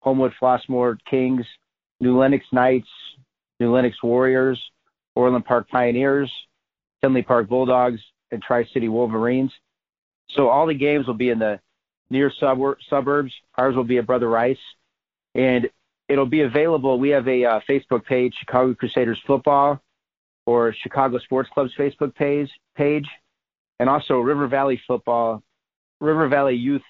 Homewood 0.00 0.32
Flossmoor 0.40 0.98
Kings, 1.08 1.44
New 2.00 2.18
Lenox 2.18 2.44
Knights, 2.52 2.88
New 3.58 3.74
Lenox 3.74 4.02
Warriors, 4.02 4.60
Orland 5.14 5.44
Park 5.44 5.68
Pioneers, 5.68 6.32
Tinley 7.02 7.22
Park 7.22 7.48
Bulldogs, 7.48 8.00
and 8.30 8.42
Tri 8.42 8.64
City 8.72 8.88
Wolverines. 8.88 9.52
So 10.30 10.48
all 10.48 10.66
the 10.66 10.74
games 10.74 11.06
will 11.06 11.14
be 11.14 11.30
in 11.30 11.38
the 11.38 11.60
near 12.08 12.32
sub- 12.38 12.76
suburbs. 12.88 13.32
Ours 13.56 13.76
will 13.76 13.84
be 13.84 13.98
at 13.98 14.06
Brother 14.06 14.28
Rice, 14.28 14.58
and 15.34 15.68
it'll 16.08 16.26
be 16.26 16.42
available. 16.42 16.98
We 16.98 17.10
have 17.10 17.28
a 17.28 17.44
uh, 17.44 17.60
Facebook 17.68 18.04
page, 18.04 18.34
Chicago 18.38 18.74
Crusaders 18.74 19.20
Football, 19.26 19.80
or 20.46 20.74
Chicago 20.82 21.18
Sports 21.18 21.50
Club's 21.52 21.72
Facebook 21.78 22.14
page, 22.14 22.50
page, 22.76 23.06
and 23.78 23.88
also 23.88 24.18
River 24.18 24.48
Valley 24.48 24.80
Football, 24.86 25.42
River 26.00 26.28
Valley 26.28 26.54
Youth 26.54 26.82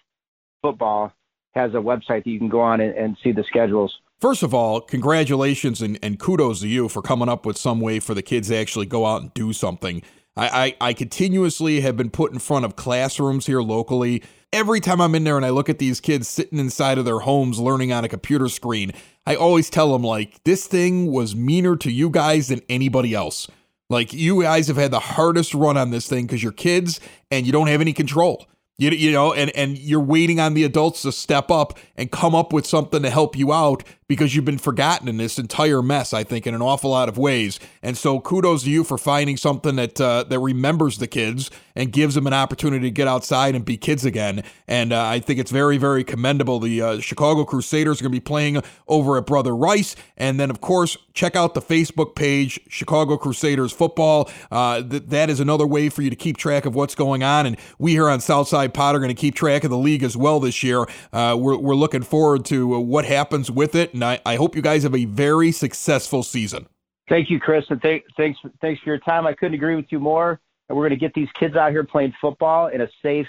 Football 0.62 1.12
has 1.54 1.72
a 1.72 1.78
website 1.78 2.24
that 2.24 2.26
you 2.26 2.38
can 2.38 2.48
go 2.48 2.60
on 2.60 2.80
and, 2.80 2.94
and 2.94 3.16
see 3.22 3.32
the 3.32 3.44
schedules. 3.44 3.98
First 4.20 4.42
of 4.42 4.52
all, 4.52 4.80
congratulations 4.80 5.80
and, 5.80 5.98
and, 6.02 6.18
kudos 6.18 6.60
to 6.60 6.68
you 6.68 6.88
for 6.88 7.00
coming 7.00 7.28
up 7.28 7.46
with 7.46 7.56
some 7.56 7.80
way 7.80 8.00
for 8.00 8.14
the 8.14 8.22
kids 8.22 8.48
to 8.48 8.56
actually 8.56 8.86
go 8.86 9.06
out 9.06 9.22
and 9.22 9.34
do 9.34 9.52
something. 9.52 10.02
I, 10.36 10.76
I, 10.80 10.88
I 10.88 10.92
continuously 10.92 11.80
have 11.80 11.96
been 11.96 12.10
put 12.10 12.32
in 12.32 12.38
front 12.38 12.64
of 12.64 12.76
classrooms 12.76 13.46
here 13.46 13.62
locally. 13.62 14.22
Every 14.52 14.80
time 14.80 15.00
I'm 15.00 15.14
in 15.14 15.24
there 15.24 15.36
and 15.36 15.46
I 15.46 15.50
look 15.50 15.68
at 15.68 15.78
these 15.78 16.00
kids 16.00 16.28
sitting 16.28 16.58
inside 16.58 16.98
of 16.98 17.04
their 17.04 17.20
homes 17.20 17.58
learning 17.58 17.92
on 17.92 18.04
a 18.04 18.08
computer 18.08 18.48
screen, 18.48 18.92
I 19.26 19.36
always 19.36 19.70
tell 19.70 19.92
them, 19.92 20.02
like, 20.02 20.42
this 20.44 20.66
thing 20.66 21.10
was 21.10 21.34
meaner 21.34 21.76
to 21.76 21.90
you 21.90 22.10
guys 22.10 22.48
than 22.48 22.60
anybody 22.68 23.14
else. 23.14 23.48
Like, 23.88 24.12
you 24.12 24.42
guys 24.42 24.68
have 24.68 24.76
had 24.76 24.90
the 24.90 25.00
hardest 25.00 25.54
run 25.54 25.76
on 25.76 25.90
this 25.90 26.08
thing 26.08 26.26
because 26.26 26.42
you're 26.42 26.52
kids 26.52 27.00
and 27.30 27.46
you 27.46 27.52
don't 27.52 27.68
have 27.68 27.80
any 27.80 27.92
control. 27.92 28.46
You, 28.80 28.90
you 28.92 29.12
know, 29.12 29.34
and, 29.34 29.54
and 29.54 29.76
you're 29.76 30.00
waiting 30.00 30.40
on 30.40 30.54
the 30.54 30.64
adults 30.64 31.02
to 31.02 31.12
step 31.12 31.50
up 31.50 31.78
and 31.98 32.10
come 32.10 32.34
up 32.34 32.50
with 32.50 32.64
something 32.64 33.02
to 33.02 33.10
help 33.10 33.36
you 33.36 33.52
out 33.52 33.84
because 34.08 34.34
you've 34.34 34.46
been 34.46 34.56
forgotten 34.56 35.06
in 35.06 35.18
this 35.18 35.38
entire 35.38 35.82
mess, 35.82 36.14
I 36.14 36.24
think, 36.24 36.46
in 36.46 36.54
an 36.54 36.62
awful 36.62 36.90
lot 36.90 37.10
of 37.10 37.18
ways. 37.18 37.60
And 37.82 37.98
so 37.98 38.20
kudos 38.20 38.62
to 38.62 38.70
you 38.70 38.82
for 38.82 38.96
finding 38.96 39.36
something 39.36 39.76
that 39.76 40.00
uh, 40.00 40.24
that 40.24 40.38
remembers 40.38 40.96
the 40.96 41.06
kids 41.06 41.50
and 41.80 41.92
gives 41.92 42.14
them 42.14 42.26
an 42.26 42.34
opportunity 42.34 42.86
to 42.86 42.90
get 42.90 43.08
outside 43.08 43.54
and 43.54 43.64
be 43.64 43.76
kids 43.76 44.04
again. 44.04 44.44
And 44.68 44.92
uh, 44.92 45.02
I 45.04 45.20
think 45.20 45.40
it's 45.40 45.50
very, 45.50 45.78
very 45.78 46.04
commendable. 46.04 46.60
The 46.60 46.82
uh, 46.82 47.00
Chicago 47.00 47.44
Crusaders 47.44 48.00
are 48.00 48.04
going 48.04 48.12
to 48.12 48.16
be 48.16 48.20
playing 48.20 48.62
over 48.86 49.16
at 49.16 49.26
Brother 49.26 49.56
Rice. 49.56 49.96
And 50.16 50.38
then, 50.38 50.50
of 50.50 50.60
course, 50.60 50.98
check 51.14 51.34
out 51.36 51.54
the 51.54 51.62
Facebook 51.62 52.14
page, 52.14 52.60
Chicago 52.68 53.16
Crusaders 53.16 53.72
Football. 53.72 54.30
Uh, 54.50 54.82
th- 54.82 55.04
that 55.06 55.30
is 55.30 55.40
another 55.40 55.66
way 55.66 55.88
for 55.88 56.02
you 56.02 56.10
to 56.10 56.16
keep 56.16 56.36
track 56.36 56.66
of 56.66 56.74
what's 56.74 56.94
going 56.94 57.22
on. 57.22 57.46
And 57.46 57.56
we 57.78 57.92
here 57.92 58.08
on 58.08 58.20
Southside 58.20 58.74
Pod 58.74 58.94
are 58.94 58.98
going 58.98 59.08
to 59.08 59.20
keep 59.20 59.34
track 59.34 59.64
of 59.64 59.70
the 59.70 59.78
league 59.78 60.02
as 60.02 60.16
well 60.16 60.38
this 60.38 60.62
year. 60.62 60.86
Uh, 61.12 61.36
we're, 61.38 61.56
we're 61.56 61.74
looking 61.74 62.02
forward 62.02 62.44
to 62.46 62.74
uh, 62.74 62.78
what 62.78 63.06
happens 63.06 63.50
with 63.50 63.74
it 63.74 63.94
and 63.94 64.04
I, 64.04 64.20
I 64.24 64.36
hope 64.36 64.56
you 64.56 64.62
guys 64.62 64.82
have 64.82 64.94
a 64.94 65.04
very 65.04 65.52
successful 65.52 66.22
season. 66.22 66.66
Thank 67.08 67.30
you, 67.30 67.40
Chris, 67.40 67.64
and 67.70 67.82
th- 67.82 68.04
thanks 68.16 68.38
thanks 68.60 68.80
for 68.82 68.90
your 68.90 68.98
time. 68.98 69.26
I 69.26 69.32
couldn't 69.32 69.54
agree 69.54 69.74
with 69.74 69.86
you 69.90 69.98
more. 69.98 70.40
And 70.70 70.76
we're 70.76 70.88
going 70.88 70.98
to 70.98 71.04
get 71.04 71.14
these 71.14 71.28
kids 71.36 71.56
out 71.56 71.72
here 71.72 71.82
playing 71.82 72.14
football 72.20 72.68
in 72.68 72.80
a 72.80 72.88
safe 73.02 73.26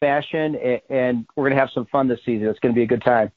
fashion, 0.00 0.56
and, 0.56 0.80
and 0.88 1.26
we're 1.36 1.44
going 1.44 1.52
to 1.52 1.60
have 1.60 1.68
some 1.74 1.84
fun 1.92 2.08
this 2.08 2.20
season. 2.24 2.48
It's 2.48 2.58
going 2.58 2.74
to 2.74 2.78
be 2.78 2.84
a 2.84 2.86
good 2.86 3.02
time. 3.02 3.30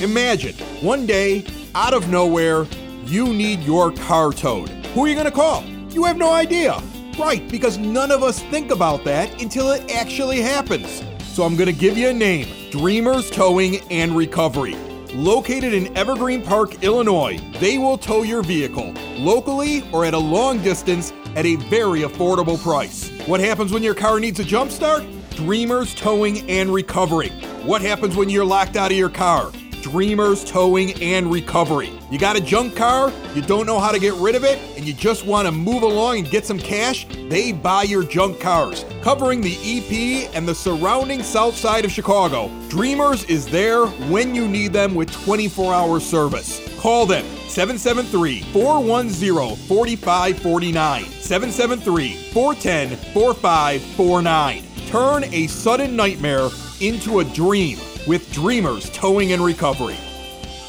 Imagine 0.00 0.54
one 0.80 1.04
day, 1.04 1.44
out 1.74 1.92
of 1.92 2.08
nowhere, 2.08 2.66
you 3.04 3.26
need 3.34 3.60
your 3.60 3.92
car 3.92 4.32
towed. 4.32 4.70
Who 4.94 5.04
are 5.04 5.08
you 5.08 5.14
going 5.14 5.26
to 5.26 5.30
call? 5.30 5.62
You 5.90 6.04
have 6.04 6.16
no 6.16 6.32
idea. 6.32 6.80
Right, 7.18 7.46
because 7.50 7.76
none 7.76 8.10
of 8.10 8.22
us 8.22 8.42
think 8.44 8.70
about 8.70 9.04
that 9.04 9.42
until 9.42 9.70
it 9.72 9.92
actually 9.92 10.40
happens. 10.40 11.02
So 11.24 11.42
I'm 11.42 11.56
going 11.56 11.70
to 11.70 11.78
give 11.78 11.98
you 11.98 12.08
a 12.08 12.14
name 12.14 12.70
Dreamers 12.70 13.30
Towing 13.30 13.80
and 13.90 14.16
Recovery. 14.16 14.76
Located 15.12 15.74
in 15.74 15.94
Evergreen 15.94 16.40
Park, 16.40 16.82
Illinois, 16.82 17.38
they 17.60 17.76
will 17.76 17.98
tow 17.98 18.22
your 18.22 18.42
vehicle 18.42 18.94
locally 19.18 19.86
or 19.92 20.06
at 20.06 20.14
a 20.14 20.18
long 20.18 20.62
distance 20.62 21.12
at 21.36 21.46
a 21.46 21.56
very 21.56 22.00
affordable 22.00 22.60
price. 22.62 23.10
What 23.26 23.40
happens 23.40 23.72
when 23.72 23.82
your 23.82 23.94
car 23.94 24.20
needs 24.20 24.40
a 24.40 24.44
jump 24.44 24.70
start? 24.70 25.04
Dreamers 25.30 25.94
Towing 25.94 26.48
and 26.50 26.72
Recovery. 26.72 27.30
What 27.64 27.80
happens 27.82 28.16
when 28.16 28.28
you're 28.28 28.44
locked 28.44 28.76
out 28.76 28.90
of 28.90 28.96
your 28.96 29.08
car? 29.08 29.50
Dreamers 29.82 30.44
Towing 30.44 30.92
and 31.02 31.30
Recovery. 31.32 31.90
You 32.10 32.18
got 32.18 32.36
a 32.36 32.40
junk 32.40 32.76
car, 32.76 33.12
you 33.34 33.42
don't 33.42 33.66
know 33.66 33.80
how 33.80 33.90
to 33.90 33.98
get 33.98 34.14
rid 34.14 34.36
of 34.36 34.44
it, 34.44 34.58
and 34.76 34.86
you 34.86 34.92
just 34.92 35.26
want 35.26 35.46
to 35.46 35.52
move 35.52 35.82
along 35.82 36.18
and 36.18 36.30
get 36.30 36.46
some 36.46 36.58
cash? 36.58 37.06
They 37.28 37.52
buy 37.52 37.82
your 37.82 38.04
junk 38.04 38.38
cars, 38.38 38.84
covering 39.02 39.40
the 39.40 39.56
EP 39.62 40.30
and 40.34 40.46
the 40.46 40.54
surrounding 40.54 41.22
south 41.22 41.56
side 41.56 41.84
of 41.84 41.90
Chicago. 41.90 42.48
Dreamers 42.68 43.24
is 43.24 43.46
there 43.46 43.86
when 43.86 44.34
you 44.34 44.46
need 44.46 44.72
them 44.72 44.94
with 44.94 45.10
24 45.24 45.74
hour 45.74 45.98
service. 45.98 46.71
Call 46.82 47.06
them 47.06 47.24
773 47.48 48.42
410 48.52 49.56
4549. 49.68 51.04
773 51.04 52.14
410 52.32 52.96
4549. 53.14 54.62
Turn 54.88 55.24
a 55.32 55.46
sudden 55.46 55.94
nightmare 55.94 56.48
into 56.80 57.20
a 57.20 57.24
dream 57.24 57.78
with 58.08 58.30
Dreamers 58.32 58.90
Towing 58.90 59.32
and 59.32 59.44
Recovery. 59.44 59.96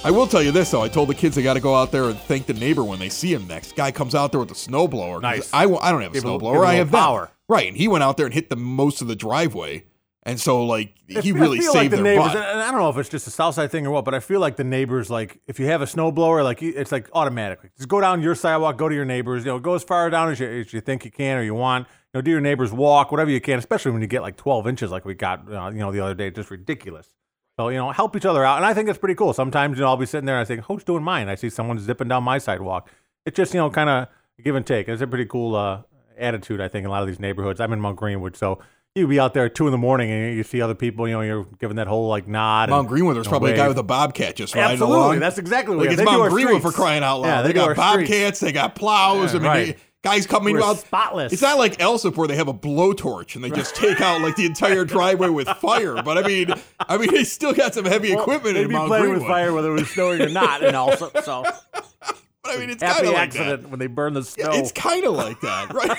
I 0.06 0.12
will 0.12 0.28
tell 0.28 0.44
you 0.44 0.52
this 0.52 0.70
though. 0.70 0.84
I 0.84 0.88
told 0.88 1.10
the 1.10 1.16
kids 1.16 1.36
they 1.36 1.42
got 1.42 1.56
to 1.56 1.60
go 1.60 1.74
out 1.74 1.92
there 1.92 2.06
and 2.10 2.20
thank 2.20 2.46
the 2.46 2.54
neighbor 2.54 2.84
when 2.84 3.00
they 3.00 3.10
see 3.10 3.34
him 3.34 3.48
next. 3.48 3.76
Guy 3.76 3.92
comes 3.92 4.14
out 4.14 4.32
there 4.32 4.40
with 4.40 4.52
a 4.52 4.54
snowblower. 4.54 5.20
Nice. 5.22 5.52
I, 5.52 5.64
I 5.64 5.92
don't 5.92 6.02
have 6.02 6.12
a 6.12 6.14
Give 6.14 6.24
him- 6.24 6.32
give 6.34 6.42
snowblower. 6.42 6.64
I 6.66 6.74
have 6.76 6.92
little 6.92 7.00
them. 7.00 7.08
power. 7.08 7.32
Right, 7.50 7.68
and 7.68 7.76
he 7.76 7.88
went 7.88 8.04
out 8.04 8.18
there 8.18 8.26
and 8.28 8.34
hit 8.36 8.50
the 8.52 8.56
most 8.56 9.02
of 9.02 9.08
the 9.08 9.16
driveway, 9.16 9.86
and 10.26 10.40
so 10.40 10.66
like 10.66 10.94
he 11.08 11.32
I 11.32 11.36
really 11.36 11.60
saved 11.62 11.76
like 11.76 11.90
the 11.90 11.98
their 11.98 12.04
neighbors, 12.04 12.34
butt. 12.34 12.38
and 12.38 12.62
I 12.62 12.72
don't 12.72 12.80
know 12.80 12.90
if 12.90 12.98
it's 12.98 13.10
just 13.10 13.28
a 13.28 13.30
south 13.30 13.56
side 13.56 13.72
thing 13.72 13.86
or 13.86 13.92
what, 13.92 14.06
but 14.06 14.14
I 14.14 14.20
feel 14.20 14.40
like 14.40 14.56
the 14.56 14.64
neighbors, 14.64 15.10
like 15.10 15.40
if 15.48 15.60
you 15.60 15.66
have 15.68 15.82
a 15.82 15.86
snowblower, 15.86 16.44
like 16.44 16.62
it's 16.62 16.92
like 16.92 17.10
automatically 17.14 17.70
just 17.78 17.90
go 17.90 18.00
down 18.00 18.22
your 18.22 18.34
sidewalk, 18.34 18.78
go 18.78 18.88
to 18.88 18.96
your 18.96 19.06
neighbors, 19.06 19.46
you 19.46 19.52
know, 19.52 19.60
go 19.60 19.76
as 19.76 19.84
far 19.84 20.10
down 20.10 20.32
as 20.32 20.40
you, 20.40 20.48
as 20.48 20.74
you 20.74 20.82
think 20.82 21.04
you 21.06 21.12
can 21.12 21.38
or 21.38 21.44
you 21.44 21.54
want, 21.54 21.88
you 21.88 22.18
know, 22.18 22.22
do 22.22 22.32
your 22.32 22.42
neighbors 22.42 22.72
walk, 22.72 23.12
whatever 23.12 23.30
you 23.30 23.42
can, 23.42 23.60
especially 23.60 23.92
when 23.92 24.02
you 24.02 24.08
get 24.08 24.22
like 24.22 24.38
12 24.38 24.68
inches 24.68 24.92
like 24.92 25.04
we 25.04 25.14
got, 25.14 25.52
uh, 25.52 25.70
you 25.70 25.80
know, 25.80 25.92
the 25.92 26.00
other 26.00 26.16
day, 26.16 26.32
just 26.32 26.50
ridiculous. 26.50 27.14
So 27.60 27.70
you 27.70 27.78
know, 27.78 27.92
help 27.92 28.16
each 28.16 28.26
other 28.26 28.44
out, 28.44 28.58
and 28.58 28.66
I 28.66 28.74
think 28.74 28.90
it's 28.90 28.98
pretty 28.98 29.14
cool. 29.14 29.32
Sometimes 29.32 29.78
you 29.78 29.84
know 29.84 29.90
I'll 29.90 29.98
be 29.98 30.08
sitting 30.08 30.26
there 30.26 30.40
and 30.40 30.42
I 30.42 30.46
think, 30.46 30.62
who's 30.66 30.84
doing 30.84 31.04
mine? 31.04 31.30
I 31.30 31.36
see 31.36 31.52
someone 31.52 31.78
zipping 31.78 32.08
down 32.08 32.24
my 32.24 32.40
sidewalk. 32.40 32.90
It's 33.28 33.38
just 33.38 33.54
you 33.54 33.60
know 33.60 33.70
kind 33.70 33.90
of 33.90 34.08
give 34.44 34.56
and 34.56 34.66
take. 34.66 34.90
It's 34.90 35.04
a 35.04 35.08
pretty 35.08 35.26
cool 35.26 35.56
uh, 35.56 35.84
attitude, 36.18 36.62
I 36.62 36.68
think, 36.68 36.84
in 36.86 36.88
a 36.88 36.92
lot 36.92 37.04
of 37.04 37.08
these 37.08 37.20
neighborhoods. 37.20 37.60
I'm 37.60 37.72
in 37.72 37.80
Mount 37.80 37.98
Greenwood, 37.98 38.36
so 38.36 38.58
you 38.96 39.08
be 39.08 39.20
out 39.20 39.34
there 39.34 39.46
at 39.46 39.56
two 39.56 39.66
in 39.66 39.72
the 39.72 39.78
morning 39.78 40.12
and 40.12 40.36
you 40.38 40.44
see 40.44 40.62
other 40.62 40.76
people. 40.76 41.08
You 41.08 41.14
know, 41.16 41.22
you're 41.22 41.46
giving 41.60 41.78
that 41.78 41.88
whole 41.88 42.08
like 42.08 42.28
nod. 42.28 42.70
Mount 42.70 42.88
Greenwood, 42.88 43.16
know, 43.16 43.24
probably 43.24 43.52
a 43.54 43.56
guy 43.56 43.68
with 43.68 43.78
a 43.80 43.84
bobcat 43.84 44.36
just 44.36 44.54
riding 44.54 44.74
Absolutely, 44.74 44.98
along. 44.98 45.20
that's 45.20 45.40
exactly 45.40 45.76
what 45.76 45.88
like 45.88 45.94
it's 45.94 46.00
have. 46.02 46.06
They 46.08 46.12
do 46.14 46.20
Mount 46.20 46.32
Greenwood 46.32 46.62
for 46.62 46.72
crying 46.72 47.04
out 47.04 47.22
loud. 47.22 47.28
Yeah, 47.28 47.42
they, 47.42 47.48
they 47.50 47.54
got 47.54 47.64
streets. 47.92 48.10
bobcats, 48.10 48.40
they 48.40 48.52
got 48.52 48.76
plows. 48.76 49.34
Yeah, 49.34 49.40
I 49.40 49.42
mean, 49.42 49.48
right. 49.50 49.66
they- 49.78 49.82
guys 50.04 50.28
coming 50.28 50.54
We're 50.54 50.62
out. 50.64 50.78
spotless. 50.80 51.34
It's 51.34 51.42
not 51.42 51.58
like 51.58 51.78
Alsip 51.78 52.16
where 52.18 52.28
they 52.28 52.36
have 52.36 52.50
a 52.50 52.54
blowtorch 52.54 53.34
and 53.36 53.44
they 53.44 53.50
just 53.50 53.74
take 53.76 54.00
out 54.02 54.22
like 54.22 54.36
the 54.36 54.46
entire 54.46 54.84
driveway 54.86 55.30
with 55.30 55.48
fire. 55.48 56.04
But 56.04 56.18
I 56.20 56.28
mean, 56.28 56.54
I 56.80 56.98
mean, 56.98 57.10
they 57.12 57.24
still 57.24 57.54
got 57.54 57.74
some 57.74 57.86
heavy 57.86 58.12
equipment 58.14 58.56
They'd 58.56 58.64
in 58.64 58.68
be 58.68 58.74
Mount 58.76 58.90
playing 58.90 59.06
Greenwood. 59.06 59.22
with 59.24 59.28
fire 59.30 59.54
whether 59.54 59.70
it 59.72 59.80
was 59.80 59.90
snowing 59.90 60.22
or 60.22 60.30
not, 60.30 60.62
and 60.64 60.76
also 60.76 61.10
so 61.24 61.44
But 61.72 62.16
I 62.46 62.58
mean, 62.58 62.70
it's 62.70 62.84
kind 62.84 63.08
of 63.08 63.14
like 63.14 63.18
accident 63.30 63.62
that. 63.64 63.70
when 63.72 63.80
they 63.80 63.88
burn 63.88 64.14
the 64.14 64.24
snow. 64.24 64.52
It's 64.52 64.72
kind 64.72 65.04
of 65.06 65.14
like 65.14 65.40
that, 65.42 65.74
right? 65.74 65.98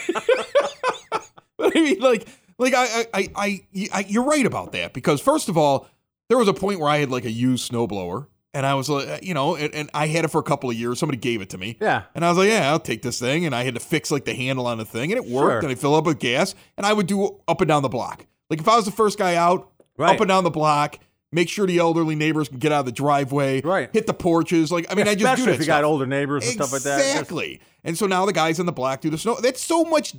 but 1.57 1.77
I 1.77 1.81
mean, 1.81 1.99
like, 2.01 2.29
like 2.59 2.75
I, 2.75 3.07
I, 3.13 3.29
I, 3.35 3.61
I, 3.93 4.05
you're 4.09 4.25
right 4.25 4.47
about 4.47 4.73
that 4.73 4.93
because 4.93 5.21
first 5.21 5.49
of 5.49 5.57
all, 5.59 5.89
there 6.29 6.39
was 6.39 6.49
a 6.49 6.55
point 6.55 6.81
where 6.81 6.89
I 6.89 6.99
had 6.99 7.11
like 7.11 7.25
a 7.25 7.31
used 7.31 7.71
snowblower, 7.71 8.27
and 8.53 8.65
I 8.65 8.75
was 8.75 8.89
like, 8.89 9.25
you 9.25 9.35
know, 9.35 9.57
and, 9.57 9.75
and 9.75 9.91
I 9.93 10.07
had 10.07 10.25
it 10.25 10.29
for 10.29 10.39
a 10.39 10.45
couple 10.45 10.71
of 10.71 10.77
years. 10.77 10.99
Somebody 10.99 11.19
gave 11.19 11.41
it 11.43 11.51
to 11.51 11.59
me, 11.59 11.77
yeah. 11.81 12.05
and 12.15 12.25
I 12.25 12.29
was 12.29 12.39
like, 12.39 12.49
yeah, 12.49 12.71
I'll 12.71 12.79
take 12.81 13.03
this 13.03 13.19
thing, 13.19 13.45
and 13.47 13.55
I 13.55 13.65
had 13.65 13.75
to 13.75 13.81
fix 13.81 14.11
like 14.11 14.25
the 14.25 14.35
handle 14.35 14.67
on 14.67 14.79
the 14.79 14.85
thing, 14.85 15.13
and 15.13 15.19
it 15.23 15.29
worked. 15.31 15.51
Sure. 15.53 15.59
And 15.61 15.69
I 15.69 15.75
fill 15.75 15.95
up 15.95 16.07
with 16.07 16.19
gas, 16.19 16.55
and 16.77 16.87
I 16.87 16.93
would 16.93 17.07
do 17.07 17.41
up 17.49 17.61
and 17.61 17.69
down 17.69 17.83
the 17.83 17.89
block. 17.89 18.27
Like 18.51 18.61
if 18.61 18.69
I 18.69 18.77
was 18.77 18.85
the 18.85 18.93
first 18.93 19.19
guy 19.19 19.35
out, 19.37 19.71
Right. 19.97 20.15
up 20.15 20.21
and 20.21 20.29
down 20.29 20.45
the 20.45 20.51
block. 20.51 20.99
Make 21.31 21.49
sure 21.49 21.67
the 21.67 21.79
elderly 21.79 22.15
neighbors 22.15 22.49
can 22.49 22.59
get 22.61 22.71
out 22.71 22.81
of 22.81 22.87
the 22.87 22.93
driveway. 22.93 23.61
Right. 23.61 23.91
Hit 23.93 24.07
the 24.07 24.15
porches. 24.15 24.71
Like 24.71 24.87
I 24.89 24.95
mean, 24.95 25.09
I 25.09 25.15
just 25.17 25.19
do 25.19 25.25
Especially 25.25 25.45
that 25.47 25.53
if 25.55 25.59
you 25.59 25.65
stuff. 25.65 25.79
got 25.83 25.85
older 25.85 26.07
neighbors 26.07 26.45
and 26.45 26.53
stuff 26.53 26.73
like 26.73 26.83
that. 26.83 26.99
Exactly. 27.01 27.61
And 27.83 27.99
so 27.99 28.07
now 28.07 28.25
the 28.25 28.33
guys 28.33 28.61
in 28.61 28.67
the 28.67 28.73
black 28.73 29.01
do 29.01 29.11
the 29.11 29.19
snow. 29.19 29.37
That's 29.41 29.61
so 29.61 29.83
much 29.85 30.15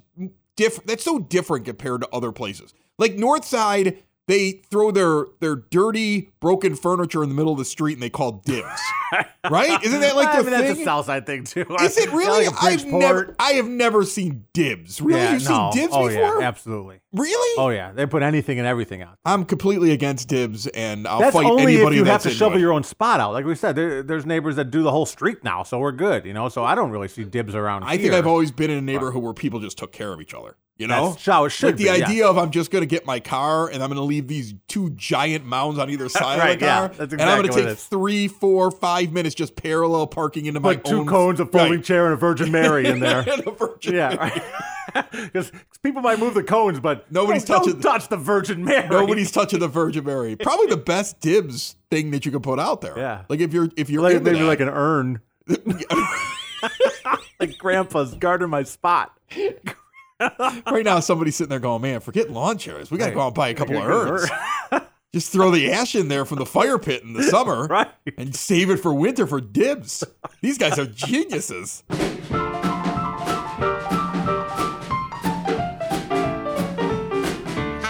different. 0.55 0.87
That's 0.87 1.03
so 1.03 1.19
different 1.19 1.65
compared 1.65 2.01
to 2.01 2.09
other 2.11 2.31
places. 2.31 2.73
Like 2.97 3.15
North 3.15 3.45
Side, 3.45 4.03
they 4.27 4.51
throw 4.71 4.91
their 4.91 5.25
their 5.39 5.55
dirty, 5.55 6.31
broken 6.39 6.75
furniture 6.75 7.21
in 7.21 7.29
the 7.29 7.35
middle 7.35 7.53
of 7.53 7.59
the 7.59 7.65
street 7.65 7.93
and 7.93 8.01
they 8.01 8.09
call 8.09 8.33
dibs. 8.45 8.81
right? 9.51 9.83
Isn't 9.83 10.01
that 10.01 10.15
like 10.15 10.29
I 10.29 10.41
the 10.41 10.49
mean, 10.49 10.59
thing? 10.59 10.67
that's 10.67 10.79
a 10.79 10.83
south 10.83 11.05
side 11.05 11.25
thing 11.25 11.43
too. 11.43 11.65
Is 11.81 11.97
it 11.97 12.09
really? 12.11 12.47
Like 12.47 12.63
I've 12.63 12.85
never, 12.85 13.35
I 13.39 13.51
have 13.53 13.67
never 13.67 14.03
seen 14.03 14.45
dibs. 14.53 14.99
Really? 14.99 15.19
Yeah, 15.19 15.33
You've 15.33 15.47
no. 15.47 15.69
seen 15.71 15.83
dibs 15.83 15.93
oh, 15.95 16.07
before? 16.07 16.41
Yeah, 16.41 16.47
absolutely. 16.47 16.99
Really? 17.13 17.61
Oh 17.61 17.69
yeah, 17.69 17.91
they 17.91 18.05
put 18.05 18.23
anything 18.23 18.57
and 18.57 18.67
everything 18.67 19.01
out. 19.01 19.17
I'm 19.25 19.45
completely 19.45 19.91
against 19.91 20.27
dibs, 20.27 20.67
and 20.67 21.07
I'll 21.07 21.19
That's 21.19 21.35
fight 21.35 21.45
only 21.45 21.63
if 21.63 21.69
anybody 21.69 21.97
you 21.97 22.05
have 22.05 22.23
to 22.23 22.31
shovel 22.31 22.57
it. 22.57 22.61
your 22.61 22.73
own 22.73 22.83
spot 22.83 23.19
out. 23.19 23.33
Like 23.33 23.45
we 23.45 23.55
said, 23.55 23.75
there, 23.75 24.01
there's 24.01 24.25
neighbors 24.25 24.55
that 24.55 24.71
do 24.71 24.83
the 24.83 24.91
whole 24.91 25.05
street 25.05 25.43
now, 25.43 25.63
so 25.63 25.79
we're 25.79 25.91
good. 25.91 26.25
You 26.25 26.33
know, 26.33 26.49
so 26.49 26.63
I 26.63 26.75
don't 26.75 26.91
really 26.91 27.07
see 27.07 27.23
dibs 27.23 27.53
around 27.55 27.83
here. 27.83 27.91
I 27.91 27.97
think. 27.97 28.13
I've 28.13 28.27
always 28.27 28.51
been 28.51 28.71
in 28.71 28.77
a 28.77 28.81
neighborhood 28.81 29.21
where 29.21 29.33
people 29.33 29.59
just 29.59 29.77
took 29.77 29.91
care 29.91 30.11
of 30.13 30.21
each 30.21 30.33
other. 30.33 30.55
You 30.77 30.88
know, 30.88 31.11
That's 31.11 31.25
how 31.25 31.45
it 31.45 31.51
should 31.51 31.67
like 31.67 31.77
the 31.77 31.83
be, 31.85 31.97
yeah. 31.99 32.05
idea 32.05 32.27
of 32.27 32.38
I'm 32.38 32.51
just 32.51 32.69
going 32.69 32.81
to 32.81 32.85
get 32.85 33.05
my 33.05 33.21
car 33.21 33.69
and 33.69 33.81
I'm 33.81 33.88
going 33.89 33.95
to 33.95 34.01
leave 34.03 34.27
these 34.27 34.53
two 34.67 34.89
giant 34.89 35.45
mounds 35.45 35.79
on 35.79 35.89
either 35.89 36.09
side 36.09 36.38
Right, 36.38 36.55
of 36.55 36.59
the 36.59 36.65
yeah, 36.65 36.77
car, 36.79 36.88
that's 36.89 37.13
and 37.13 37.21
I'm 37.21 37.41
going 37.41 37.53
to 37.53 37.65
take 37.67 37.77
three, 37.77 38.27
four, 38.27 38.71
five 38.71 39.13
minutes 39.13 39.35
just 39.35 39.55
parallel 39.55 40.05
parking 40.07 40.47
into 40.47 40.59
my 40.59 40.75
Put 40.75 40.83
two 40.85 40.99
own 40.99 41.07
cones, 41.07 41.39
a 41.39 41.45
folding 41.45 41.75
Right. 41.75 41.83
chair, 41.83 42.05
and 42.05 42.13
a 42.13 42.17
Virgin 42.17 42.51
Mary 42.51 42.88
in 42.88 42.99
there. 43.01 43.19
and 43.21 43.47
a 43.47 43.51
Virgin 43.51 43.95
yeah, 43.95 44.09
Mary. 44.09 44.17
right. 44.17 44.43
Because 45.11 45.51
people 45.83 46.01
might 46.01 46.19
move 46.19 46.35
the 46.35 46.43
cones, 46.43 46.79
but 46.79 47.11
Nobody's 47.11 47.43
don't, 47.43 47.59
touching- 47.59 47.73
Don't 47.79 47.81
touch 47.81 48.07
the 48.07 48.15
Virgin 48.17 48.63
Mary. 48.63 48.88
Nobody's 48.88 49.29
touching 49.31 49.59
the 49.59 49.67
Virgin 49.67 50.05
Mary. 50.05 50.35
Probably 50.38 50.67
the 50.67 50.77
best 50.77 51.19
dibs 51.19 51.75
thing 51.89 52.11
that 52.11 52.25
you 52.25 52.31
could 52.31 52.43
put 52.43 52.59
out 52.59 52.79
there. 52.81 52.97
Yeah. 52.97 53.23
like 53.27 53.39
if 53.41 53.51
you're 53.53 53.69
if 53.75 53.89
you're 53.89 54.01
like, 54.01 54.21
maybe 54.23 54.39
that. 54.39 54.45
like 54.45 54.59
an 54.61 54.69
urn. 54.69 55.19
like 57.39 57.57
Grandpa's 57.57 58.13
guarding 58.15 58.49
my 58.49 58.63
spot. 58.63 59.11
right 60.39 60.86
now, 60.86 60.99
somebody's 61.01 61.36
sitting 61.36 61.49
there 61.49 61.60
going, 61.60 61.82
"Man, 61.82 61.99
forget 61.99 62.30
lawn 62.30 62.58
chairs. 62.58 62.89
We 62.91 62.97
got 62.97 63.06
to 63.06 63.10
Right. 63.12 63.15
go 63.15 63.21
out 63.21 63.28
and 63.28 63.36
buy 63.36 63.49
a 63.49 63.54
couple 63.54 63.75
of 63.78 63.82
Get 63.84 63.91
an 63.91 63.97
urns. 63.97 64.30
urn. 64.71 64.82
Just 65.13 65.32
throw 65.32 65.49
the 65.49 65.71
ash 65.71 65.95
in 65.95 66.08
there 66.10 66.25
from 66.25 66.39
the 66.39 66.45
fire 66.45 66.78
pit 66.78 67.04
in 67.04 67.13
the 67.13 67.23
summer, 67.30 67.67
Right. 67.67 67.88
and 68.17 68.36
save 68.36 68.69
it 68.69 68.78
for 68.78 68.93
winter 68.93 69.25
for 69.28 69.39
dibs. 69.41 70.04
These 70.41 70.58
guys 70.58 70.78
are 70.80 70.86
geniuses. 70.86 71.84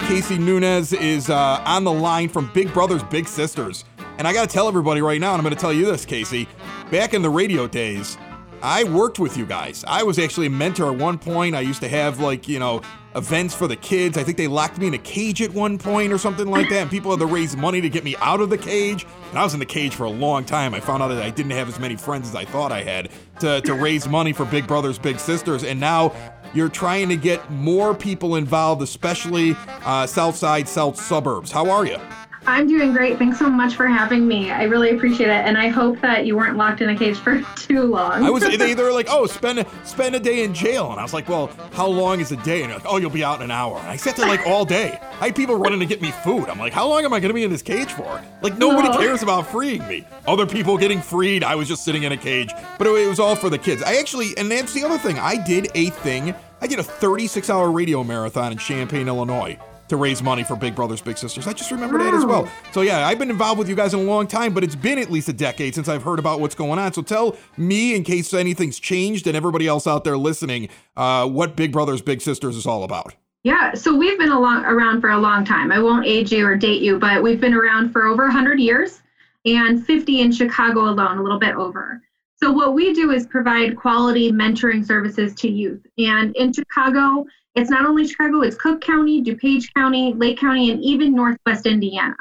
Casey 0.07 0.37
Nunez 0.37 0.93
is 0.93 1.29
uh, 1.31 1.61
on 1.65 1.83
the 1.83 1.91
line 1.91 2.29
from 2.29 2.49
Big 2.53 2.71
Brothers 2.73 3.01
Big 3.03 3.27
Sisters. 3.27 3.83
And 4.17 4.27
I 4.27 4.33
got 4.33 4.47
to 4.47 4.53
tell 4.53 4.67
everybody 4.67 5.01
right 5.01 5.19
now, 5.19 5.31
and 5.33 5.39
I'm 5.39 5.43
going 5.43 5.55
to 5.55 5.59
tell 5.59 5.73
you 5.73 5.85
this, 5.87 6.05
Casey. 6.05 6.47
Back 6.91 7.13
in 7.15 7.21
the 7.23 7.29
radio 7.29 7.67
days, 7.67 8.17
I 8.65 8.83
worked 8.83 9.19
with 9.19 9.37
you 9.37 9.45
guys. 9.45 9.85
I 9.87 10.01
was 10.01 10.17
actually 10.17 10.47
a 10.47 10.49
mentor 10.49 10.91
at 10.91 10.97
one 10.97 11.19
point. 11.19 11.53
I 11.53 11.59
used 11.61 11.81
to 11.81 11.87
have, 11.87 12.19
like, 12.19 12.47
you 12.47 12.57
know, 12.57 12.81
events 13.15 13.53
for 13.53 13.67
the 13.67 13.75
kids. 13.75 14.17
I 14.17 14.23
think 14.23 14.37
they 14.37 14.47
locked 14.47 14.79
me 14.79 14.87
in 14.87 14.95
a 14.95 14.97
cage 14.97 15.39
at 15.43 15.51
one 15.51 15.77
point 15.77 16.11
or 16.11 16.17
something 16.17 16.47
like 16.47 16.69
that. 16.69 16.81
And 16.81 16.89
people 16.89 17.11
had 17.11 17.19
to 17.19 17.27
raise 17.27 17.55
money 17.55 17.79
to 17.79 17.89
get 17.89 18.03
me 18.03 18.15
out 18.17 18.41
of 18.41 18.49
the 18.49 18.57
cage. 18.57 19.05
And 19.29 19.37
I 19.37 19.43
was 19.43 19.53
in 19.53 19.59
the 19.59 19.67
cage 19.67 19.93
for 19.93 20.05
a 20.05 20.09
long 20.09 20.45
time. 20.45 20.73
I 20.73 20.79
found 20.79 21.03
out 21.03 21.09
that 21.09 21.21
I 21.21 21.29
didn't 21.29 21.51
have 21.51 21.69
as 21.69 21.79
many 21.79 21.95
friends 21.95 22.27
as 22.27 22.33
I 22.33 22.43
thought 22.43 22.71
I 22.71 22.81
had 22.81 23.11
to, 23.39 23.61
to 23.61 23.75
raise 23.75 24.07
money 24.07 24.33
for 24.33 24.45
Big 24.45 24.65
Brothers 24.65 24.97
Big 24.97 25.19
Sisters. 25.19 25.63
And 25.63 25.79
now 25.79 26.15
you're 26.55 26.67
trying 26.67 27.07
to 27.09 27.17
get 27.17 27.47
more 27.51 27.93
people 27.93 28.35
involved, 28.35 28.81
especially 28.81 29.55
uh, 29.85 30.07
South 30.07 30.35
Side, 30.35 30.67
South 30.67 30.99
suburbs. 30.99 31.51
How 31.51 31.69
are 31.69 31.85
you? 31.85 31.99
I'm 32.47 32.67
doing 32.67 32.93
great. 32.93 33.17
Thanks 33.17 33.39
so 33.39 33.49
much 33.49 33.75
for 33.75 33.87
having 33.87 34.27
me. 34.27 34.51
I 34.51 34.63
really 34.63 34.91
appreciate 34.91 35.29
it, 35.29 35.45
and 35.45 35.57
I 35.57 35.69
hope 35.69 35.99
that 36.01 36.25
you 36.25 36.35
weren't 36.35 36.57
locked 36.57 36.81
in 36.81 36.89
a 36.89 36.97
cage 36.97 37.17
for 37.17 37.41
too 37.55 37.83
long. 37.83 38.23
I 38.23 38.29
was 38.29 38.43
they, 38.43 38.55
they 38.73 38.83
were 38.83 38.91
like, 38.91 39.07
oh, 39.09 39.25
spend 39.25 39.59
a, 39.59 39.65
spend 39.83 40.15
a 40.15 40.19
day 40.19 40.43
in 40.43 40.53
jail, 40.53 40.91
and 40.91 40.99
I 40.99 41.03
was 41.03 41.13
like, 41.13 41.27
well, 41.27 41.47
how 41.73 41.87
long 41.87 42.19
is 42.19 42.31
a 42.31 42.37
day? 42.37 42.61
And 42.61 42.69
they're 42.71 42.77
like, 42.77 42.87
oh, 42.87 42.97
you'll 42.97 43.09
be 43.09 43.23
out 43.23 43.37
in 43.37 43.43
an 43.43 43.51
hour. 43.51 43.79
And 43.79 43.87
I 43.87 43.95
sat 43.95 44.15
there 44.15 44.27
like 44.27 44.45
all 44.45 44.65
day. 44.65 44.99
I 45.21 45.25
had 45.25 45.35
people 45.35 45.55
running 45.55 45.79
to 45.79 45.85
get 45.85 46.01
me 46.01 46.11
food. 46.11 46.49
I'm 46.49 46.59
like, 46.59 46.73
how 46.73 46.87
long 46.87 47.03
am 47.05 47.13
I 47.13 47.19
going 47.19 47.29
to 47.29 47.33
be 47.33 47.43
in 47.43 47.51
this 47.51 47.61
cage 47.61 47.91
for? 47.91 48.21
Like 48.41 48.57
nobody 48.57 48.89
No. 48.89 48.97
cares 48.97 49.23
about 49.23 49.47
freeing 49.47 49.85
me. 49.87 50.05
Other 50.27 50.45
people 50.45 50.77
getting 50.77 51.01
freed. 51.01 51.43
I 51.43 51.55
was 51.55 51.67
just 51.67 51.83
sitting 51.83 52.03
in 52.03 52.11
a 52.11 52.17
cage, 52.17 52.51
but 52.77 52.85
it, 52.85 52.91
it 52.91 53.07
was 53.07 53.19
all 53.19 53.35
for 53.35 53.49
the 53.49 53.57
kids. 53.57 53.81
I 53.81 53.95
actually, 53.97 54.37
and 54.37 54.51
that's 54.51 54.73
the 54.73 54.83
other 54.83 54.97
thing. 54.97 55.17
I 55.17 55.37
did 55.43 55.69
a 55.73 55.89
thing. 55.89 56.35
I 56.61 56.67
did 56.67 56.79
a 56.79 56.83
36 56.83 57.49
hour 57.49 57.71
radio 57.71 58.03
marathon 58.03 58.51
in 58.51 58.57
Champaign, 58.57 59.07
Illinois. 59.07 59.57
To 59.89 59.97
raise 59.97 60.23
money 60.23 60.43
for 60.43 60.55
Big 60.55 60.73
Brothers 60.75 60.99
Big 60.99 61.15
Sisters. 61.15 61.45
I 61.45 61.53
just 61.53 61.69
remember 61.69 61.99
that 61.99 62.13
as 62.13 62.25
well. 62.25 62.49
So, 62.71 62.81
yeah, 62.81 63.05
I've 63.05 63.19
been 63.19 63.29
involved 63.29 63.59
with 63.59 63.69
you 63.69 63.75
guys 63.75 63.93
in 63.93 63.99
a 63.99 64.03
long 64.03 64.25
time, 64.25 64.51
but 64.51 64.63
it's 64.63 64.75
been 64.75 64.97
at 64.97 65.11
least 65.11 65.29
a 65.29 65.33
decade 65.33 65.75
since 65.75 65.87
I've 65.87 66.01
heard 66.01 66.17
about 66.17 66.39
what's 66.39 66.55
going 66.55 66.79
on. 66.79 66.91
So, 66.91 67.03
tell 67.03 67.37
me, 67.55 67.95
in 67.95 68.03
case 68.03 68.33
anything's 68.33 68.79
changed, 68.79 69.27
and 69.27 69.37
everybody 69.37 69.67
else 69.67 69.85
out 69.85 70.03
there 70.03 70.17
listening, 70.17 70.69
uh, 70.97 71.27
what 71.27 71.55
Big 71.55 71.71
Brothers 71.71 72.01
Big 72.01 72.21
Sisters 72.21 72.55
is 72.55 72.65
all 72.65 72.83
about. 72.83 73.13
Yeah, 73.43 73.75
so 73.75 73.95
we've 73.95 74.17
been 74.17 74.31
along, 74.31 74.65
around 74.65 75.01
for 75.01 75.11
a 75.11 75.19
long 75.19 75.45
time. 75.45 75.71
I 75.71 75.77
won't 75.77 76.07
age 76.07 76.31
you 76.31 76.47
or 76.47 76.55
date 76.55 76.81
you, 76.81 76.97
but 76.97 77.21
we've 77.21 77.39
been 77.39 77.53
around 77.53 77.91
for 77.91 78.05
over 78.07 78.23
100 78.23 78.59
years 78.59 79.03
and 79.45 79.85
50 79.85 80.21
in 80.21 80.31
Chicago 80.31 80.89
alone, 80.89 81.19
a 81.19 81.21
little 81.21 81.37
bit 81.37 81.53
over. 81.53 82.01
So, 82.37 82.51
what 82.51 82.73
we 82.73 82.93
do 82.93 83.11
is 83.11 83.27
provide 83.27 83.77
quality 83.77 84.31
mentoring 84.31 84.83
services 84.83 85.35
to 85.35 85.47
youth. 85.47 85.85
And 85.99 86.35
in 86.35 86.51
Chicago, 86.53 87.25
it's 87.55 87.69
not 87.69 87.85
only 87.85 88.07
Chicago, 88.07 88.41
it's 88.41 88.55
Cook 88.55 88.81
County, 88.81 89.23
DuPage 89.23 89.73
County, 89.73 90.13
Lake 90.13 90.39
County, 90.39 90.71
and 90.71 90.83
even 90.83 91.15
Northwest 91.15 91.65
Indiana. 91.65 92.15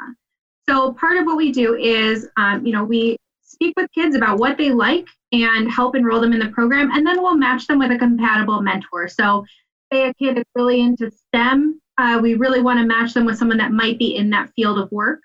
So, 0.67 0.93
part 0.93 1.17
of 1.17 1.25
what 1.25 1.37
we 1.37 1.51
do 1.51 1.75
is, 1.75 2.27
um, 2.37 2.65
you 2.65 2.71
know, 2.73 2.83
we 2.83 3.17
speak 3.41 3.73
with 3.77 3.91
kids 3.93 4.15
about 4.15 4.39
what 4.39 4.57
they 4.57 4.71
like 4.71 5.07
and 5.31 5.69
help 5.69 5.95
enroll 5.95 6.21
them 6.21 6.33
in 6.33 6.39
the 6.39 6.49
program, 6.49 6.91
and 6.91 7.05
then 7.05 7.21
we'll 7.21 7.37
match 7.37 7.67
them 7.67 7.79
with 7.79 7.91
a 7.91 7.97
compatible 7.97 8.61
mentor. 8.61 9.07
So, 9.07 9.45
say 9.91 10.09
a 10.09 10.13
kid 10.15 10.37
is 10.37 10.45
really 10.55 10.81
into 10.81 11.11
STEM, 11.11 11.79
uh, 11.97 12.19
we 12.21 12.35
really 12.35 12.61
want 12.61 12.79
to 12.79 12.85
match 12.85 13.13
them 13.13 13.25
with 13.25 13.37
someone 13.37 13.57
that 13.57 13.71
might 13.71 13.97
be 13.97 14.15
in 14.15 14.29
that 14.31 14.51
field 14.55 14.79
of 14.79 14.91
work. 14.91 15.21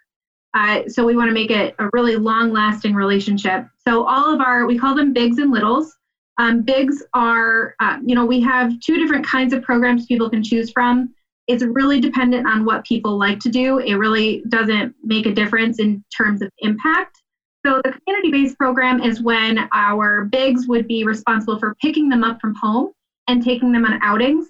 Uh, 0.55 0.83
so 0.89 1.05
we 1.05 1.17
want 1.17 1.29
to 1.29 1.35
make 1.35 1.51
it 1.51 1.75
a 1.79 1.89
really 1.93 2.17
long 2.17 2.53
lasting 2.53 2.95
relationship. 2.95 3.67
So 3.87 4.05
all 4.05 4.33
of 4.33 4.41
our, 4.41 4.67
we 4.67 4.79
call 4.79 4.95
them 4.95 5.13
bigs 5.13 5.39
and 5.39 5.51
littles. 5.51 5.97
Um, 6.41 6.63
bigs 6.63 7.03
are, 7.13 7.75
uh, 7.81 7.99
you 8.03 8.15
know, 8.15 8.25
we 8.25 8.41
have 8.41 8.81
two 8.81 8.97
different 8.97 9.27
kinds 9.27 9.53
of 9.53 9.63
programs 9.63 10.07
people 10.07 10.31
can 10.31 10.43
choose 10.43 10.71
from. 10.71 11.15
It's 11.49 11.63
really 11.63 12.01
dependent 12.01 12.47
on 12.47 12.65
what 12.65 12.83
people 12.87 13.19
like 13.19 13.41
to 13.41 13.51
do. 13.51 13.77
It 13.77 13.97
really 13.97 14.43
doesn't 14.49 14.95
make 15.05 15.27
a 15.27 15.35
difference 15.35 15.79
in 15.81 16.03
terms 16.17 16.41
of 16.41 16.49
impact. 16.61 17.21
So 17.67 17.83
the 17.85 17.93
community 17.93 18.31
based 18.31 18.57
program 18.57 19.03
is 19.03 19.21
when 19.21 19.69
our 19.75 20.25
bigs 20.25 20.67
would 20.67 20.89
be 20.89 21.05
responsible 21.05 21.59
for 21.59 21.75
picking 21.75 22.09
them 22.09 22.25
up 22.25 22.41
from 22.41 22.55
home 22.55 22.93
and 23.29 23.45
taking 23.45 23.71
them 23.71 23.85
on 23.85 24.03
outings. 24.03 24.49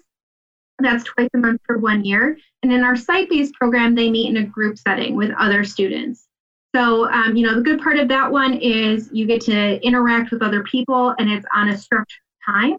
That's 0.79 1.03
twice 1.03 1.27
a 1.33 1.39
month 1.39 1.59
for 1.65 1.77
one 1.77 2.05
year. 2.05 2.37
And 2.63 2.71
in 2.71 2.85
our 2.85 2.95
site 2.95 3.29
based 3.29 3.53
program, 3.55 3.95
they 3.95 4.09
meet 4.09 4.29
in 4.29 4.37
a 4.37 4.45
group 4.45 4.77
setting 4.77 5.17
with 5.17 5.31
other 5.37 5.65
students. 5.65 6.25
So, 6.73 7.11
um, 7.11 7.35
you 7.35 7.45
know, 7.45 7.55
the 7.55 7.61
good 7.61 7.81
part 7.81 7.97
of 7.97 8.07
that 8.07 8.31
one 8.31 8.53
is 8.53 9.09
you 9.11 9.25
get 9.25 9.41
to 9.41 9.85
interact 9.85 10.31
with 10.31 10.41
other 10.41 10.63
people 10.63 11.13
and 11.19 11.29
it's 11.29 11.45
on 11.53 11.69
a 11.69 11.77
structured 11.77 12.21
time 12.45 12.77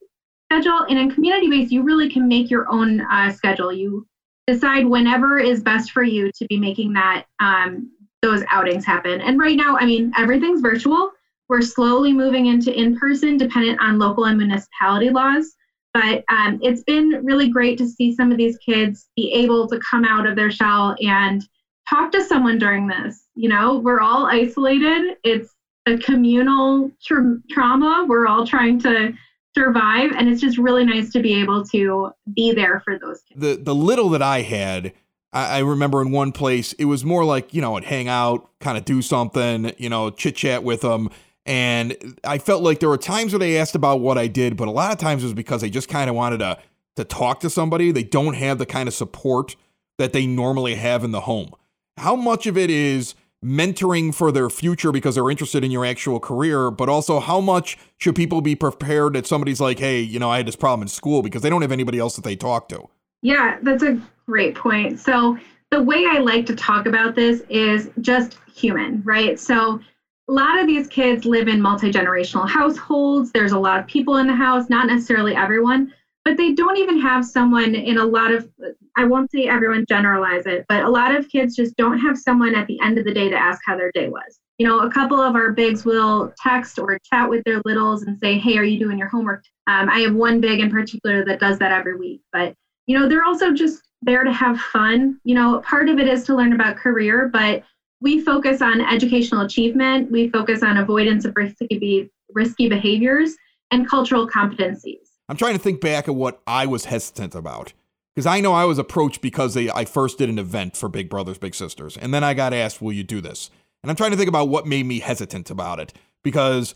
schedule. 0.51 0.87
And 0.89 0.99
in 0.99 1.11
community 1.11 1.49
based, 1.49 1.73
you 1.73 1.83
really 1.83 2.11
can 2.11 2.27
make 2.29 2.51
your 2.51 2.71
own 2.71 3.01
uh, 3.03 3.31
schedule. 3.33 3.73
You 3.73 4.07
decide 4.47 4.87
whenever 4.87 5.39
is 5.39 5.63
best 5.63 5.93
for 5.93 6.03
you 6.03 6.31
to 6.33 6.47
be 6.47 6.59
making 6.59 6.93
that 6.95 7.27
um, 7.41 7.91
those 8.23 8.43
outings 8.51 8.85
happen. 8.85 9.21
And 9.21 9.39
right 9.39 9.57
now, 9.57 9.77
I 9.77 9.85
mean, 9.85 10.13
everything's 10.17 10.61
virtual. 10.61 11.11
We're 11.49 11.63
slowly 11.63 12.13
moving 12.13 12.47
into 12.47 12.73
in 12.73 12.99
person, 12.99 13.37
dependent 13.37 13.81
on 13.81 13.99
local 13.99 14.25
and 14.25 14.39
municipality 14.39 15.11
laws. 15.11 15.55
But 15.93 16.25
um, 16.31 16.59
it's 16.63 16.83
been 16.85 17.21
really 17.23 17.49
great 17.49 17.77
to 17.79 17.89
see 17.89 18.15
some 18.15 18.33
of 18.33 18.39
these 18.39 18.57
kids 18.59 19.09
be 19.17 19.33
able 19.33 19.69
to 19.69 19.79
come 19.89 20.05
out 20.05 20.27
of 20.27 20.37
their 20.37 20.51
shell 20.51 20.97
and 21.01 21.47
talk 21.89 22.13
to 22.13 22.23
someone 22.23 22.59
during 22.59 22.87
this. 22.87 23.27
You 23.35 23.49
know, 23.49 23.79
we're 23.79 24.01
all 24.01 24.27
isolated. 24.27 25.17
It's 25.25 25.53
a 25.87 25.99
communal 25.99 26.91
tra- 27.05 27.41
trauma. 27.51 28.07
We're 28.09 28.27
all 28.27 28.47
trying 28.47 28.79
to 28.81 29.13
survive, 29.55 30.13
and 30.13 30.29
it's 30.29 30.41
just 30.41 30.59
really 30.59 30.85
nice 30.85 31.11
to 31.13 31.21
be 31.21 31.35
able 31.35 31.65
to 31.67 32.11
be 32.35 32.53
there 32.53 32.81
for 32.85 32.99
those 32.99 33.21
kids. 33.23 33.41
The 33.41 33.57
the 33.57 33.75
little 33.75 34.09
that 34.11 34.23
I 34.23 34.43
had, 34.43 34.93
I, 35.33 35.61
remember 35.61 36.01
in 36.03 36.11
one 36.11 36.33
place, 36.33 36.73
it 36.75 36.87
was 36.87 37.05
more 37.05 37.25
like 37.25 37.53
you 37.53 37.61
know, 37.61 37.77
I'd 37.77 37.85
hang 37.85 38.09
out, 38.09 38.49
kind 38.61 38.79
of 38.79 38.85
do 38.85 39.03
something, 39.03 39.73
you 39.79 39.89
know, 39.89 40.11
chit 40.11 40.37
chat 40.37 40.63
with 40.63 40.83
them. 40.83 41.11
And 41.45 42.17
I 42.23 42.39
felt 42.39 42.63
like 42.63 42.79
there 42.79 42.89
were 42.89 42.99
times 42.99 43.33
where 43.33 43.41
they 43.41 43.59
asked 43.59 43.75
about 43.75 43.99
what 43.99 44.17
I 44.17 44.29
did, 44.29 44.57
but 44.57 44.69
a 44.69 44.71
lot 44.71 44.93
of 44.93 44.99
times 44.99 45.25
it 45.25 45.27
was 45.27 45.35
because 45.35 45.61
they 45.61 45.71
just 45.71 45.89
kind 45.89 46.09
of 46.09 46.15
wanted 46.15 46.39
to 46.39 46.59
to 46.97 47.05
talk 47.05 47.41
to 47.41 47.51
somebody. 47.51 47.91
They 47.91 48.05
don't 48.05 48.35
have 48.35 48.59
the 48.59 48.67
kind 48.67 48.89
of 48.89 48.95
support 48.95 49.57
that 49.99 50.13
they 50.13 50.27
normally 50.27 50.77
have 50.77 51.05
in 51.05 51.11
the 51.11 51.23
home. 51.23 51.53
How 51.97 52.17
much 52.17 52.47
of 52.47 52.57
it 52.57 52.71
is 52.71 53.15
mentoring 53.45 54.15
for 54.15 54.31
their 54.31 54.49
future 54.49 54.93
because 54.93 55.17
they're 55.17 55.31
interested 55.31 55.65
in 55.65 55.71
your 55.71 55.85
actual 55.85 56.21
career, 56.21 56.71
but 56.71 56.89
also 56.89 57.19
how 57.19 57.41
much 57.41 57.77
should 57.99 58.15
people 58.15 58.41
be 58.41 58.55
prepared 58.55 59.15
that 59.15 59.27
somebody's 59.27 59.61
like, 59.61 59.79
hey, 59.79 60.01
you 60.01 60.19
know, 60.19 60.31
I 60.31 60.39
had 60.39 60.47
this 60.47 60.57
problem 60.57 60.83
in 60.83 60.89
school 60.89 61.23
because 61.23 61.43
they 61.43 61.51
don't 61.51 61.63
have 61.63 61.73
anybody 61.73 61.99
else 61.99 62.15
that 62.17 62.25
they 62.25 62.37
talk 62.37 62.69
to? 62.69 62.89
Yeah, 63.23 63.59
that's 63.63 63.83
a 63.83 64.01
great 64.27 64.55
point. 64.55 64.99
So, 65.01 65.39
the 65.71 65.83
way 65.83 66.05
I 66.07 66.19
like 66.19 66.45
to 66.47 66.55
talk 66.55 66.85
about 66.87 67.15
this 67.15 67.43
is 67.49 67.91
just 68.03 68.37
human, 68.55 69.03
right? 69.05 69.41
So, 69.41 69.81
a 70.29 70.33
lot 70.33 70.59
of 70.59 70.67
these 70.67 70.87
kids 70.87 71.25
live 71.25 71.49
in 71.49 71.61
multi 71.61 71.91
generational 71.91 72.49
households. 72.49 73.33
There's 73.33 73.53
a 73.53 73.59
lot 73.59 73.81
of 73.81 73.87
people 73.87 74.19
in 74.19 74.27
the 74.27 74.35
house, 74.35 74.69
not 74.71 74.87
necessarily 74.87 75.35
everyone, 75.35 75.93
but 76.25 76.37
they 76.37 76.53
don't 76.53 76.77
even 76.77 77.01
have 77.01 77.25
someone 77.25 77.75
in 77.75 77.99
a 77.99 78.05
lot 78.05 78.33
of, 78.33 78.49
I 78.97 79.05
won't 79.05 79.31
say 79.31 79.49
everyone 79.49 79.85
generalize 79.89 80.47
it, 80.47 80.65
but 80.69 80.85
a 80.85 80.89
lot 80.89 81.15
of 81.15 81.29
kids 81.29 81.57
just 81.57 81.77
don't 81.77 81.99
have 81.99 82.17
someone 82.17 82.55
at 82.55 82.67
the 82.69 82.79
end 82.81 82.99
of 82.99 83.05
the 83.05 83.15
day 83.15 83.29
to 83.29 83.37
ask 83.37 83.61
how 83.67 83.77
their 83.77 83.91
day 83.93 84.09
was. 84.09 84.39
You 84.59 84.69
know, 84.69 84.81
a 84.81 84.91
couple 84.91 85.21
of 85.21 85.35
our 85.35 85.51
bigs 85.51 85.85
will 85.85 86.33
text 86.41 86.79
or 86.79 86.99
chat 87.13 87.29
with 87.29 87.43
their 87.45 87.61
littles 87.65 88.03
and 88.03 88.19
say, 88.19 88.39
Hey, 88.39 88.57
are 88.57 88.65
you 88.65 88.79
doing 88.79 88.99
your 88.99 89.09
homework? 89.09 89.43
Um, 89.67 89.89
I 89.89 90.01
have 90.01 90.15
one 90.15 90.41
big 90.41 90.61
in 90.61 90.71
particular 90.71 91.25
that 91.25 91.41
does 91.41 91.59
that 91.59 91.73
every 91.73 91.97
week, 91.97 92.21
but 92.33 92.55
you 92.87 92.99
know, 92.99 93.09
they're 93.09 93.25
also 93.25 93.53
just 93.53 93.83
there 94.03 94.25
to 94.25 94.33
have 94.33 94.61
fun. 94.61 95.19
You 95.25 95.35
know, 95.35 95.61
part 95.61 95.89
of 95.89 95.99
it 95.99 96.09
is 96.09 96.25
to 96.25 96.37
learn 96.37 96.53
about 96.53 96.77
career, 96.77 97.31
but 97.33 97.65
we 98.01 98.21
focus 98.21 98.61
on 98.61 98.81
educational 98.81 99.43
achievement, 99.43 100.11
we 100.11 100.29
focus 100.29 100.63
on 100.63 100.79
avoidance 100.79 101.25
of 101.25 101.35
risky, 101.37 102.11
risky 102.31 102.69
behaviors, 102.69 103.35
and 103.71 103.89
cultural 103.89 104.29
competencies. 104.29 105.12
I'm 105.29 105.37
trying 105.37 105.55
to 105.55 105.59
think 105.59 105.81
back 105.81 106.09
at 106.09 106.15
what 106.15 106.43
I 106.47 106.67
was 106.67 106.87
hesitant 106.87 107.35
about. 107.35 107.73
Because 108.15 108.27
I 108.27 108.41
know 108.41 108.53
I 108.53 108.67
was 108.67 108.79
approached 108.79 109.23
because 109.23 109.55
they, 109.55 109.71
I 109.71 109.87
first 109.87 110.19
did 110.19 110.29
an 110.29 110.39
event 110.39 110.77
for 110.77 110.89
Big 110.89 111.09
Brothers 111.09 111.39
Big 111.39 111.55
Sisters. 111.55 111.97
And 111.97 112.13
then 112.13 112.23
I 112.23 112.35
got 112.35 112.53
asked, 112.53 112.83
Will 112.83 112.93
you 112.93 113.05
do 113.05 113.21
this? 113.21 113.51
And 113.83 113.91
I'm 113.91 113.97
trying 113.97 114.11
to 114.11 114.17
think 114.17 114.29
about 114.29 114.49
what 114.49 114.67
made 114.67 114.85
me 114.85 115.01
hesitant 115.01 115.51
about 115.51 115.81
it. 115.81 115.95
Because 116.23 116.75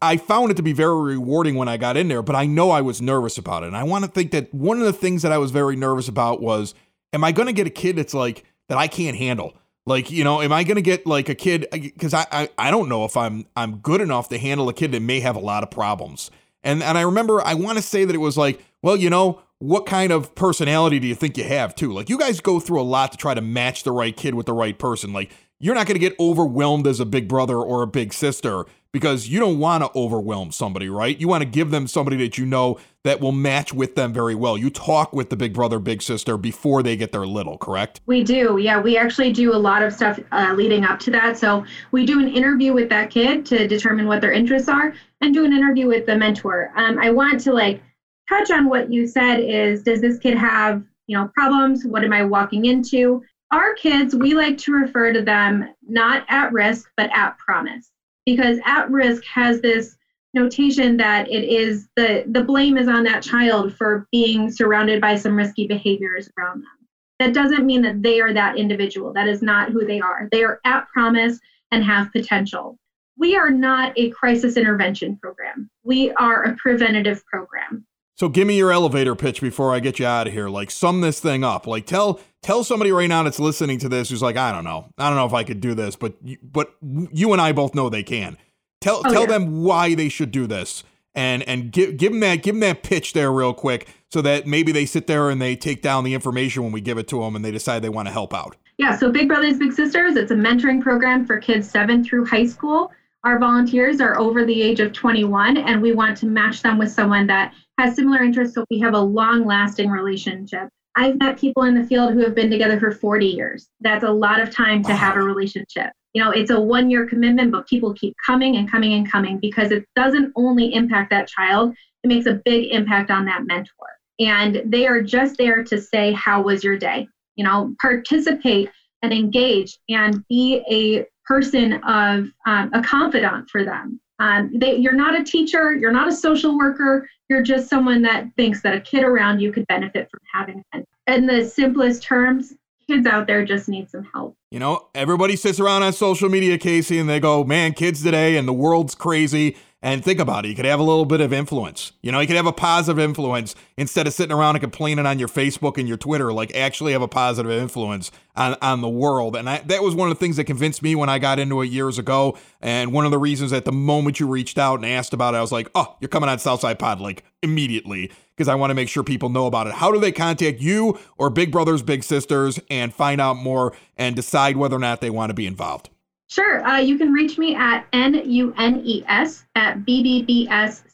I 0.00 0.16
found 0.16 0.52
it 0.52 0.56
to 0.58 0.62
be 0.62 0.72
very 0.72 1.14
rewarding 1.14 1.56
when 1.56 1.68
I 1.68 1.76
got 1.76 1.96
in 1.96 2.06
there, 2.06 2.22
but 2.22 2.36
I 2.36 2.46
know 2.46 2.70
I 2.70 2.80
was 2.80 3.02
nervous 3.02 3.36
about 3.36 3.64
it. 3.64 3.66
And 3.66 3.76
I 3.76 3.82
want 3.82 4.04
to 4.04 4.10
think 4.10 4.30
that 4.30 4.54
one 4.54 4.78
of 4.78 4.84
the 4.84 4.92
things 4.92 5.22
that 5.22 5.32
I 5.32 5.38
was 5.38 5.50
very 5.50 5.74
nervous 5.74 6.08
about 6.08 6.40
was 6.40 6.74
Am 7.12 7.24
I 7.24 7.32
going 7.32 7.46
to 7.46 7.52
get 7.52 7.66
a 7.66 7.70
kid 7.70 7.96
that's 7.96 8.14
like, 8.14 8.44
that 8.68 8.76
I 8.76 8.88
can't 8.88 9.16
handle? 9.16 9.56
Like, 9.86 10.10
you 10.10 10.24
know, 10.24 10.42
am 10.42 10.52
I 10.52 10.64
going 10.64 10.76
to 10.76 10.82
get 10.82 11.06
like 11.06 11.28
a 11.28 11.34
kid? 11.34 11.66
Because 11.70 12.12
I, 12.12 12.26
I, 12.30 12.48
I 12.58 12.70
don't 12.70 12.88
know 12.88 13.04
if 13.04 13.16
I'm 13.16 13.46
I'm 13.56 13.78
good 13.78 14.00
enough 14.00 14.28
to 14.30 14.38
handle 14.38 14.68
a 14.68 14.74
kid 14.74 14.92
that 14.92 15.00
may 15.00 15.20
have 15.20 15.36
a 15.36 15.40
lot 15.40 15.62
of 15.62 15.70
problems. 15.70 16.30
And 16.66 16.82
and 16.82 16.98
I 16.98 17.02
remember 17.02 17.40
I 17.40 17.54
want 17.54 17.78
to 17.78 17.82
say 17.82 18.04
that 18.04 18.14
it 18.14 18.18
was 18.18 18.36
like, 18.36 18.60
well, 18.82 18.96
you 18.96 19.08
know, 19.08 19.40
what 19.58 19.86
kind 19.86 20.12
of 20.12 20.34
personality 20.34 20.98
do 20.98 21.06
you 21.06 21.14
think 21.14 21.38
you 21.38 21.44
have 21.44 21.74
too? 21.74 21.92
Like, 21.92 22.10
you 22.10 22.18
guys 22.18 22.40
go 22.40 22.60
through 22.60 22.80
a 22.80 22.82
lot 22.82 23.12
to 23.12 23.18
try 23.18 23.32
to 23.34 23.40
match 23.40 23.84
the 23.84 23.92
right 23.92 24.14
kid 24.14 24.34
with 24.34 24.46
the 24.46 24.52
right 24.52 24.78
person. 24.78 25.12
Like, 25.12 25.30
you're 25.58 25.74
not 25.74 25.86
going 25.86 25.94
to 25.94 26.00
get 26.00 26.18
overwhelmed 26.20 26.86
as 26.86 27.00
a 27.00 27.06
big 27.06 27.28
brother 27.28 27.56
or 27.56 27.82
a 27.82 27.86
big 27.86 28.12
sister 28.12 28.66
because 28.92 29.28
you 29.28 29.38
don't 29.38 29.58
want 29.58 29.84
to 29.84 29.98
overwhelm 29.98 30.50
somebody, 30.50 30.88
right? 30.88 31.18
You 31.18 31.28
want 31.28 31.42
to 31.42 31.48
give 31.48 31.70
them 31.70 31.86
somebody 31.86 32.16
that 32.18 32.36
you 32.36 32.44
know 32.44 32.78
that 33.04 33.20
will 33.20 33.32
match 33.32 33.72
with 33.72 33.94
them 33.94 34.12
very 34.12 34.34
well. 34.34 34.58
You 34.58 34.68
talk 34.68 35.12
with 35.12 35.30
the 35.30 35.36
big 35.36 35.54
brother, 35.54 35.78
big 35.78 36.02
sister 36.02 36.36
before 36.36 36.82
they 36.82 36.96
get 36.96 37.12
their 37.12 37.26
little, 37.26 37.56
correct? 37.56 38.00
We 38.06 38.24
do. 38.24 38.58
Yeah, 38.58 38.80
we 38.80 38.96
actually 38.96 39.32
do 39.32 39.54
a 39.54 39.56
lot 39.56 39.82
of 39.82 39.92
stuff 39.92 40.18
uh, 40.32 40.54
leading 40.56 40.84
up 40.84 40.98
to 41.00 41.10
that. 41.12 41.38
So 41.38 41.64
we 41.92 42.04
do 42.04 42.20
an 42.20 42.28
interview 42.28 42.72
with 42.72 42.88
that 42.88 43.10
kid 43.10 43.46
to 43.46 43.66
determine 43.68 44.06
what 44.06 44.20
their 44.20 44.32
interests 44.32 44.68
are 44.68 44.94
and 45.20 45.32
do 45.34 45.44
an 45.44 45.52
interview 45.52 45.86
with 45.86 46.06
the 46.06 46.16
mentor. 46.16 46.72
Um, 46.76 46.98
I 46.98 47.10
want 47.10 47.40
to 47.40 47.52
like 47.52 47.82
touch 48.28 48.50
on 48.50 48.68
what 48.68 48.92
you 48.92 49.06
said 49.06 49.40
is 49.40 49.82
does 49.82 50.00
this 50.00 50.18
kid 50.18 50.36
have, 50.36 50.82
you 51.06 51.16
know, 51.16 51.30
problems? 51.34 51.84
What 51.84 52.04
am 52.04 52.12
I 52.12 52.24
walking 52.24 52.66
into? 52.66 53.22
Our 53.52 53.74
kids, 53.74 54.14
we 54.14 54.34
like 54.34 54.58
to 54.58 54.72
refer 54.72 55.12
to 55.12 55.22
them 55.22 55.72
not 55.86 56.24
at 56.28 56.52
risk, 56.52 56.90
but 56.96 57.10
at 57.14 57.38
promise 57.38 57.90
because 58.26 58.58
at 58.66 58.90
risk 58.90 59.24
has 59.24 59.60
this 59.60 59.96
notation 60.34 60.98
that 60.98 61.30
it 61.30 61.44
is 61.44 61.88
the 61.96 62.24
the 62.26 62.44
blame 62.44 62.76
is 62.76 62.88
on 62.88 63.04
that 63.04 63.22
child 63.22 63.74
for 63.74 64.06
being 64.12 64.50
surrounded 64.50 65.00
by 65.00 65.16
some 65.16 65.34
risky 65.34 65.66
behaviors 65.66 66.28
around 66.38 66.60
them 66.60 66.88
that 67.18 67.32
doesn't 67.32 67.64
mean 67.64 67.80
that 67.80 68.02
they 68.02 68.20
are 68.20 68.34
that 68.34 68.58
individual 68.58 69.14
that 69.14 69.26
is 69.26 69.40
not 69.40 69.70
who 69.70 69.86
they 69.86 69.98
are 69.98 70.28
they 70.32 70.44
are 70.44 70.60
at 70.66 70.86
promise 70.88 71.40
and 71.72 71.82
have 71.82 72.12
potential 72.12 72.78
we 73.18 73.36
are 73.36 73.50
not 73.50 73.92
a 73.96 74.10
crisis 74.10 74.56
intervention 74.56 75.16
program 75.16 75.70
we 75.84 76.10
are 76.12 76.44
a 76.44 76.56
preventative 76.56 77.24
program 77.26 77.86
so 78.16 78.30
give 78.30 78.46
me 78.48 78.56
your 78.56 78.72
elevator 78.72 79.14
pitch 79.14 79.42
before 79.42 79.74
I 79.74 79.80
get 79.80 79.98
you 79.98 80.06
out 80.06 80.26
of 80.26 80.32
here. 80.32 80.48
Like 80.48 80.70
sum 80.70 81.02
this 81.02 81.20
thing 81.20 81.44
up. 81.44 81.66
Like 81.66 81.84
tell 81.84 82.18
tell 82.42 82.64
somebody 82.64 82.90
right 82.90 83.08
now 83.08 83.22
that's 83.22 83.38
listening 83.38 83.78
to 83.80 83.90
this 83.90 84.08
who's 84.08 84.22
like, 84.22 84.38
I 84.38 84.52
don't 84.52 84.64
know, 84.64 84.88
I 84.96 85.08
don't 85.08 85.16
know 85.16 85.26
if 85.26 85.34
I 85.34 85.44
could 85.44 85.60
do 85.60 85.74
this, 85.74 85.96
but 85.96 86.14
but 86.42 86.74
you 86.82 87.32
and 87.32 87.42
I 87.42 87.52
both 87.52 87.74
know 87.74 87.90
they 87.90 88.02
can. 88.02 88.38
Tell 88.80 89.02
oh, 89.04 89.12
tell 89.12 89.22
yeah. 89.22 89.38
them 89.38 89.62
why 89.62 89.94
they 89.94 90.08
should 90.08 90.30
do 90.30 90.46
this, 90.46 90.82
and 91.14 91.42
and 91.42 91.70
give 91.70 91.98
give 91.98 92.12
them 92.12 92.20
that 92.20 92.36
give 92.36 92.54
them 92.54 92.60
that 92.60 92.82
pitch 92.82 93.12
there 93.12 93.30
real 93.30 93.52
quick, 93.52 93.88
so 94.10 94.22
that 94.22 94.46
maybe 94.46 94.72
they 94.72 94.86
sit 94.86 95.06
there 95.06 95.28
and 95.28 95.40
they 95.40 95.54
take 95.54 95.82
down 95.82 96.04
the 96.04 96.14
information 96.14 96.62
when 96.62 96.72
we 96.72 96.80
give 96.80 96.96
it 96.96 97.08
to 97.08 97.20
them, 97.20 97.36
and 97.36 97.44
they 97.44 97.50
decide 97.50 97.82
they 97.82 97.90
want 97.90 98.08
to 98.08 98.12
help 98.12 98.32
out. 98.32 98.56
Yeah. 98.78 98.96
So 98.96 99.10
Big 99.10 99.28
Brothers 99.28 99.58
Big 99.58 99.72
Sisters, 99.72 100.16
it's 100.16 100.30
a 100.30 100.34
mentoring 100.34 100.80
program 100.80 101.26
for 101.26 101.38
kids 101.38 101.68
seven 101.68 102.02
through 102.02 102.26
high 102.26 102.46
school. 102.46 102.92
Our 103.26 103.40
volunteers 103.40 104.00
are 104.00 104.16
over 104.20 104.44
the 104.44 104.62
age 104.62 104.78
of 104.78 104.92
21, 104.92 105.56
and 105.56 105.82
we 105.82 105.92
want 105.92 106.16
to 106.18 106.26
match 106.26 106.62
them 106.62 106.78
with 106.78 106.92
someone 106.92 107.26
that 107.26 107.52
has 107.76 107.96
similar 107.96 108.22
interests 108.22 108.54
so 108.54 108.64
we 108.70 108.78
have 108.78 108.94
a 108.94 109.00
long 109.00 109.44
lasting 109.44 109.90
relationship. 109.90 110.68
I've 110.94 111.18
met 111.18 111.36
people 111.36 111.64
in 111.64 111.74
the 111.74 111.84
field 111.84 112.12
who 112.12 112.20
have 112.20 112.36
been 112.36 112.48
together 112.52 112.78
for 112.78 112.92
40 112.92 113.26
years. 113.26 113.68
That's 113.80 114.04
a 114.04 114.12
lot 114.12 114.40
of 114.40 114.54
time 114.54 114.84
to 114.84 114.94
have 114.94 115.16
a 115.16 115.22
relationship. 115.22 115.90
you 116.12 116.22
know, 116.22 116.30
it's 116.30 116.52
a 116.52 116.60
one 116.60 116.88
year 116.88 117.04
commitment, 117.04 117.50
but 117.50 117.66
people 117.66 117.92
keep 117.94 118.14
coming 118.24 118.58
and 118.58 118.70
coming 118.70 118.92
and 118.92 119.10
coming 119.10 119.40
because 119.40 119.72
it 119.72 119.84
doesn't 119.96 120.32
only 120.36 120.72
impact 120.72 121.10
that 121.10 121.26
child, 121.26 121.74
it 122.04 122.06
makes 122.06 122.26
a 122.26 122.40
big 122.44 122.70
impact 122.70 123.10
on 123.10 123.24
that 123.24 123.44
mentor. 123.44 123.88
And 124.20 124.62
they 124.64 124.86
are 124.86 125.02
just 125.02 125.36
there 125.36 125.64
to 125.64 125.80
say, 125.80 126.12
How 126.12 126.42
was 126.42 126.62
your 126.62 126.78
day? 126.78 127.08
You 127.34 127.42
know, 127.42 127.74
participate 127.82 128.70
and 129.02 129.12
engage 129.12 129.76
and 129.88 130.24
be 130.28 130.62
a 130.70 131.06
person 131.26 131.74
of 131.84 132.28
um, 132.46 132.70
a 132.72 132.82
confidant 132.82 133.50
for 133.50 133.64
them. 133.64 134.00
Um, 134.18 134.50
they, 134.54 134.76
you're 134.76 134.94
not 134.94 135.18
a 135.18 135.22
teacher, 135.22 135.74
you're 135.74 135.92
not 135.92 136.08
a 136.08 136.12
social 136.12 136.56
worker, 136.56 137.08
you're 137.28 137.42
just 137.42 137.68
someone 137.68 138.02
that 138.02 138.28
thinks 138.36 138.62
that 138.62 138.74
a 138.74 138.80
kid 138.80 139.04
around 139.04 139.40
you 139.40 139.52
could 139.52 139.66
benefit 139.66 140.08
from 140.10 140.20
having 140.32 140.64
a 140.74 141.12
In 141.12 141.26
the 141.26 141.44
simplest 141.44 142.02
terms, 142.02 142.54
kids 142.88 143.06
out 143.06 143.26
there 143.26 143.44
just 143.44 143.68
need 143.68 143.90
some 143.90 144.08
help. 144.14 144.36
You 144.50 144.58
know, 144.58 144.88
everybody 144.94 145.36
sits 145.36 145.60
around 145.60 145.82
on 145.82 145.92
social 145.92 146.28
media, 146.28 146.56
Casey, 146.56 146.98
and 146.98 147.08
they 147.08 147.20
go, 147.20 147.44
man, 147.44 147.72
kids 147.72 148.02
today 148.02 148.36
and 148.36 148.46
the 148.46 148.52
world's 148.52 148.94
crazy. 148.94 149.56
And 149.82 150.02
think 150.02 150.18
about 150.18 150.44
it. 150.44 150.48
You 150.48 150.54
could 150.56 150.64
have 150.64 150.80
a 150.80 150.82
little 150.82 151.04
bit 151.04 151.20
of 151.20 151.32
influence. 151.34 151.92
You 152.02 152.10
know, 152.10 152.18
you 152.18 152.26
could 152.26 152.36
have 152.36 152.46
a 152.46 152.52
positive 152.52 152.98
influence 152.98 153.54
instead 153.76 154.06
of 154.06 154.14
sitting 154.14 154.34
around 154.34 154.56
and 154.56 154.62
complaining 154.62 155.04
on 155.04 155.18
your 155.18 155.28
Facebook 155.28 155.76
and 155.76 155.86
your 155.86 155.98
Twitter, 155.98 156.32
like 156.32 156.54
actually 156.56 156.92
have 156.92 157.02
a 157.02 157.08
positive 157.08 157.52
influence 157.52 158.10
on, 158.34 158.56
on 158.62 158.80
the 158.80 158.88
world. 158.88 159.36
And 159.36 159.48
I, 159.48 159.58
that 159.58 159.82
was 159.82 159.94
one 159.94 160.10
of 160.10 160.18
the 160.18 160.18
things 160.18 160.36
that 160.36 160.44
convinced 160.44 160.82
me 160.82 160.94
when 160.94 161.10
I 161.10 161.18
got 161.18 161.38
into 161.38 161.60
it 161.60 161.66
years 161.66 161.98
ago. 161.98 162.38
And 162.62 162.92
one 162.92 163.04
of 163.04 163.10
the 163.10 163.18
reasons 163.18 163.50
that 163.50 163.66
the 163.66 163.72
moment 163.72 164.18
you 164.18 164.26
reached 164.26 164.56
out 164.56 164.76
and 164.76 164.86
asked 164.86 165.12
about 165.12 165.34
it, 165.34 165.36
I 165.36 165.40
was 165.42 165.52
like, 165.52 165.68
oh, 165.74 165.94
you're 166.00 166.08
coming 166.08 166.30
on 166.30 166.38
Southside 166.38 166.78
Pod 166.78 167.00
like 167.00 167.22
immediately 167.42 168.10
because 168.34 168.48
I 168.48 168.54
want 168.54 168.70
to 168.70 168.74
make 168.74 168.88
sure 168.88 169.04
people 169.04 169.28
know 169.28 169.46
about 169.46 169.66
it. 169.66 169.74
How 169.74 169.92
do 169.92 170.00
they 170.00 170.10
contact 170.10 170.58
you 170.58 170.98
or 171.18 171.28
Big 171.28 171.52
Brothers 171.52 171.82
Big 171.82 172.02
Sisters 172.02 172.58
and 172.70 172.94
find 172.94 173.20
out 173.20 173.36
more 173.36 173.74
and 173.96 174.16
decide 174.16 174.56
whether 174.56 174.76
or 174.76 174.80
not 174.80 175.02
they 175.02 175.10
want 175.10 175.30
to 175.30 175.34
be 175.34 175.46
involved? 175.46 175.90
Sure. 176.28 176.66
Uh, 176.66 176.78
you 176.78 176.98
can 176.98 177.12
reach 177.12 177.38
me 177.38 177.54
at 177.54 177.86
nunes 177.92 179.44
at 179.54 179.78
bbbschgo.org 179.80 180.84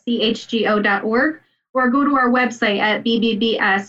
or 1.75 1.89
go 1.89 2.05
to 2.05 2.15
our 2.17 2.29
website 2.29 2.79
at 2.79 3.03
bbbschgo.org. 3.03 3.89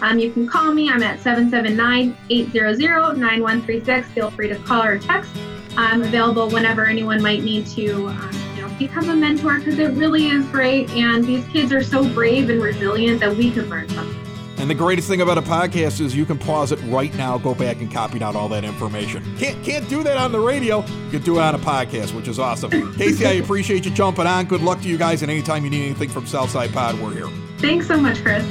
Um, 0.00 0.18
you 0.18 0.32
can 0.32 0.46
call 0.46 0.72
me. 0.72 0.88
I'm 0.90 1.02
at 1.02 1.18
779-800-9136. 1.20 4.04
Feel 4.06 4.30
free 4.30 4.48
to 4.48 4.56
call 4.56 4.82
or 4.82 4.98
text. 4.98 5.30
I'm 5.76 6.02
available 6.02 6.48
whenever 6.50 6.86
anyone 6.86 7.20
might 7.22 7.42
need 7.42 7.66
to 7.68 8.08
um, 8.08 8.30
you 8.54 8.62
know, 8.62 8.68
become 8.78 9.08
a 9.10 9.16
mentor 9.16 9.58
because 9.58 9.78
it 9.78 9.92
really 9.92 10.28
is 10.28 10.44
great. 10.46 10.90
And 10.90 11.24
these 11.24 11.46
kids 11.48 11.72
are 11.72 11.82
so 11.82 12.06
brave 12.12 12.50
and 12.50 12.62
resilient 12.62 13.20
that 13.20 13.34
we 13.34 13.50
can 13.50 13.70
learn 13.70 13.86
them. 13.88 14.23
And 14.64 14.70
the 14.70 14.74
greatest 14.74 15.08
thing 15.08 15.20
about 15.20 15.36
a 15.36 15.42
podcast 15.42 16.00
is 16.00 16.16
you 16.16 16.24
can 16.24 16.38
pause 16.38 16.72
it 16.72 16.76
right 16.84 17.14
now, 17.16 17.36
go 17.36 17.54
back 17.54 17.82
and 17.82 17.92
copy 17.92 18.18
down 18.18 18.34
all 18.34 18.48
that 18.48 18.64
information. 18.64 19.22
Can't 19.36 19.62
can't 19.62 19.86
do 19.90 20.02
that 20.02 20.16
on 20.16 20.32
the 20.32 20.40
radio. 20.40 20.80
You 20.80 21.10
can 21.10 21.20
do 21.20 21.36
it 21.36 21.42
on 21.42 21.54
a 21.54 21.58
podcast, 21.58 22.14
which 22.14 22.28
is 22.28 22.38
awesome. 22.38 22.70
Casey, 22.94 23.26
I 23.26 23.32
appreciate 23.32 23.84
you 23.84 23.90
jumping 23.90 24.26
on. 24.26 24.46
Good 24.46 24.62
luck 24.62 24.80
to 24.80 24.88
you 24.88 24.96
guys, 24.96 25.20
and 25.20 25.30
anytime 25.30 25.64
you 25.64 25.70
need 25.70 25.84
anything 25.84 26.08
from 26.08 26.26
Southside 26.26 26.72
Pod, 26.72 26.98
we're 26.98 27.12
here. 27.12 27.28
Thanks 27.58 27.88
so 27.88 27.98
much, 27.98 28.22
Chris. 28.22 28.42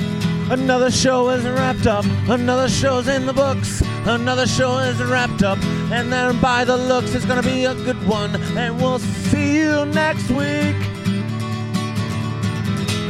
Another 0.51 0.91
show 0.91 1.29
is 1.29 1.45
wrapped 1.45 1.87
up. 1.87 2.05
Another 2.29 2.69
show's 2.69 3.07
in 3.07 3.25
the 3.25 3.33
books. 3.33 3.81
Another 4.05 4.45
show 4.45 4.77
is 4.77 5.01
wrapped 5.01 5.41
up. 5.41 5.57
And 5.91 6.13
then 6.13 6.39
by 6.39 6.63
the 6.63 6.77
looks, 6.77 7.15
it's 7.15 7.25
gonna 7.25 7.41
be 7.41 7.65
a 7.65 7.73
good 7.73 8.07
one. 8.07 8.35
And 8.55 8.79
we'll 8.79 8.99
see 8.99 9.57
you 9.61 9.83
next 9.85 10.29
week. 10.29 10.75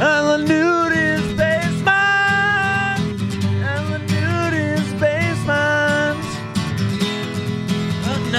the 0.00 0.38
nude 0.38 1.13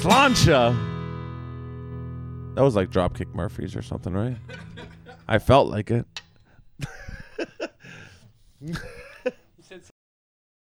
Sláinte. 0.00 0.74
That 2.54 2.62
was 2.62 2.74
like 2.74 2.90
Dropkick 2.90 3.34
Murphys 3.34 3.76
or 3.76 3.82
something, 3.82 4.14
right? 4.14 4.38
I 5.28 5.38
felt 5.38 5.68
like 5.68 5.90
it. 5.90 6.06